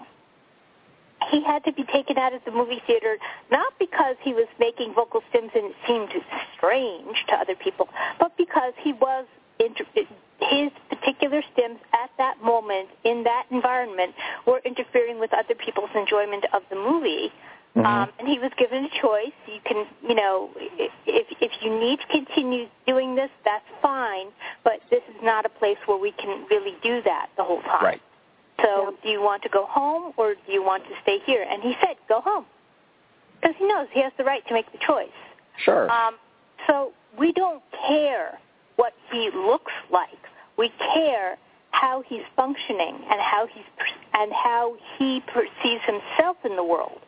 he 1.30 1.42
had 1.42 1.64
to 1.64 1.72
be 1.72 1.84
taken 1.84 2.18
out 2.18 2.32
of 2.34 2.42
the 2.44 2.50
movie 2.50 2.82
theater 2.86 3.16
not 3.50 3.72
because 3.78 4.16
he 4.22 4.32
was 4.32 4.46
making 4.58 4.94
vocal 4.94 5.22
stims 5.32 5.54
and 5.54 5.66
it 5.66 5.76
seemed 5.86 6.10
strange 6.56 7.16
to 7.28 7.34
other 7.34 7.54
people, 7.54 7.88
but 8.18 8.36
because 8.36 8.72
he 8.78 8.92
was 8.92 9.26
inter- 9.58 9.84
his 10.40 10.70
particular 10.88 11.42
stims 11.56 11.78
at 11.94 12.10
that 12.18 12.42
moment 12.42 12.88
in 13.04 13.24
that 13.24 13.46
environment 13.50 14.14
were 14.46 14.60
interfering 14.64 15.18
with 15.18 15.32
other 15.32 15.54
people's 15.54 15.90
enjoyment 15.94 16.44
of 16.52 16.62
the 16.70 16.76
movie. 16.76 17.32
Mm-hmm. 17.76 17.86
Um, 17.86 18.08
and 18.18 18.26
he 18.26 18.38
was 18.38 18.50
given 18.56 18.84
a 18.84 19.00
choice. 19.02 19.36
You 19.46 19.60
can, 19.64 19.84
you 20.06 20.14
know, 20.14 20.50
if 20.56 21.26
if 21.40 21.52
you 21.60 21.78
need 21.78 21.98
to 22.00 22.06
continue 22.06 22.68
doing 22.86 23.14
this, 23.14 23.28
that's 23.44 23.66
fine. 23.82 24.28
But 24.64 24.80
this 24.90 25.02
is 25.10 25.22
not 25.22 25.44
a 25.44 25.50
place 25.50 25.76
where 25.84 25.98
we 25.98 26.12
can 26.12 26.46
really 26.50 26.74
do 26.82 27.02
that 27.02 27.28
the 27.36 27.44
whole 27.44 27.60
time. 27.62 27.84
Right. 27.84 28.00
So 28.62 28.94
do 29.02 29.08
you 29.08 29.20
want 29.20 29.42
to 29.42 29.48
go 29.48 29.66
home 29.66 30.12
or 30.16 30.34
do 30.34 30.52
you 30.52 30.62
want 30.62 30.84
to 30.84 30.90
stay 31.02 31.18
here? 31.26 31.46
And 31.48 31.62
he 31.62 31.74
said, 31.80 31.96
go 32.08 32.20
home. 32.20 32.46
Because 33.40 33.54
he 33.58 33.66
knows 33.66 33.86
he 33.92 34.02
has 34.02 34.12
the 34.16 34.24
right 34.24 34.46
to 34.48 34.54
make 34.54 34.70
the 34.72 34.78
choice. 34.78 35.08
Sure. 35.58 35.90
Um, 35.90 36.16
so 36.66 36.92
we 37.18 37.32
don't 37.32 37.62
care 37.86 38.38
what 38.76 38.94
he 39.10 39.30
looks 39.34 39.72
like. 39.90 40.08
We 40.56 40.70
care 40.94 41.36
how 41.70 42.02
he's 42.06 42.22
functioning 42.34 42.96
and 43.10 43.20
how 43.20 43.46
he's 43.52 43.64
and 44.14 44.32
how 44.32 44.76
he 44.98 45.22
perceives 45.26 45.82
himself 45.84 46.38
in 46.44 46.56
the 46.56 46.64
world. 46.64 47.00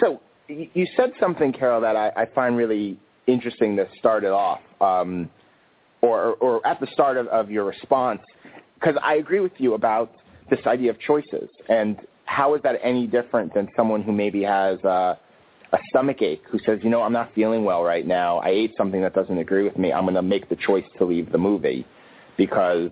So 0.00 0.22
you 0.48 0.86
said 0.96 1.12
something, 1.20 1.52
Carol, 1.52 1.82
that 1.82 1.96
I, 1.96 2.10
I 2.16 2.24
find 2.34 2.56
really 2.56 2.98
interesting 3.26 3.76
to 3.76 3.86
start 3.98 4.24
it 4.24 4.30
off, 4.30 4.60
um, 4.80 5.28
or, 6.00 6.36
or 6.36 6.66
at 6.66 6.80
the 6.80 6.86
start 6.92 7.18
of, 7.18 7.26
of 7.26 7.50
your 7.50 7.64
response 7.64 8.22
because 8.78 8.96
I 9.02 9.14
agree 9.14 9.40
with 9.40 9.52
you 9.58 9.74
about 9.74 10.12
this 10.50 10.60
idea 10.66 10.90
of 10.90 11.00
choices 11.00 11.48
and 11.68 11.98
how 12.24 12.54
is 12.54 12.62
that 12.62 12.76
any 12.82 13.06
different 13.06 13.54
than 13.54 13.68
someone 13.76 14.02
who 14.02 14.12
maybe 14.12 14.42
has 14.42 14.78
a, 14.84 15.18
a 15.72 15.78
stomach 15.88 16.22
ache 16.22 16.42
who 16.50 16.58
says, 16.64 16.78
you 16.82 16.90
know, 16.90 17.02
I'm 17.02 17.12
not 17.12 17.34
feeling 17.34 17.64
well 17.64 17.82
right 17.82 18.06
now. 18.06 18.38
I 18.38 18.50
ate 18.50 18.74
something 18.76 19.00
that 19.02 19.14
doesn't 19.14 19.38
agree 19.38 19.64
with 19.64 19.78
me. 19.78 19.92
I'm 19.92 20.04
going 20.04 20.14
to 20.14 20.22
make 20.22 20.48
the 20.48 20.56
choice 20.56 20.84
to 20.98 21.04
leave 21.04 21.32
the 21.32 21.38
movie 21.38 21.86
because 22.36 22.90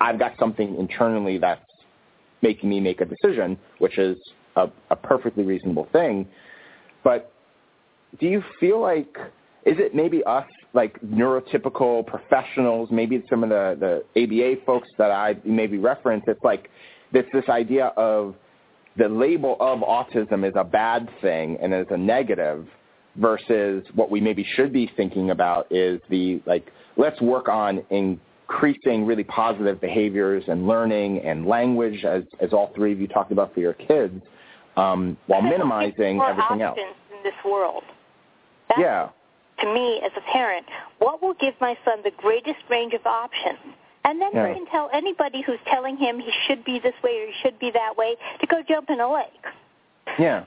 I've 0.00 0.18
got 0.18 0.32
something 0.38 0.76
internally 0.76 1.38
that's 1.38 1.62
making 2.42 2.68
me 2.68 2.80
make 2.80 3.00
a 3.00 3.06
decision, 3.06 3.58
which 3.78 3.98
is 3.98 4.16
a, 4.56 4.68
a 4.90 4.96
perfectly 4.96 5.44
reasonable 5.44 5.88
thing. 5.92 6.28
But 7.02 7.32
do 8.20 8.26
you 8.26 8.42
feel 8.60 8.80
like 8.80 9.16
is 9.64 9.76
it 9.78 9.94
maybe 9.94 10.22
us 10.24 10.46
like 10.74 11.00
neurotypical 11.00 12.06
professionals, 12.06 12.88
maybe 12.90 13.22
some 13.30 13.44
of 13.44 13.50
the, 13.50 14.02
the 14.14 14.22
ABA 14.22 14.64
folks 14.66 14.88
that 14.98 15.10
I 15.10 15.36
maybe 15.44 15.78
reference, 15.78 16.24
it's 16.26 16.42
like 16.42 16.68
it's 17.12 17.28
this 17.32 17.48
idea 17.48 17.86
of 17.96 18.34
the 18.96 19.08
label 19.08 19.56
of 19.60 19.80
autism 19.80 20.46
is 20.46 20.54
a 20.56 20.64
bad 20.64 21.08
thing 21.20 21.56
and 21.62 21.72
is 21.72 21.86
a 21.90 21.96
negative 21.96 22.66
versus 23.16 23.84
what 23.94 24.10
we 24.10 24.20
maybe 24.20 24.44
should 24.56 24.72
be 24.72 24.90
thinking 24.96 25.30
about 25.30 25.70
is 25.70 26.00
the 26.10 26.42
like 26.46 26.72
let's 26.96 27.20
work 27.20 27.48
on 27.48 27.84
increasing 27.90 29.06
really 29.06 29.24
positive 29.24 29.80
behaviors 29.80 30.42
and 30.48 30.66
learning 30.66 31.20
and 31.20 31.46
language 31.46 32.04
as 32.04 32.24
as 32.40 32.52
all 32.52 32.72
three 32.74 32.92
of 32.92 33.00
you 33.00 33.06
talked 33.06 33.30
about 33.30 33.54
for 33.54 33.60
your 33.60 33.74
kids 33.74 34.20
um, 34.76 35.16
while 35.28 35.42
minimizing 35.42 36.20
everything 36.20 36.62
else 36.62 36.78
in 36.78 37.22
this 37.22 37.34
world. 37.44 37.84
That's, 38.68 38.80
yeah 38.80 39.08
to 39.60 39.72
me 39.72 40.00
as 40.04 40.12
a 40.16 40.32
parent, 40.32 40.66
what 40.98 41.22
will 41.22 41.34
give 41.34 41.54
my 41.60 41.76
son 41.84 41.98
the 42.04 42.12
greatest 42.16 42.60
range 42.70 42.94
of 42.94 43.06
options? 43.06 43.58
And 44.04 44.20
then 44.20 44.30
yeah. 44.34 44.52
can 44.52 44.66
tell 44.66 44.90
anybody 44.92 45.42
who's 45.42 45.58
telling 45.66 45.96
him 45.96 46.20
he 46.20 46.30
should 46.46 46.64
be 46.64 46.78
this 46.78 46.94
way 47.02 47.22
or 47.22 47.26
he 47.26 47.32
should 47.42 47.58
be 47.58 47.70
that 47.70 47.96
way 47.96 48.16
to 48.40 48.46
go 48.46 48.62
jump 48.66 48.90
in 48.90 49.00
a 49.00 49.10
lake. 49.10 49.46
Yeah. 50.18 50.44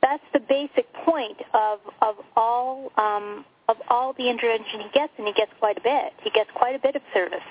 That's 0.00 0.22
the 0.32 0.40
basic 0.40 0.90
point 1.04 1.38
of 1.52 1.80
of 2.02 2.16
all 2.36 2.92
um, 2.96 3.44
of 3.68 3.76
all 3.88 4.12
the 4.12 4.28
intervention 4.28 4.80
he 4.80 4.88
gets, 4.92 5.12
and 5.16 5.26
he 5.26 5.32
gets 5.32 5.50
quite 5.58 5.78
a 5.78 5.80
bit. 5.80 6.12
He 6.22 6.30
gets 6.30 6.50
quite 6.54 6.74
a 6.74 6.78
bit 6.78 6.96
of 6.96 7.02
service, 7.12 7.46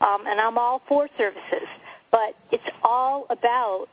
um, 0.00 0.24
and 0.26 0.40
I'm 0.40 0.58
all 0.58 0.82
for 0.88 1.08
services. 1.18 1.68
But 2.12 2.36
it's 2.52 2.68
all 2.84 3.26
about 3.30 3.86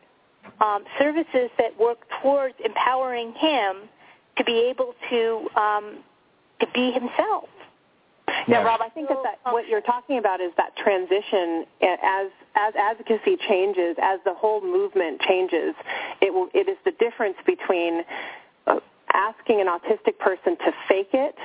um, 0.62 0.84
services 1.00 1.50
that 1.58 1.78
work 1.80 2.00
towards 2.22 2.56
empowering 2.64 3.34
him 3.34 3.90
to 4.38 4.44
be 4.44 4.70
able 4.70 4.94
to 5.10 5.48
um, 5.60 5.98
to 6.64 6.72
be 6.72 6.92
himself. 6.92 7.50
Yeah, 8.48 8.64
Rob, 8.64 8.82
I 8.82 8.90
think 8.90 9.10
that, 9.10 9.18
that 9.24 9.54
what 9.54 9.68
you're 9.68 9.82
talking 9.82 10.18
about 10.18 10.42
is 10.42 10.52
that 10.58 10.76
transition 10.76 11.66
as 11.82 12.32
as 12.56 12.74
advocacy 12.76 13.38
changes, 13.48 13.96
as 14.02 14.20
the 14.26 14.34
whole 14.34 14.62
movement 14.62 15.22
changes. 15.22 15.76
It 16.22 16.34
will, 16.34 16.50
it 16.54 16.70
is 16.70 16.78
the 16.86 16.92
difference 16.92 17.38
between 17.46 18.04
uh, 18.68 18.80
asking 19.14 19.62
an 19.62 19.68
autistic 19.68 20.18
person 20.20 20.58
to 20.58 20.72
fake 20.88 21.14
it 21.14 21.36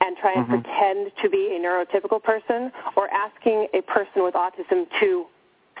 and 0.00 0.16
try 0.16 0.34
and 0.34 0.46
mm-hmm. 0.46 0.62
pretend 0.62 1.12
to 1.22 1.30
be 1.30 1.56
a 1.56 1.60
neurotypical 1.60 2.22
person, 2.22 2.72
or 2.96 3.08
asking 3.10 3.68
a 3.72 3.80
person 3.82 4.22
with 4.22 4.34
autism 4.34 4.86
to 5.00 5.26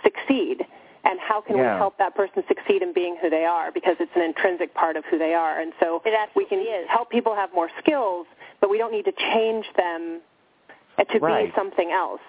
succeed 0.02 0.64
and 1.04 1.18
how 1.20 1.40
can 1.40 1.56
yeah. 1.56 1.74
we 1.74 1.78
help 1.78 1.98
that 1.98 2.14
person 2.14 2.42
succeed 2.48 2.82
in 2.82 2.92
being 2.92 3.16
who 3.20 3.30
they 3.30 3.44
are 3.44 3.70
because 3.72 3.96
it's 4.00 4.12
an 4.14 4.22
intrinsic 4.22 4.74
part 4.74 4.96
of 4.96 5.04
who 5.10 5.18
they 5.18 5.34
are 5.34 5.60
and 5.60 5.72
so 5.80 6.02
we 6.34 6.44
can 6.46 6.60
is. 6.60 6.86
help 6.88 7.10
people 7.10 7.34
have 7.34 7.50
more 7.54 7.70
skills 7.80 8.26
but 8.60 8.70
we 8.70 8.78
don't 8.78 8.92
need 8.92 9.04
to 9.04 9.12
change 9.34 9.66
them 9.76 10.20
to 11.12 11.18
right. 11.18 11.46
be 11.46 11.52
something 11.56 11.90
else 11.90 12.20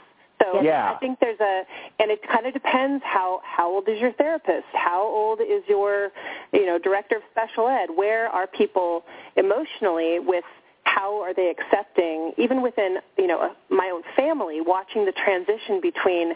so 0.42 0.62
yeah. 0.62 0.92
I 0.94 1.00
think 1.00 1.20
there's 1.20 1.40
a, 1.40 1.64
and 2.00 2.12
it 2.12 2.20
kind 2.28 2.46
of 2.46 2.54
depends 2.54 3.04
how 3.06 3.42
how 3.44 3.70
old 3.70 3.88
is 3.88 4.00
your 4.00 4.12
therapist, 4.14 4.66
how 4.74 5.02
old 5.02 5.40
is 5.40 5.64
your, 5.68 6.10
you 6.52 6.66
know, 6.66 6.78
director 6.78 7.18
of 7.18 7.22
special 7.32 7.68
ed. 7.68 7.88
Where 7.96 8.28
are 8.28 8.48
people 8.48 9.06
emotionally 9.38 10.20
with 10.20 10.44
how 10.84 11.22
are 11.22 11.34
they 11.34 11.50
accepting, 11.50 12.34
even 12.38 12.62
within 12.62 12.98
you 13.18 13.28
know 13.28 13.52
my 13.70 13.92
own 13.94 14.04
family, 14.16 14.60
watching 14.62 15.06
the 15.06 15.14
transition 15.14 15.80
between 15.82 16.34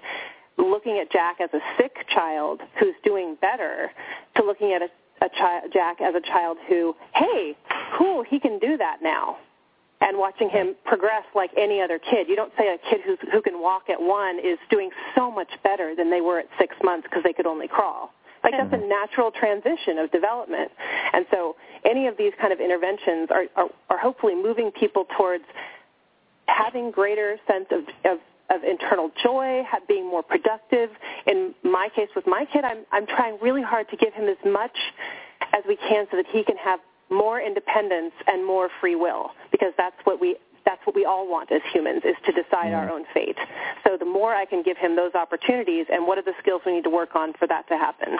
looking 0.65 0.99
at 0.99 1.11
Jack 1.11 1.37
as 1.41 1.49
a 1.53 1.59
sick 1.77 1.95
child 2.13 2.61
who's 2.79 2.95
doing 3.03 3.37
better 3.39 3.91
to 4.35 4.43
looking 4.43 4.73
at 4.73 4.81
a, 4.81 5.25
a 5.25 5.29
chi- 5.29 5.67
Jack 5.71 6.01
as 6.01 6.15
a 6.15 6.21
child 6.21 6.57
who, 6.67 6.95
hey, 7.15 7.55
cool, 7.97 8.23
he 8.23 8.39
can 8.39 8.59
do 8.59 8.77
that 8.77 8.97
now. 9.01 9.37
And 10.01 10.17
watching 10.17 10.49
him 10.49 10.75
progress 10.85 11.23
like 11.35 11.51
any 11.57 11.81
other 11.81 11.99
kid. 11.99 12.29
You 12.29 12.37
don't 12.37 12.53
say 12.57 12.73
a 12.73 12.77
kid 12.89 13.01
who's, 13.05 13.17
who 13.33 13.41
can 13.41 13.61
walk 13.61 13.89
at 13.89 14.01
one 14.01 14.39
is 14.39 14.57
doing 14.69 14.89
so 15.13 15.29
much 15.29 15.49
better 15.61 15.93
than 15.93 16.09
they 16.09 16.21
were 16.21 16.39
at 16.39 16.47
six 16.57 16.73
months 16.81 17.05
because 17.09 17.23
they 17.23 17.33
could 17.33 17.45
only 17.45 17.67
crawl. 17.67 18.11
Like 18.43 18.53
that's 18.57 18.73
a 18.73 18.77
hmm. 18.77 18.87
natural 18.87 19.31
transition 19.31 19.97
of 19.99 20.11
development. 20.11 20.71
And 21.13 21.25
so 21.31 21.57
any 21.83 22.07
of 22.07 22.15
these 22.17 22.31
kind 22.39 22.53
of 22.53 22.59
interventions 22.61 23.27
are, 23.31 23.45
are, 23.55 23.69
are 23.89 23.97
hopefully 23.99 24.35
moving 24.35 24.71
people 24.71 25.05
towards 25.17 25.43
having 26.47 26.91
greater 26.91 27.37
sense 27.47 27.67
of, 27.71 27.83
of 28.09 28.19
of 28.49 28.63
internal 28.63 29.11
joy, 29.23 29.63
being 29.87 30.07
more 30.07 30.23
productive. 30.23 30.89
In 31.27 31.53
my 31.63 31.89
case 31.95 32.09
with 32.15 32.27
my 32.27 32.45
kid, 32.51 32.63
I'm 32.63 32.85
I'm 32.91 33.05
trying 33.05 33.37
really 33.41 33.63
hard 33.63 33.89
to 33.89 33.97
give 33.97 34.13
him 34.13 34.27
as 34.27 34.37
much 34.45 34.75
as 35.53 35.63
we 35.67 35.75
can 35.75 36.07
so 36.11 36.17
that 36.17 36.25
he 36.31 36.43
can 36.43 36.57
have 36.57 36.79
more 37.09 37.41
independence 37.41 38.13
and 38.27 38.45
more 38.45 38.69
free 38.79 38.95
will 38.95 39.31
because 39.51 39.73
that's 39.77 39.95
what 40.03 40.21
we 40.21 40.37
that's 40.65 40.85
what 40.85 40.95
we 40.95 41.05
all 41.05 41.27
want 41.27 41.51
as 41.51 41.61
humans 41.73 42.03
is 42.05 42.15
to 42.25 42.31
decide 42.31 42.73
our 42.73 42.91
own 42.91 43.03
fate. 43.13 43.37
So 43.83 43.97
the 43.97 44.05
more 44.05 44.35
I 44.35 44.45
can 44.45 44.61
give 44.61 44.77
him 44.77 44.95
those 44.95 45.15
opportunities 45.15 45.87
and 45.91 46.05
what 46.05 46.17
are 46.17 46.21
the 46.21 46.33
skills 46.39 46.61
we 46.65 46.73
need 46.73 46.83
to 46.83 46.91
work 46.91 47.15
on 47.15 47.33
for 47.39 47.47
that 47.47 47.67
to 47.69 47.77
happen. 47.77 48.17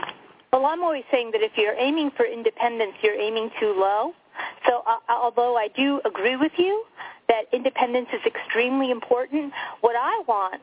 Well, 0.52 0.66
I'm 0.66 0.82
always 0.82 1.04
saying 1.12 1.32
that 1.34 1.42
if 1.44 1.52
you're 1.58 1.78
aiming 1.78 2.12
for 2.18 2.26
independence, 2.26 2.94
you're 3.04 3.20
aiming 3.20 3.52
too 3.60 3.76
low. 3.78 4.14
So 4.68 4.84
uh, 4.88 4.98
although 5.10 5.58
I 5.58 5.68
do 5.76 6.02
agree 6.06 6.38
with 6.38 6.54
you 6.58 6.86
that 7.30 7.44
independence 7.54 8.10
is 8.12 8.22
extremely 8.26 8.92
important, 8.92 9.54
what 9.82 9.96
I 9.96 10.22
want 10.28 10.62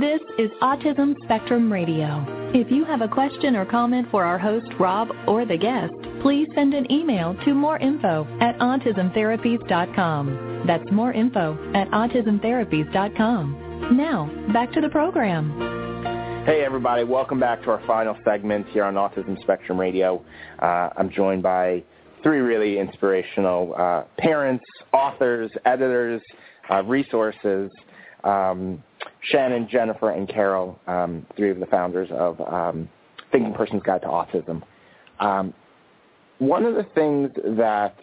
This 0.00 0.20
is 0.38 0.50
Autism 0.62 1.16
Spectrum 1.24 1.72
Radio. 1.72 2.24
If 2.54 2.70
you 2.70 2.84
have 2.84 3.02
a 3.02 3.08
question 3.08 3.56
or 3.56 3.66
comment 3.66 4.06
for 4.12 4.24
our 4.24 4.38
host, 4.38 4.68
Rob, 4.78 5.08
or 5.26 5.44
the 5.44 5.56
guest, 5.56 5.92
please 6.22 6.46
send 6.54 6.72
an 6.72 6.88
email 6.90 7.34
to 7.44 7.52
moreinfo 7.52 8.24
at 8.40 8.56
autismtherapies.com. 8.58 10.47
That's 10.66 10.90
more 10.90 11.12
info 11.12 11.56
at 11.74 11.88
autismtherapies.com. 11.90 13.96
Now, 13.96 14.30
back 14.52 14.72
to 14.72 14.80
the 14.80 14.88
program. 14.88 15.52
Hey, 16.44 16.64
everybody. 16.64 17.04
Welcome 17.04 17.38
back 17.38 17.62
to 17.64 17.70
our 17.70 17.86
final 17.86 18.16
segment 18.24 18.66
here 18.68 18.84
on 18.84 18.94
Autism 18.94 19.40
Spectrum 19.42 19.78
Radio. 19.78 20.24
Uh, 20.58 20.88
I'm 20.96 21.10
joined 21.10 21.42
by 21.42 21.84
three 22.22 22.38
really 22.38 22.78
inspirational 22.78 23.74
uh, 23.76 24.04
parents, 24.18 24.64
authors, 24.92 25.50
editors, 25.64 26.22
uh, 26.70 26.82
resources. 26.84 27.70
Um, 28.24 28.82
Shannon, 29.20 29.68
Jennifer, 29.70 30.10
and 30.10 30.28
Carol, 30.28 30.78
um, 30.86 31.26
three 31.36 31.50
of 31.50 31.60
the 31.60 31.66
founders 31.66 32.08
of 32.12 32.40
um, 32.40 32.88
Thinking 33.30 33.54
Person's 33.54 33.82
Guide 33.82 34.02
to 34.02 34.08
Autism. 34.08 34.62
Um, 35.20 35.54
one 36.38 36.64
of 36.64 36.74
the 36.74 36.84
things 36.94 37.30
that 37.56 37.96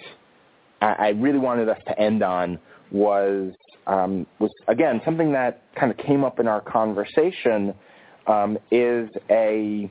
I 0.82 1.10
really 1.10 1.40
wanted 1.40 1.70
us 1.70 1.80
to 1.88 2.00
end 2.00 2.24
on 2.24 2.60
was 2.92 3.54
um, 3.88 4.26
was 4.40 4.52
again 4.68 5.02
something 5.06 5.32
that 5.34 5.62
kind 5.76 5.92
of 5.92 5.98
came 5.98 6.24
up 6.24 6.40
in 6.40 6.48
our 6.48 6.62
conversation 6.62 7.74
um, 8.28 8.58
is 8.72 9.10
a 9.30 9.90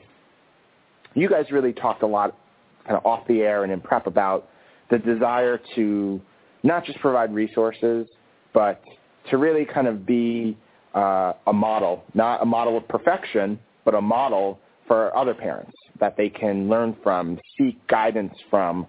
you 1.14 1.28
guys 1.28 1.50
really 1.50 1.72
talked 1.72 2.02
a 2.02 2.06
lot 2.06 2.36
kind 2.84 2.96
of 2.96 3.04
off 3.06 3.26
the 3.28 3.40
air 3.40 3.64
and 3.64 3.72
in 3.72 3.80
prep 3.80 4.06
about 4.06 4.48
the 4.90 4.98
desire 4.98 5.60
to 5.74 6.20
not 6.62 6.84
just 6.84 6.98
provide 7.00 7.34
resources 7.34 8.06
but 8.52 8.82
to 9.30 9.38
really 9.38 9.64
kind 9.64 9.86
of 9.86 10.06
be 10.06 10.56
uh, 10.94 11.32
a 11.46 11.52
model, 11.52 12.04
not 12.14 12.40
a 12.42 12.44
model 12.44 12.76
of 12.76 12.86
perfection, 12.88 13.58
but 13.84 13.94
a 13.94 14.00
model 14.00 14.60
for 14.86 15.16
other 15.16 15.34
parents 15.34 15.72
that 15.98 16.16
they 16.16 16.28
can 16.28 16.68
learn 16.68 16.96
from, 17.02 17.38
seek 17.58 17.84
guidance 17.88 18.34
from. 18.50 18.86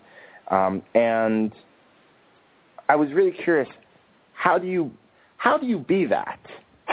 Um, 0.52 0.84
and 0.94 1.52
I 2.88 2.96
was 2.96 3.12
really 3.12 3.32
curious, 3.32 3.70
how 4.34 4.58
do 4.58 4.68
you 4.68 4.92
how 5.38 5.58
do 5.58 5.66
you 5.66 5.80
be 5.80 6.06
that 6.06 6.40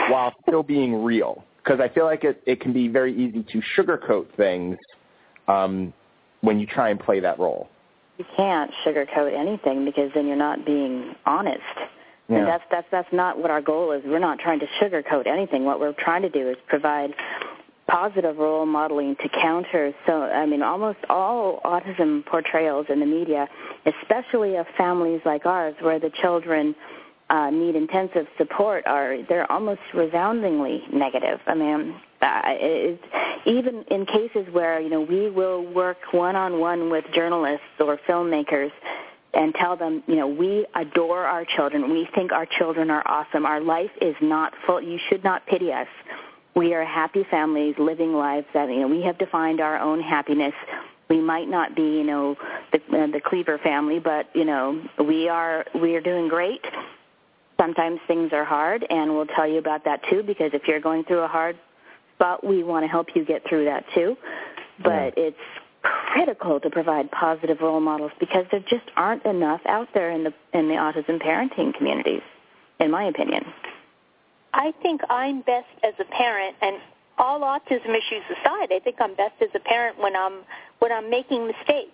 while 0.09 0.33
still 0.47 0.63
being 0.63 1.03
real? 1.03 1.43
Because 1.63 1.79
I 1.79 1.87
feel 1.87 2.05
like 2.05 2.23
it, 2.23 2.41
it 2.45 2.59
can 2.59 2.73
be 2.73 2.87
very 2.87 3.15
easy 3.15 3.43
to 3.43 3.61
sugarcoat 3.77 4.27
things 4.35 4.77
um, 5.47 5.93
when 6.41 6.59
you 6.59 6.67
try 6.67 6.89
and 6.89 6.99
play 6.99 7.19
that 7.21 7.39
role. 7.39 7.69
You 8.17 8.25
can't 8.35 8.71
sugarcoat 8.85 9.33
anything 9.33 9.85
because 9.85 10.11
then 10.13 10.27
you're 10.27 10.35
not 10.35 10.65
being 10.65 11.15
honest. 11.25 11.61
Yeah. 12.29 12.37
And 12.37 12.47
that's 12.47 12.63
that's 12.69 12.87
that's 12.91 13.13
not 13.13 13.37
what 13.39 13.51
our 13.51 13.61
goal 13.61 13.91
is. 13.91 14.01
We're 14.05 14.19
not 14.19 14.39
trying 14.39 14.59
to 14.59 14.67
sugarcoat 14.81 15.27
anything. 15.27 15.65
What 15.65 15.79
we're 15.79 15.93
trying 15.93 16.21
to 16.21 16.29
do 16.29 16.49
is 16.49 16.57
provide 16.67 17.13
positive 17.87 18.37
role 18.37 18.65
modeling 18.65 19.15
to 19.17 19.29
counter 19.29 19.93
so 20.05 20.23
I 20.23 20.45
mean 20.45 20.61
almost 20.61 20.99
all 21.09 21.59
autism 21.65 22.25
portrayals 22.25 22.87
in 22.89 22.99
the 22.99 23.05
media, 23.05 23.47
especially 23.85 24.55
of 24.55 24.65
families 24.77 25.21
like 25.25 25.45
ours 25.45 25.75
where 25.81 25.99
the 25.99 26.09
children 26.21 26.75
uh, 27.29 27.49
need 27.49 27.75
intensive 27.75 28.27
support 28.37 28.85
are 28.85 29.17
they're 29.27 29.51
almost 29.51 29.81
resoundingly 29.93 30.83
negative. 30.93 31.39
I 31.47 31.55
mean, 31.55 31.95
uh, 32.21 32.41
it's, 32.45 33.03
even 33.45 33.83
in 33.89 34.05
cases 34.05 34.47
where 34.53 34.79
you 34.79 34.89
know 34.89 35.01
we 35.01 35.29
will 35.29 35.65
work 35.73 35.97
one 36.11 36.35
on 36.35 36.59
one 36.59 36.89
with 36.89 37.05
journalists 37.13 37.65
or 37.79 37.99
filmmakers 38.07 38.71
and 39.33 39.53
tell 39.55 39.75
them, 39.75 40.03
you 40.05 40.15
know, 40.15 40.27
we 40.27 40.65
adore 40.75 41.25
our 41.25 41.43
children. 41.43 41.89
We 41.91 42.07
think 42.13 42.31
our 42.31 42.45
children 42.45 42.91
are 42.91 43.01
awesome. 43.07 43.45
Our 43.45 43.61
life 43.61 43.89
is 43.99 44.15
not 44.21 44.53
full. 44.65 44.81
You 44.81 44.99
should 45.09 45.23
not 45.23 45.45
pity 45.47 45.73
us. 45.73 45.87
We 46.55 46.73
are 46.73 46.85
happy 46.85 47.25
families 47.29 47.75
living 47.79 48.13
lives 48.13 48.47
that, 48.53 48.69
you 48.69 48.81
know, 48.81 48.87
we 48.87 49.01
have 49.01 49.17
defined 49.17 49.59
our 49.59 49.79
own 49.79 50.01
happiness. 50.01 50.53
We 51.09 51.19
might 51.19 51.47
not 51.47 51.75
be, 51.75 51.81
you 51.81 52.03
know, 52.03 52.35
the, 52.71 52.77
uh, 52.77 53.07
the 53.07 53.21
Cleaver 53.23 53.57
family, 53.57 53.99
but, 53.99 54.27
you 54.35 54.45
know, 54.45 54.81
we 55.03 55.29
are, 55.29 55.65
we 55.73 55.95
are 55.95 56.01
doing 56.01 56.27
great. 56.27 56.63
Sometimes 57.59 57.99
things 58.07 58.31
are 58.33 58.45
hard, 58.45 58.85
and 58.89 59.13
we'll 59.15 59.25
tell 59.25 59.47
you 59.47 59.57
about 59.57 59.85
that 59.85 60.01
too, 60.09 60.23
because 60.23 60.51
if 60.53 60.67
you're 60.67 60.79
going 60.79 61.03
through 61.05 61.21
a 61.21 61.27
hard 61.27 61.57
spot, 62.15 62.45
we 62.45 62.63
want 62.63 62.83
to 62.83 62.87
help 62.87 63.07
you 63.15 63.25
get 63.25 63.47
through 63.47 63.65
that 63.65 63.85
too. 63.93 64.15
But 64.81 65.13
yeah. 65.17 65.27
it's 65.27 65.37
critical 65.83 66.59
to 66.59 66.69
provide 66.69 67.11
positive 67.11 67.59
role 67.61 67.79
models 67.79 68.11
because 68.19 68.45
there 68.51 68.61
just 68.61 68.85
aren't 68.95 69.25
enough 69.25 69.61
out 69.67 69.89
there 69.93 70.11
in 70.11 70.23
the 70.23 70.33
in 70.53 70.67
the 70.67 70.75
autism 70.75 71.21
parenting 71.21 71.75
communities, 71.75 72.21
in 72.79 72.89
my 72.89 73.05
opinion. 73.05 73.43
I 74.53 74.73
think 74.81 75.01
I'm 75.09 75.41
best 75.41 75.67
as 75.83 75.93
a 75.99 76.05
parent, 76.05 76.55
and 76.61 76.77
all 77.17 77.41
autism 77.41 77.89
issues 77.89 78.23
aside, 78.29 78.71
I 78.71 78.79
think 78.83 78.97
I'm 78.99 79.15
best 79.15 79.35
as 79.41 79.49
a 79.55 79.59
parent 79.59 79.99
when 79.99 80.15
I'm 80.15 80.41
when 80.79 80.91
I'm 80.91 81.09
making 81.09 81.47
mistakes 81.47 81.91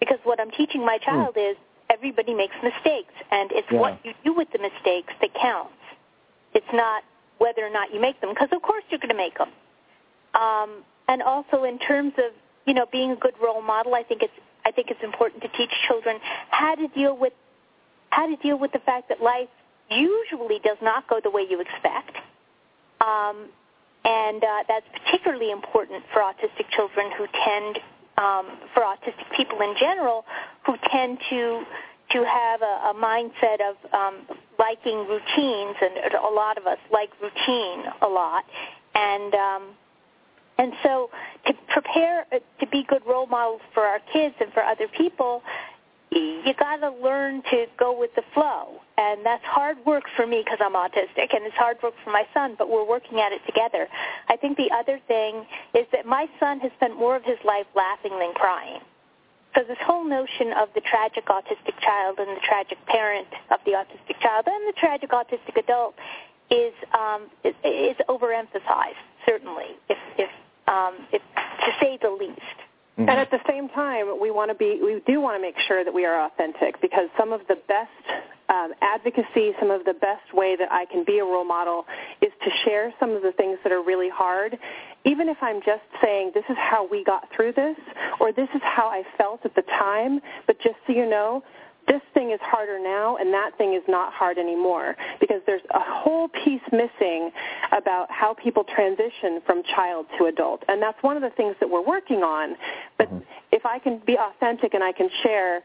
because 0.00 0.18
what 0.24 0.40
I'm 0.40 0.50
teaching 0.50 0.84
my 0.84 0.98
hmm. 1.02 1.10
child 1.10 1.34
mm. 1.36 1.52
is 1.52 1.56
everybody 1.90 2.34
makes 2.34 2.54
mistakes, 2.62 3.12
and 3.30 3.50
it's 3.52 3.68
yeah. 3.70 3.78
what 3.78 3.98
you 4.04 4.12
do 4.24 4.34
with 4.34 4.48
the 4.52 4.58
mistakes 4.58 5.12
that 5.20 5.30
counts. 5.34 5.72
It's 6.52 6.72
not 6.72 7.02
whether 7.38 7.66
or 7.66 7.70
not 7.70 7.92
you 7.92 8.00
make 8.00 8.20
them, 8.20 8.30
because 8.30 8.48
of 8.52 8.62
course 8.62 8.84
you're 8.90 9.00
going 9.00 9.10
to 9.10 9.16
make 9.16 9.38
them. 9.38 9.50
Um, 10.34 10.84
and 11.08 11.22
also 11.22 11.64
in 11.64 11.78
terms 11.78 12.12
of 12.18 12.32
you 12.66 12.74
know 12.74 12.86
being 12.90 13.12
a 13.12 13.16
good 13.16 13.34
role 13.42 13.62
model, 13.62 13.94
I 13.94 14.02
think 14.02 14.22
it's 14.22 14.32
I 14.64 14.70
think 14.70 14.90
it's 14.90 15.02
important 15.02 15.42
to 15.42 15.48
teach 15.48 15.70
children 15.88 16.18
how 16.50 16.74
to 16.74 16.88
deal 16.88 17.16
with 17.16 17.32
how 18.10 18.26
to 18.26 18.36
deal 18.36 18.58
with 18.58 18.72
the 18.72 18.78
fact 18.80 19.08
that 19.08 19.22
life 19.22 19.48
usually 19.90 20.58
does 20.60 20.78
not 20.82 21.08
go 21.08 21.20
the 21.22 21.30
way 21.30 21.46
you 21.48 21.60
expect. 21.60 22.16
Um, 23.00 23.48
and 24.04 24.42
uh, 24.42 24.62
that's 24.68 24.86
particularly 24.92 25.50
important 25.50 26.04
for 26.12 26.20
autistic 26.20 26.68
children 26.76 27.10
who 27.16 27.26
tend 27.44 27.78
um, 28.18 28.58
for 28.72 28.82
autistic 28.82 29.36
people 29.36 29.60
in 29.60 29.74
general 29.78 30.24
who 30.66 30.76
tend 30.90 31.18
to 31.30 31.64
to 32.12 32.24
have 32.24 32.60
a, 32.62 32.90
a 32.90 32.94
mindset 32.94 33.58
of 33.60 33.76
um, 33.92 34.38
liking 34.58 34.98
routines, 35.08 35.76
and 35.80 36.14
a 36.14 36.32
lot 36.32 36.58
of 36.58 36.66
us 36.66 36.78
like 36.92 37.10
routine 37.20 37.84
a 38.02 38.06
lot, 38.06 38.44
and 38.94 39.34
um, 39.34 39.62
and 40.58 40.72
so 40.82 41.10
to 41.46 41.54
prepare 41.72 42.26
uh, 42.30 42.38
to 42.60 42.66
be 42.66 42.84
good 42.88 43.02
role 43.06 43.26
models 43.26 43.62
for 43.72 43.84
our 43.84 44.00
kids 44.12 44.34
and 44.40 44.52
for 44.52 44.62
other 44.62 44.86
people, 44.96 45.42
you 46.14 46.54
got 46.58 46.76
to 46.76 46.90
learn 47.02 47.42
to 47.50 47.66
go 47.78 47.98
with 47.98 48.14
the 48.14 48.22
flow. 48.32 48.80
And 48.96 49.26
that's 49.26 49.44
hard 49.44 49.76
work 49.84 50.04
for 50.16 50.26
me 50.26 50.42
because 50.44 50.58
I'm 50.62 50.74
autistic, 50.74 51.34
and 51.34 51.44
it's 51.44 51.56
hard 51.56 51.78
work 51.82 51.94
for 52.04 52.10
my 52.10 52.24
son, 52.32 52.54
but 52.56 52.70
we're 52.70 52.86
working 52.86 53.18
at 53.18 53.32
it 53.32 53.40
together. 53.46 53.88
I 54.28 54.36
think 54.36 54.56
the 54.56 54.70
other 54.70 55.00
thing 55.08 55.44
is 55.74 55.86
that 55.92 56.06
my 56.06 56.26
son 56.38 56.60
has 56.60 56.70
spent 56.76 56.96
more 56.96 57.16
of 57.16 57.24
his 57.24 57.38
life 57.44 57.66
laughing 57.74 58.16
than 58.18 58.32
crying. 58.34 58.80
So 59.54 59.62
this 59.66 59.78
whole 59.84 60.04
notion 60.04 60.52
of 60.58 60.68
the 60.74 60.80
tragic 60.80 61.26
autistic 61.26 61.78
child 61.80 62.18
and 62.18 62.36
the 62.36 62.40
tragic 62.42 62.78
parent 62.86 63.28
of 63.50 63.60
the 63.64 63.72
autistic 63.72 64.20
child 64.20 64.46
and 64.46 64.68
the 64.68 64.78
tragic 64.78 65.10
autistic 65.10 65.56
adult 65.56 65.94
is 66.50 66.74
um, 66.92 67.30
is, 67.44 67.54
is 67.64 67.96
overemphasized, 68.08 68.98
certainly, 69.26 69.78
if, 69.88 69.98
if, 70.18 70.30
um, 70.66 71.06
if 71.12 71.22
to 71.64 71.70
say 71.80 71.98
the 72.02 72.10
least. 72.10 72.40
Mm-hmm. 72.98 73.08
And 73.08 73.18
at 73.18 73.30
the 73.30 73.40
same 73.48 73.68
time, 73.70 74.20
we 74.20 74.30
want 74.30 74.50
to 74.50 74.54
be, 74.54 74.80
we 74.82 75.02
do 75.04 75.20
want 75.20 75.36
to 75.36 75.42
make 75.42 75.56
sure 75.66 75.82
that 75.82 75.92
we 75.92 76.04
are 76.04 76.26
authentic 76.26 76.80
because 76.80 77.08
some 77.18 77.32
of 77.32 77.40
the 77.48 77.56
best 77.66 77.90
um, 78.48 78.72
advocacy, 78.82 79.50
some 79.58 79.72
of 79.72 79.84
the 79.84 79.94
best 79.94 80.32
way 80.32 80.54
that 80.56 80.70
I 80.70 80.84
can 80.86 81.04
be 81.04 81.18
a 81.18 81.24
role 81.24 81.44
model 81.44 81.86
is 82.22 82.30
to 82.44 82.50
share 82.64 82.94
some 83.00 83.10
of 83.10 83.22
the 83.22 83.32
things 83.32 83.58
that 83.64 83.72
are 83.72 83.82
really 83.82 84.08
hard, 84.08 84.56
even 85.04 85.28
if 85.28 85.36
I'm 85.42 85.60
just 85.60 85.82
saying 86.02 86.32
this 86.34 86.44
is 86.48 86.56
how 86.56 86.86
we 86.88 87.02
got 87.02 87.28
through 87.34 87.52
this 87.54 87.76
or 88.20 88.32
this 88.32 88.48
is 88.54 88.60
how 88.62 88.86
I 88.86 89.02
felt 89.18 89.44
at 89.44 89.56
the 89.56 89.62
time. 89.62 90.20
But 90.46 90.60
just 90.60 90.76
so 90.86 90.92
you 90.92 91.08
know, 91.08 91.42
this 91.86 92.00
thing 92.14 92.30
is 92.30 92.40
harder 92.42 92.78
now 92.78 93.16
and 93.16 93.32
that 93.32 93.56
thing 93.58 93.74
is 93.74 93.82
not 93.88 94.12
hard 94.12 94.38
anymore 94.38 94.96
because 95.20 95.40
there's 95.46 95.62
a 95.70 95.80
whole 95.80 96.28
piece 96.28 96.62
missing 96.72 97.30
about 97.72 98.10
how 98.10 98.34
people 98.34 98.64
transition 98.64 99.40
from 99.46 99.62
child 99.74 100.06
to 100.18 100.26
adult. 100.26 100.62
And 100.68 100.80
that's 100.80 101.00
one 101.02 101.16
of 101.16 101.22
the 101.22 101.30
things 101.30 101.56
that 101.60 101.68
we're 101.68 101.84
working 101.84 102.22
on. 102.22 102.56
But 102.98 103.08
mm-hmm. 103.08 103.18
if 103.52 103.66
I 103.66 103.78
can 103.78 104.00
be 104.06 104.16
authentic 104.18 104.74
and 104.74 104.82
I 104.82 104.92
can 104.92 105.08
share 105.22 105.62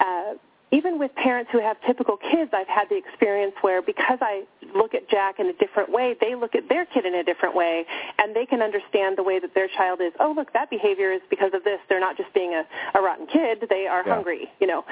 uh, 0.00 0.34
even 0.72 0.98
with 0.98 1.14
parents 1.14 1.50
who 1.52 1.60
have 1.60 1.76
typical 1.86 2.16
kids, 2.16 2.50
I've 2.52 2.66
had 2.66 2.88
the 2.88 2.96
experience 2.96 3.54
where 3.60 3.80
because 3.80 4.18
I 4.20 4.42
look 4.74 4.94
at 4.94 5.08
Jack 5.08 5.38
in 5.38 5.46
a 5.46 5.52
different 5.52 5.92
way, 5.92 6.16
they 6.20 6.34
look 6.34 6.56
at 6.56 6.68
their 6.68 6.84
kid 6.86 7.06
in 7.06 7.14
a 7.14 7.22
different 7.22 7.54
way, 7.54 7.86
and 8.18 8.34
they 8.34 8.46
can 8.46 8.62
understand 8.62 9.16
the 9.16 9.22
way 9.22 9.38
that 9.38 9.54
their 9.54 9.68
child 9.68 10.00
is. 10.00 10.12
Oh, 10.18 10.32
look, 10.34 10.52
that 10.54 10.68
behavior 10.68 11.12
is 11.12 11.20
because 11.30 11.52
of 11.54 11.62
this. 11.62 11.78
They're 11.88 12.00
not 12.00 12.16
just 12.16 12.34
being 12.34 12.52
a, 12.52 12.64
a 12.98 13.00
rotten 13.00 13.26
kid; 13.26 13.66
they 13.70 13.86
are 13.86 14.02
yeah. 14.04 14.14
hungry. 14.14 14.50
You 14.58 14.66
know, 14.66 14.84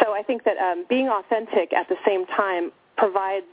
so 0.00 0.12
I 0.12 0.22
think 0.22 0.44
that 0.44 0.56
um, 0.58 0.86
being 0.88 1.08
authentic 1.08 1.72
at 1.72 1.88
the 1.88 1.96
same 2.06 2.24
time 2.26 2.70
provides 2.96 3.46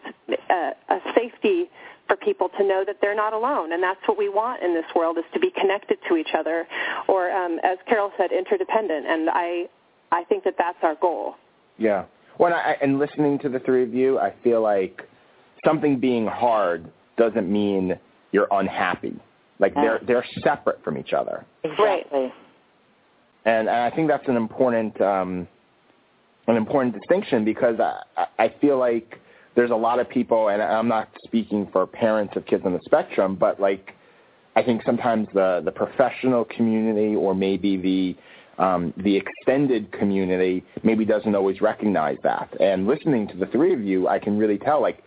a, 0.49 0.71
a 0.89 0.99
safety 1.15 1.69
for 2.07 2.15
people 2.17 2.49
to 2.49 2.63
know 2.63 2.83
that 2.85 2.97
they're 3.01 3.15
not 3.15 3.33
alone, 3.33 3.73
and 3.73 3.81
that's 3.81 4.01
what 4.05 4.17
we 4.17 4.29
want 4.29 4.61
in 4.61 4.75
this 4.75 4.85
world: 4.95 5.17
is 5.17 5.25
to 5.33 5.39
be 5.39 5.49
connected 5.49 5.97
to 6.07 6.17
each 6.17 6.35
other, 6.37 6.67
or 7.07 7.31
um, 7.31 7.59
as 7.63 7.79
Carol 7.87 8.11
said, 8.15 8.31
interdependent. 8.31 9.07
And 9.07 9.27
I, 9.31 9.65
I 10.11 10.23
think 10.25 10.43
that 10.43 10.53
that's 10.59 10.77
our 10.83 10.93
goal. 10.93 11.35
Yeah. 11.77 12.05
Well, 12.39 12.53
I, 12.53 12.75
and 12.81 12.99
listening 12.99 13.39
to 13.39 13.49
the 13.49 13.59
three 13.59 13.83
of 13.83 13.93
you, 13.93 14.19
I 14.19 14.33
feel 14.43 14.61
like 14.61 15.01
something 15.65 15.99
being 15.99 16.25
hard 16.25 16.91
doesn't 17.17 17.51
mean 17.51 17.97
you're 18.31 18.47
unhappy. 18.51 19.15
Like 19.59 19.75
they're 19.75 20.01
they're 20.05 20.25
separate 20.43 20.83
from 20.83 20.97
each 20.97 21.13
other. 21.13 21.45
Exactly. 21.63 22.33
And, 23.45 23.67
and 23.67 23.69
I 23.69 23.91
think 23.91 24.07
that's 24.07 24.27
an 24.27 24.35
important 24.35 24.99
um, 24.99 25.47
an 26.47 26.57
important 26.57 26.95
distinction 26.95 27.45
because 27.45 27.79
I, 27.79 28.25
I 28.39 28.53
feel 28.59 28.77
like 28.77 29.19
there's 29.55 29.71
a 29.71 29.75
lot 29.75 29.99
of 29.99 30.09
people, 30.09 30.49
and 30.49 30.61
I'm 30.61 30.87
not 30.87 31.09
speaking 31.25 31.69
for 31.71 31.85
parents 31.85 32.35
of 32.35 32.45
kids 32.45 32.63
on 32.65 32.73
the 32.73 32.81
spectrum, 32.85 33.35
but 33.35 33.59
like 33.59 33.93
I 34.55 34.63
think 34.63 34.81
sometimes 34.85 35.27
the 35.33 35.61
the 35.63 35.71
professional 35.71 36.45
community 36.45 37.15
or 37.15 37.35
maybe 37.35 37.77
the 37.77 38.15
um, 38.57 38.93
the 38.97 39.15
extended 39.15 39.91
community 39.91 40.63
maybe 40.83 41.05
doesn't 41.05 41.35
always 41.35 41.61
recognize 41.61 42.17
that. 42.23 42.49
And 42.59 42.87
listening 42.87 43.27
to 43.29 43.37
the 43.37 43.47
three 43.47 43.73
of 43.73 43.81
you, 43.81 44.07
I 44.07 44.19
can 44.19 44.37
really 44.37 44.57
tell 44.57 44.81
like 44.81 45.03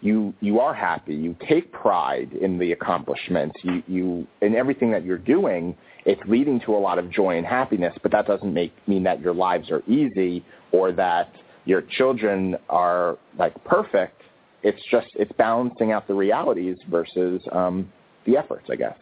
you 0.00 0.34
you 0.40 0.60
are 0.60 0.74
happy. 0.74 1.14
You 1.14 1.34
take 1.48 1.72
pride 1.72 2.32
in 2.34 2.58
the 2.58 2.72
accomplishments. 2.72 3.56
You 3.62 3.82
you 3.88 4.26
in 4.42 4.54
everything 4.54 4.90
that 4.92 5.04
you're 5.04 5.18
doing. 5.18 5.76
It's 6.04 6.20
leading 6.28 6.60
to 6.60 6.76
a 6.76 6.78
lot 6.78 6.98
of 6.98 7.10
joy 7.10 7.38
and 7.38 7.46
happiness. 7.46 7.94
But 8.02 8.12
that 8.12 8.26
doesn't 8.26 8.52
make 8.52 8.72
mean 8.86 9.02
that 9.04 9.20
your 9.20 9.34
lives 9.34 9.70
are 9.70 9.82
easy 9.88 10.44
or 10.72 10.92
that 10.92 11.32
your 11.64 11.82
children 11.82 12.56
are 12.68 13.18
like 13.38 13.62
perfect. 13.64 14.20
It's 14.62 14.80
just 14.90 15.08
it's 15.14 15.32
balancing 15.38 15.92
out 15.92 16.06
the 16.06 16.14
realities 16.14 16.76
versus 16.90 17.42
um, 17.50 17.90
the 18.26 18.36
efforts, 18.36 18.68
I 18.70 18.76
guess. 18.76 18.96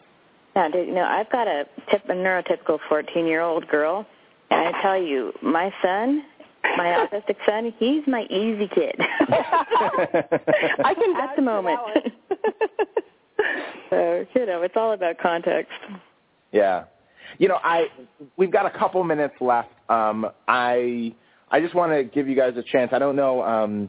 Yeah, 0.54 0.68
you 0.74 0.92
know, 0.92 1.04
I've 1.04 1.30
got 1.30 1.48
a, 1.48 1.64
tip, 1.90 2.04
a 2.08 2.12
neurotypical 2.12 2.78
14-year-old 2.90 3.68
girl, 3.68 4.06
and 4.50 4.74
I 4.74 4.82
tell 4.82 5.02
you, 5.02 5.32
my 5.40 5.72
son, 5.82 6.22
my 6.76 6.84
autistic 7.12 7.36
son, 7.46 7.72
he's 7.78 8.06
my 8.06 8.24
easy 8.24 8.68
kid. 8.68 8.94
I 9.28 10.94
can 10.94 11.16
at 11.20 11.36
the 11.36 11.42
moment. 11.42 11.80
so 13.90 14.26
you 14.34 14.46
know, 14.46 14.62
it's 14.62 14.74
all 14.76 14.92
about 14.92 15.18
context. 15.18 15.72
Yeah, 16.52 16.84
you 17.38 17.48
know, 17.48 17.58
I 17.62 17.86
we've 18.36 18.52
got 18.52 18.66
a 18.66 18.78
couple 18.78 19.02
minutes 19.04 19.34
left. 19.40 19.70
Um, 19.88 20.26
I 20.48 21.14
I 21.50 21.60
just 21.60 21.74
want 21.74 21.92
to 21.92 22.04
give 22.04 22.28
you 22.28 22.36
guys 22.36 22.54
a 22.56 22.62
chance. 22.62 22.92
I 22.92 22.98
don't 22.98 23.16
know. 23.16 23.42
Um, 23.42 23.88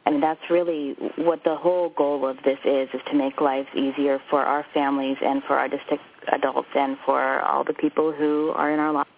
and 0.08 0.24
that's 0.24 0.40
really 0.50 0.96
what 1.18 1.44
the 1.44 1.56
whole 1.56 1.90
goal 1.90 2.26
of 2.26 2.38
this 2.46 2.58
is, 2.64 2.88
is 2.94 3.02
to 3.12 3.14
make 3.14 3.42
life 3.42 3.68
easier 3.76 4.22
for 4.30 4.42
our 4.42 4.66
families 4.74 5.18
and 5.22 5.44
for 5.44 5.58
our 5.58 5.68
district 5.68 6.04
adults 6.32 6.70
and 6.76 6.98
for 7.06 7.42
all 7.42 7.66
the 7.66 7.74
people 7.74 8.14
who 8.14 8.54
are 8.56 8.72
in 8.72 8.80
our 8.80 8.94
lives. 8.94 9.10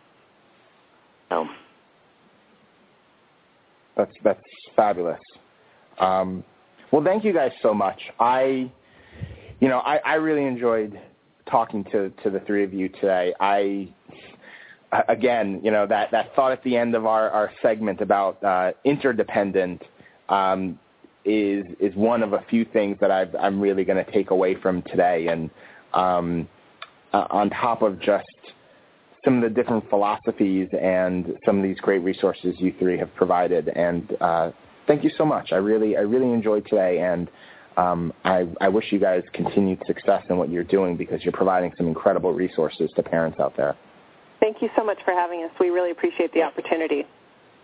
So. 1.30 1.45
That's, 3.95 4.13
that's 4.23 4.43
fabulous. 4.75 5.19
Um, 5.99 6.43
well, 6.91 7.03
thank 7.03 7.23
you 7.23 7.34
guys 7.34 7.51
so 7.61 7.73
much. 7.73 8.01
I, 8.19 8.71
you 9.59 9.67
know, 9.67 9.80
I, 9.80 9.97
I 9.97 10.13
really 10.15 10.45
enjoyed 10.45 10.99
talking 11.49 11.84
to 11.86 12.09
to 12.23 12.30
the 12.30 12.39
three 12.41 12.63
of 12.63 12.73
you 12.73 12.89
today. 12.89 13.34
I 13.39 13.89
again, 15.07 15.61
you 15.63 15.71
know, 15.71 15.86
that 15.88 16.11
that 16.11 16.36
thought 16.36 16.51
at 16.51 16.63
the 16.63 16.77
end 16.77 16.95
of 16.95 17.05
our 17.05 17.30
our 17.30 17.51
segment 17.61 18.01
about 18.01 18.43
uh, 18.43 18.71
interdependent. 18.86 19.84
Um, 20.30 20.80
is 21.25 21.65
is 21.80 21.93
one 21.95 22.23
of 22.23 22.34
a 22.34 22.43
few 22.49 22.63
things 22.63 22.97
that 23.01 23.11
i 23.11 23.25
am 23.45 23.59
really 23.59 23.84
going 23.84 24.03
to 24.03 24.09
take 24.11 24.32
away 24.32 24.55
from 24.55 24.82
today, 24.84 25.27
and 25.27 25.49
um, 25.93 26.47
uh, 27.13 27.27
on 27.30 27.49
top 27.49 27.82
of 27.82 27.99
just 27.99 28.25
some 29.24 29.36
of 29.36 29.41
the 29.41 29.49
different 29.49 29.89
philosophies 29.89 30.70
and 30.80 31.38
some 31.45 31.57
of 31.57 31.63
these 31.63 31.80
great 31.80 31.99
resources 31.99 32.55
you 32.57 32.74
three 32.80 32.97
have 32.97 33.13
provided. 33.15 33.67
And 33.70 34.15
uh, 34.22 34.51
thank 34.88 35.03
you 35.03 35.11
so 35.17 35.26
much. 35.26 35.51
I 35.51 35.57
really 35.57 35.97
I 35.97 36.01
really 36.01 36.32
enjoyed 36.32 36.65
today, 36.65 36.99
and 36.99 37.30
um, 37.78 38.13
I, 38.24 38.47
I 38.59 38.70
wish 38.70 38.91
you 38.91 38.99
guys 38.99 39.24
continued 39.34 39.82
success 39.88 40.24
in 40.30 40.38
what 40.38 40.49
you're 40.49 40.63
doing 40.63 40.97
because 40.97 41.24
you're 41.24 41.34
providing 41.34 41.72
some 41.78 41.88
incredible 41.88 42.34
resources 42.34 42.91
to 42.95 43.03
parents 43.03 43.39
out 43.39 43.55
there. 43.55 43.76
Thank 44.39 44.61
you 44.61 44.70
so 44.78 44.84
much 44.84 44.97
for 45.03 45.13
having 45.13 45.43
us. 45.43 45.51
We 45.59 45.70
really 45.70 45.91
appreciate 45.91 46.34
the 46.34 46.41
opportunity. 46.41 47.05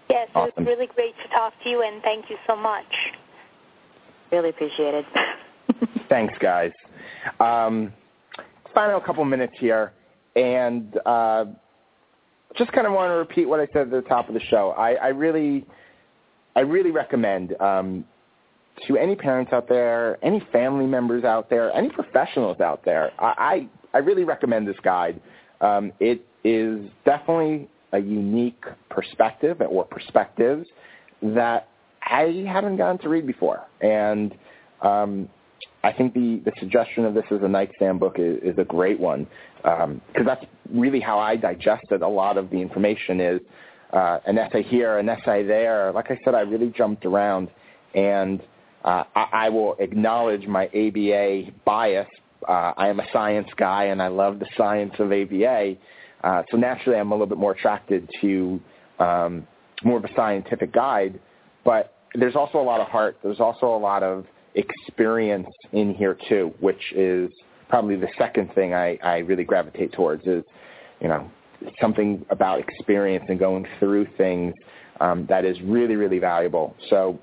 Yes, 0.10 0.30
awesome. 0.36 0.52
it 0.56 0.60
was 0.60 0.68
really 0.68 0.88
great 0.94 1.16
to 1.24 1.30
talk 1.30 1.54
to 1.64 1.70
you, 1.70 1.82
and 1.82 2.02
thank 2.04 2.30
you 2.30 2.38
so 2.48 2.56
much. 2.56 2.86
Really 4.32 4.50
appreciate 4.50 4.94
it. 4.94 5.06
Thanks, 6.10 6.34
guys. 6.40 6.72
Um, 7.40 7.92
final 8.74 9.00
couple 9.00 9.26
minutes 9.26 9.54
here, 9.60 9.94
and 10.36 10.98
uh, 11.06 11.46
just 12.58 12.72
kind 12.72 12.88
of 12.88 12.94
want 12.94 13.10
to 13.10 13.16
repeat 13.16 13.46
what 13.46 13.60
I 13.60 13.68
said 13.68 13.84
at 13.84 13.92
the 13.92 14.02
top 14.02 14.28
of 14.28 14.34
the 14.34 14.42
show. 14.42 14.74
I, 14.78 14.94
I 14.94 15.08
really, 15.08 15.66
I 16.56 16.62
really 16.62 16.92
recommend 16.92 17.60
um, 17.62 18.06
to 18.88 18.98
any 18.98 19.16
parents 19.16 19.54
out 19.54 19.68
there, 19.68 20.18
any 20.24 20.46
family 20.52 20.86
members 20.86 21.24
out 21.24 21.50
there, 21.50 21.72
any 21.74 21.90
professionals 21.90 22.60
out 22.60 22.84
there. 22.86 23.12
I, 23.20 23.68
I, 23.94 23.98
I 23.98 23.98
really 24.00 24.24
recommend 24.24 24.68
this 24.68 24.78
guide. 24.84 25.22
Um, 25.62 25.92
it 26.00 26.26
is 26.44 26.90
definitely 27.06 27.70
a 27.94 28.00
unique 28.00 28.64
perspective 28.90 29.62
or 29.62 29.86
perspectives 29.86 30.68
that 31.22 31.70
I 32.04 32.46
haven't 32.48 32.78
gotten 32.78 32.98
to 33.00 33.10
read 33.10 33.26
before, 33.26 33.62
and 33.82 34.36
um, 34.82 35.30
I 35.86 35.94
think 35.94 36.16
the, 36.16 36.42
the 36.44 36.52
suggestion 36.60 37.06
of 37.06 37.14
this 37.14 37.26
as 37.30 37.44
a 37.44 37.48
nightstand 37.48 38.00
book 38.00 38.16
is, 38.18 38.40
is 38.42 38.58
a 38.58 38.64
great 38.64 39.00
one 39.00 39.28
because 39.58 39.84
um, 39.84 40.26
that's 40.26 40.44
really 40.74 41.00
how 41.00 41.20
I 41.20 41.36
digested 41.36 42.02
a 42.02 42.08
lot 42.08 42.40
of 42.40 42.50
the 42.50 42.58
information. 42.58 43.22
Is 43.22 43.40
uh, 43.94 44.18
an 44.26 44.40
essay 44.40 44.64
here, 44.64 44.98
an 44.98 45.08
essay 45.08 45.44
there. 45.44 45.92
Like 45.94 46.10
I 46.10 46.18
said, 46.26 46.34
I 46.34 46.42
really 46.42 46.74
jumped 46.76 47.06
around, 47.06 47.50
and 47.94 48.42
uh, 48.84 49.04
I, 49.16 49.28
I 49.32 49.50
will 49.50 49.76
acknowledge 49.78 50.48
my 50.48 50.66
ABA 50.66 51.52
bias. 51.66 52.08
Uh, 52.50 52.74
I 52.76 52.88
am 52.88 53.00
a 53.00 53.06
science 53.14 53.50
guy, 53.56 53.86
and 53.86 54.02
I 54.02 54.08
love 54.08 54.40
the 54.40 54.48
science 54.58 54.94
of 54.98 55.12
ABA. 55.12 55.76
Uh, 56.24 56.42
so 56.50 56.58
naturally, 56.58 56.98
I'm 56.98 57.12
a 57.12 57.14
little 57.14 57.28
bit 57.28 57.38
more 57.38 57.52
attracted 57.52 58.10
to 58.22 58.60
um, 58.98 59.46
more 59.84 59.98
of 60.00 60.04
a 60.04 60.14
scientific 60.16 60.74
guide. 60.74 61.20
But 61.64 61.94
there's 62.16 62.36
also 62.36 62.58
a 62.58 62.66
lot 62.66 62.82
of 62.82 62.88
heart. 62.88 63.18
There's 63.22 63.40
also 63.40 63.68
a 63.68 63.78
lot 63.78 64.02
of 64.02 64.26
experience 64.56 65.48
in 65.74 65.94
here 65.94 66.18
too, 66.28 66.54
which 66.60 66.94
is 66.94 67.32
probably 67.70 67.96
the 67.96 68.08
second 68.18 68.54
thing 68.54 68.74
I, 68.74 68.98
I 69.04 69.18
really 69.20 69.44
gravitate 69.44 69.92
towards 69.94 70.26
is, 70.26 70.44
you 71.00 71.08
know, 71.08 71.30
something 71.82 72.26
about 72.30 72.60
experience 72.60 73.26
and 73.28 73.40
going 73.40 73.66
through 73.80 74.08
things 74.18 74.54
um, 75.00 75.26
that 75.28 75.46
is 75.46 75.60
really, 75.62 75.96
really 75.96 76.20
valuable. 76.20 76.76
So 76.90 77.20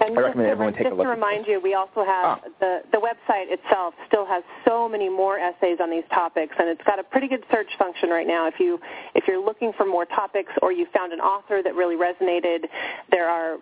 and 0.00 0.18
I 0.18 0.22
recommend 0.22 0.48
everyone 0.48 0.72
take 0.72 0.86
a 0.86 0.88
look. 0.90 0.98
Just 0.98 1.04
to 1.04 1.10
remind 1.10 1.46
you, 1.46 1.60
we 1.60 1.74
also 1.74 2.04
have 2.04 2.24
ah. 2.24 2.40
the 2.60 2.80
the 2.92 2.98
website 2.98 3.52
itself 3.52 3.94
still 4.08 4.24
has 4.26 4.42
so 4.66 4.88
many 4.88 5.08
more 5.08 5.38
essays 5.38 5.78
on 5.82 5.90
these 5.90 6.04
topics, 6.14 6.54
and 6.58 6.68
it's 6.68 6.82
got 6.84 6.98
a 6.98 7.04
pretty 7.04 7.28
good 7.28 7.44
search 7.52 7.68
function 7.78 8.08
right 8.08 8.26
now. 8.26 8.48
If 8.48 8.54
you 8.58 8.78
if 9.14 9.24
you're 9.28 9.42
looking 9.44 9.72
for 9.76 9.84
more 9.84 10.06
topics 10.06 10.52
or 10.62 10.72
you 10.72 10.86
found 10.94 11.12
an 11.12 11.20
author 11.20 11.62
that 11.62 11.74
really 11.74 11.96
resonated, 11.96 12.68
there 13.10 13.28
are 13.28 13.58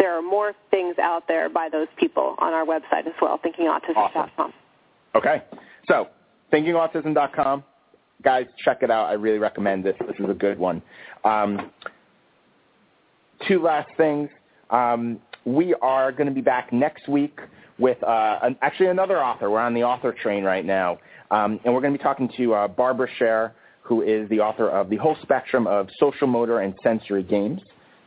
there 0.00 0.16
are 0.16 0.22
more 0.22 0.54
things 0.70 0.96
out 0.98 1.28
there 1.28 1.48
by 1.48 1.68
those 1.68 1.86
people 1.96 2.34
on 2.38 2.52
our 2.54 2.64
website 2.64 3.06
as 3.06 3.12
well, 3.20 3.38
thinkingautism.com. 3.38 4.30
Awesome. 4.38 4.52
Okay. 5.14 5.42
So, 5.86 6.08
thinkingautism.com. 6.52 7.62
Guys, 8.22 8.46
check 8.64 8.78
it 8.82 8.90
out. 8.90 9.06
I 9.06 9.12
really 9.12 9.38
recommend 9.38 9.84
this. 9.84 9.94
This 10.00 10.16
is 10.18 10.28
a 10.28 10.34
good 10.34 10.58
one. 10.58 10.82
Um, 11.24 11.70
two 13.46 13.62
last 13.62 13.90
things. 13.96 14.30
Um, 14.70 15.20
we 15.44 15.74
are 15.82 16.12
going 16.12 16.28
to 16.28 16.34
be 16.34 16.40
back 16.40 16.72
next 16.72 17.08
week 17.08 17.38
with 17.78 18.02
uh, 18.02 18.38
an, 18.42 18.56
actually 18.62 18.88
another 18.88 19.22
author. 19.22 19.50
We're 19.50 19.60
on 19.60 19.74
the 19.74 19.82
author 19.82 20.12
train 20.12 20.44
right 20.44 20.64
now. 20.64 20.98
Um, 21.30 21.60
and 21.64 21.74
we're 21.74 21.80
going 21.80 21.92
to 21.92 21.98
be 21.98 22.02
talking 22.02 22.30
to 22.38 22.54
uh, 22.54 22.68
Barbara 22.68 23.08
Sher, 23.18 23.52
who 23.82 24.02
is 24.02 24.28
the 24.30 24.40
author 24.40 24.68
of 24.68 24.88
The 24.88 24.96
Whole 24.96 25.16
Spectrum 25.22 25.66
of 25.66 25.88
Social 25.98 26.26
Motor 26.26 26.60
and 26.60 26.74
Sensory 26.82 27.22
Games. 27.22 27.60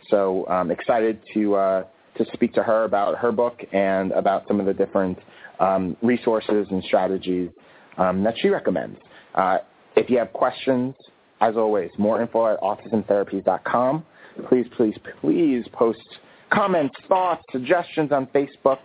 So 0.10 0.46
I'm 0.48 0.62
um, 0.62 0.72
excited 0.72 1.20
to 1.34 1.56
uh, 1.56 1.84
to 2.18 2.26
speak 2.34 2.54
to 2.54 2.64
her 2.64 2.84
about 2.84 3.18
her 3.18 3.32
book 3.32 3.60
and 3.72 4.12
about 4.12 4.48
some 4.48 4.60
of 4.60 4.66
the 4.66 4.74
different 4.74 5.18
um, 5.60 5.98
resources 6.02 6.68
and 6.70 6.84
strategies 6.84 7.50
um, 7.98 8.24
that 8.24 8.36
she 8.40 8.50
recommends. 8.50 9.00
Uh, 9.36 9.60
if 9.96 10.10
you 10.10 10.18
have 10.18 10.32
questions, 10.34 10.96
as 11.42 11.56
always, 11.56 11.90
more 11.98 12.22
info 12.22 12.54
at 12.54 12.60
autismtherapies.com. 12.62 14.06
Please, 14.50 14.66
please, 14.76 14.96
please 15.22 15.66
post 15.74 16.00
comments, 16.52 16.96
thoughts, 17.08 17.44
suggestions 17.52 18.12
on 18.12 18.28
Facebook. 18.28 18.80